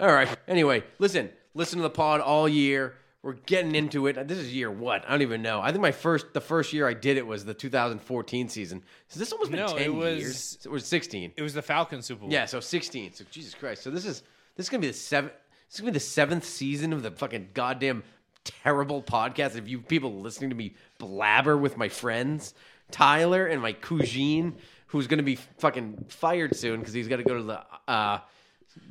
[0.01, 0.29] All right.
[0.49, 2.95] Anyway, listen, listen to the pod all year.
[3.23, 4.29] We're getting into it.
[4.29, 5.05] This is year what?
[5.07, 5.61] I don't even know.
[5.63, 8.83] I think my first, the first year I did it was the 2014 season.
[9.09, 10.59] So this almost been No, 10 it was- years.
[10.65, 11.33] It was 16.
[11.37, 12.31] It was the Falcons Super Bowl.
[12.31, 13.15] Yeah, so 16.
[13.15, 13.83] So Jesus Christ.
[13.83, 14.23] So this is
[14.57, 15.33] this is gonna be the seventh.
[15.67, 18.03] This is gonna be the seventh season of the fucking goddamn
[18.45, 19.57] terrible podcast.
[19.57, 22.55] If you people listening to me blabber with my friends,
[22.91, 24.57] Tyler and my cousine,
[24.89, 28.19] who's gonna be fucking fired soon because he's got to go to the uh,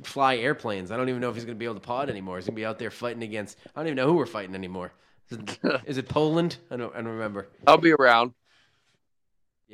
[0.02, 0.90] fly airplanes.
[0.90, 2.36] I don't even know if he's gonna be able to pod anymore.
[2.36, 3.58] He's gonna be out there fighting against.
[3.74, 4.92] I don't even know who we're fighting anymore.
[5.30, 6.56] Is it, is it Poland?
[6.70, 6.92] I don't.
[6.94, 7.48] I don't remember.
[7.66, 8.34] I'll be around.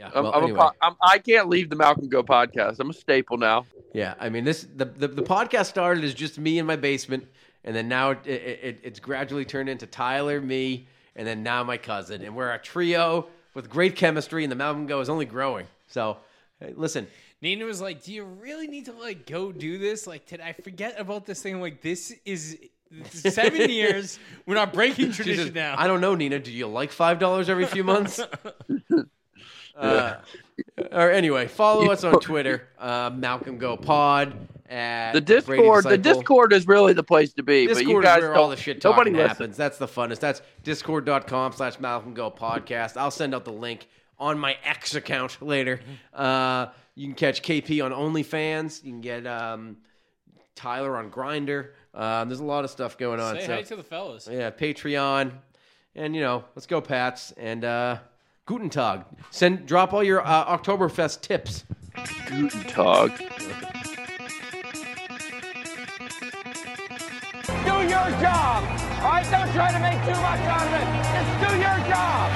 [0.01, 0.10] Yeah.
[0.14, 0.60] I'm, well, I'm a anyway.
[0.60, 2.81] po- I'm, I can't leave the Malcolm Go podcast.
[2.81, 3.66] I'm a staple now.
[3.93, 7.27] Yeah, I mean this the, the the podcast started as just me in my basement,
[7.64, 10.86] and then now it, it, it it's gradually turned into Tyler, me,
[11.16, 14.86] and then now my cousin, and we're a trio with great chemistry, and the Malcolm
[14.86, 15.66] Go is only growing.
[15.89, 16.16] So,
[16.60, 17.06] hey, listen,
[17.43, 20.06] Nina was like, "Do you really need to like go do this?
[20.06, 21.60] Like, did I forget about this thing?
[21.60, 22.59] Like, this is
[23.10, 24.18] seven years.
[24.47, 26.39] We're not breaking she tradition says, now." I don't know, Nina.
[26.39, 28.18] Do you like five dollars every few months?
[29.76, 30.16] uh,
[30.92, 34.34] or anyway, follow us on Twitter, uh, Malcolm Go Pod.
[34.68, 37.66] At The Discord, the Discord is really the place to be.
[37.66, 39.28] Discord but you guys is where all the shit nobody talking listens.
[39.38, 39.56] happens.
[39.56, 40.20] That's the funnest.
[40.20, 42.97] That's discord.com slash Malcolm Go podcast.
[42.97, 45.80] I'll send out the link on my X account later.
[46.14, 48.84] Uh, you can catch KP on OnlyFans.
[48.84, 49.78] You can get um,
[50.55, 51.70] Tyler on Grindr.
[51.92, 53.36] Um, there's a lot of stuff going on.
[53.40, 54.28] Say so, hi to the fellas.
[54.30, 55.32] yeah, Patreon.
[55.97, 57.32] And, you know, let's go, Pats.
[57.32, 57.98] And uh,
[58.46, 59.04] Guten Tag.
[59.30, 61.64] Send, drop all your uh, Oktoberfest tips.
[62.26, 63.16] Guten Tag.
[67.64, 68.64] Do your job.
[69.02, 70.86] All right, don't try to make too much out of it.
[71.14, 72.30] Just do your job.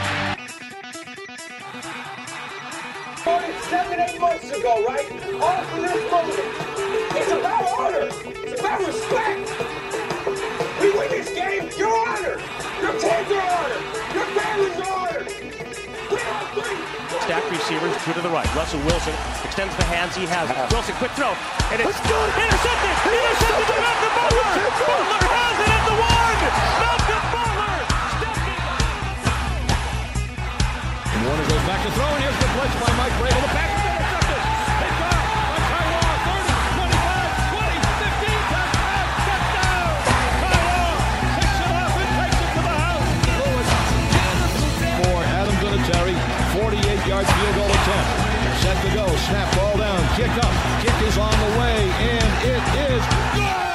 [3.25, 5.11] Voted seven, eight months ago, right?
[5.41, 6.39] All for this moment.
[7.17, 8.09] It's about honor.
[8.47, 9.47] It's about respect.
[10.81, 12.41] We win this game, you're honored.
[12.83, 13.83] Your kids are honored.
[13.83, 14.04] Your families
[17.25, 18.45] Stack receivers, two to the right.
[18.55, 19.17] Russell Wilson
[19.49, 20.45] extends the hands he has.
[20.69, 21.33] Wilson, quick throw.
[21.73, 22.37] And it's intercepted.
[22.37, 24.53] Intercepted to Malcolm Butler.
[24.61, 26.37] Butler has it at the one.
[26.85, 27.81] Malcolm Butler.
[31.17, 33.41] And Warner goes back to throw, and here's the blitz by Mike Vrabel.
[33.41, 33.84] The pass
[46.55, 48.63] 48-yard field goal attempt.
[48.63, 50.55] Set to go, snap, ball down, kick up.
[50.83, 53.03] Kick is on the way, and it is
[53.35, 53.74] good.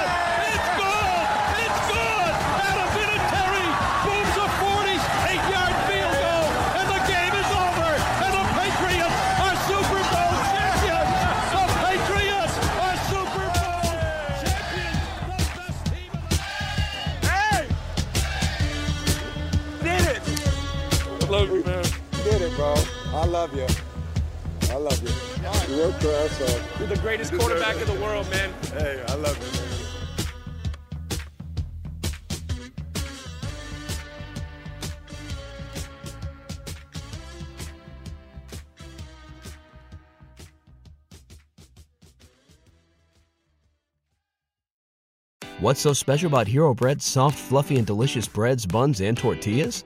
[23.39, 23.67] Love you.
[24.69, 25.73] I love you.
[25.73, 26.75] You worked your ass off.
[26.77, 28.53] You're the greatest quarterback in the world, man.
[28.73, 29.65] Hey, I love you, man.
[45.61, 49.85] What's so special about Hero Bread's soft, fluffy, and delicious breads, buns, and tortillas?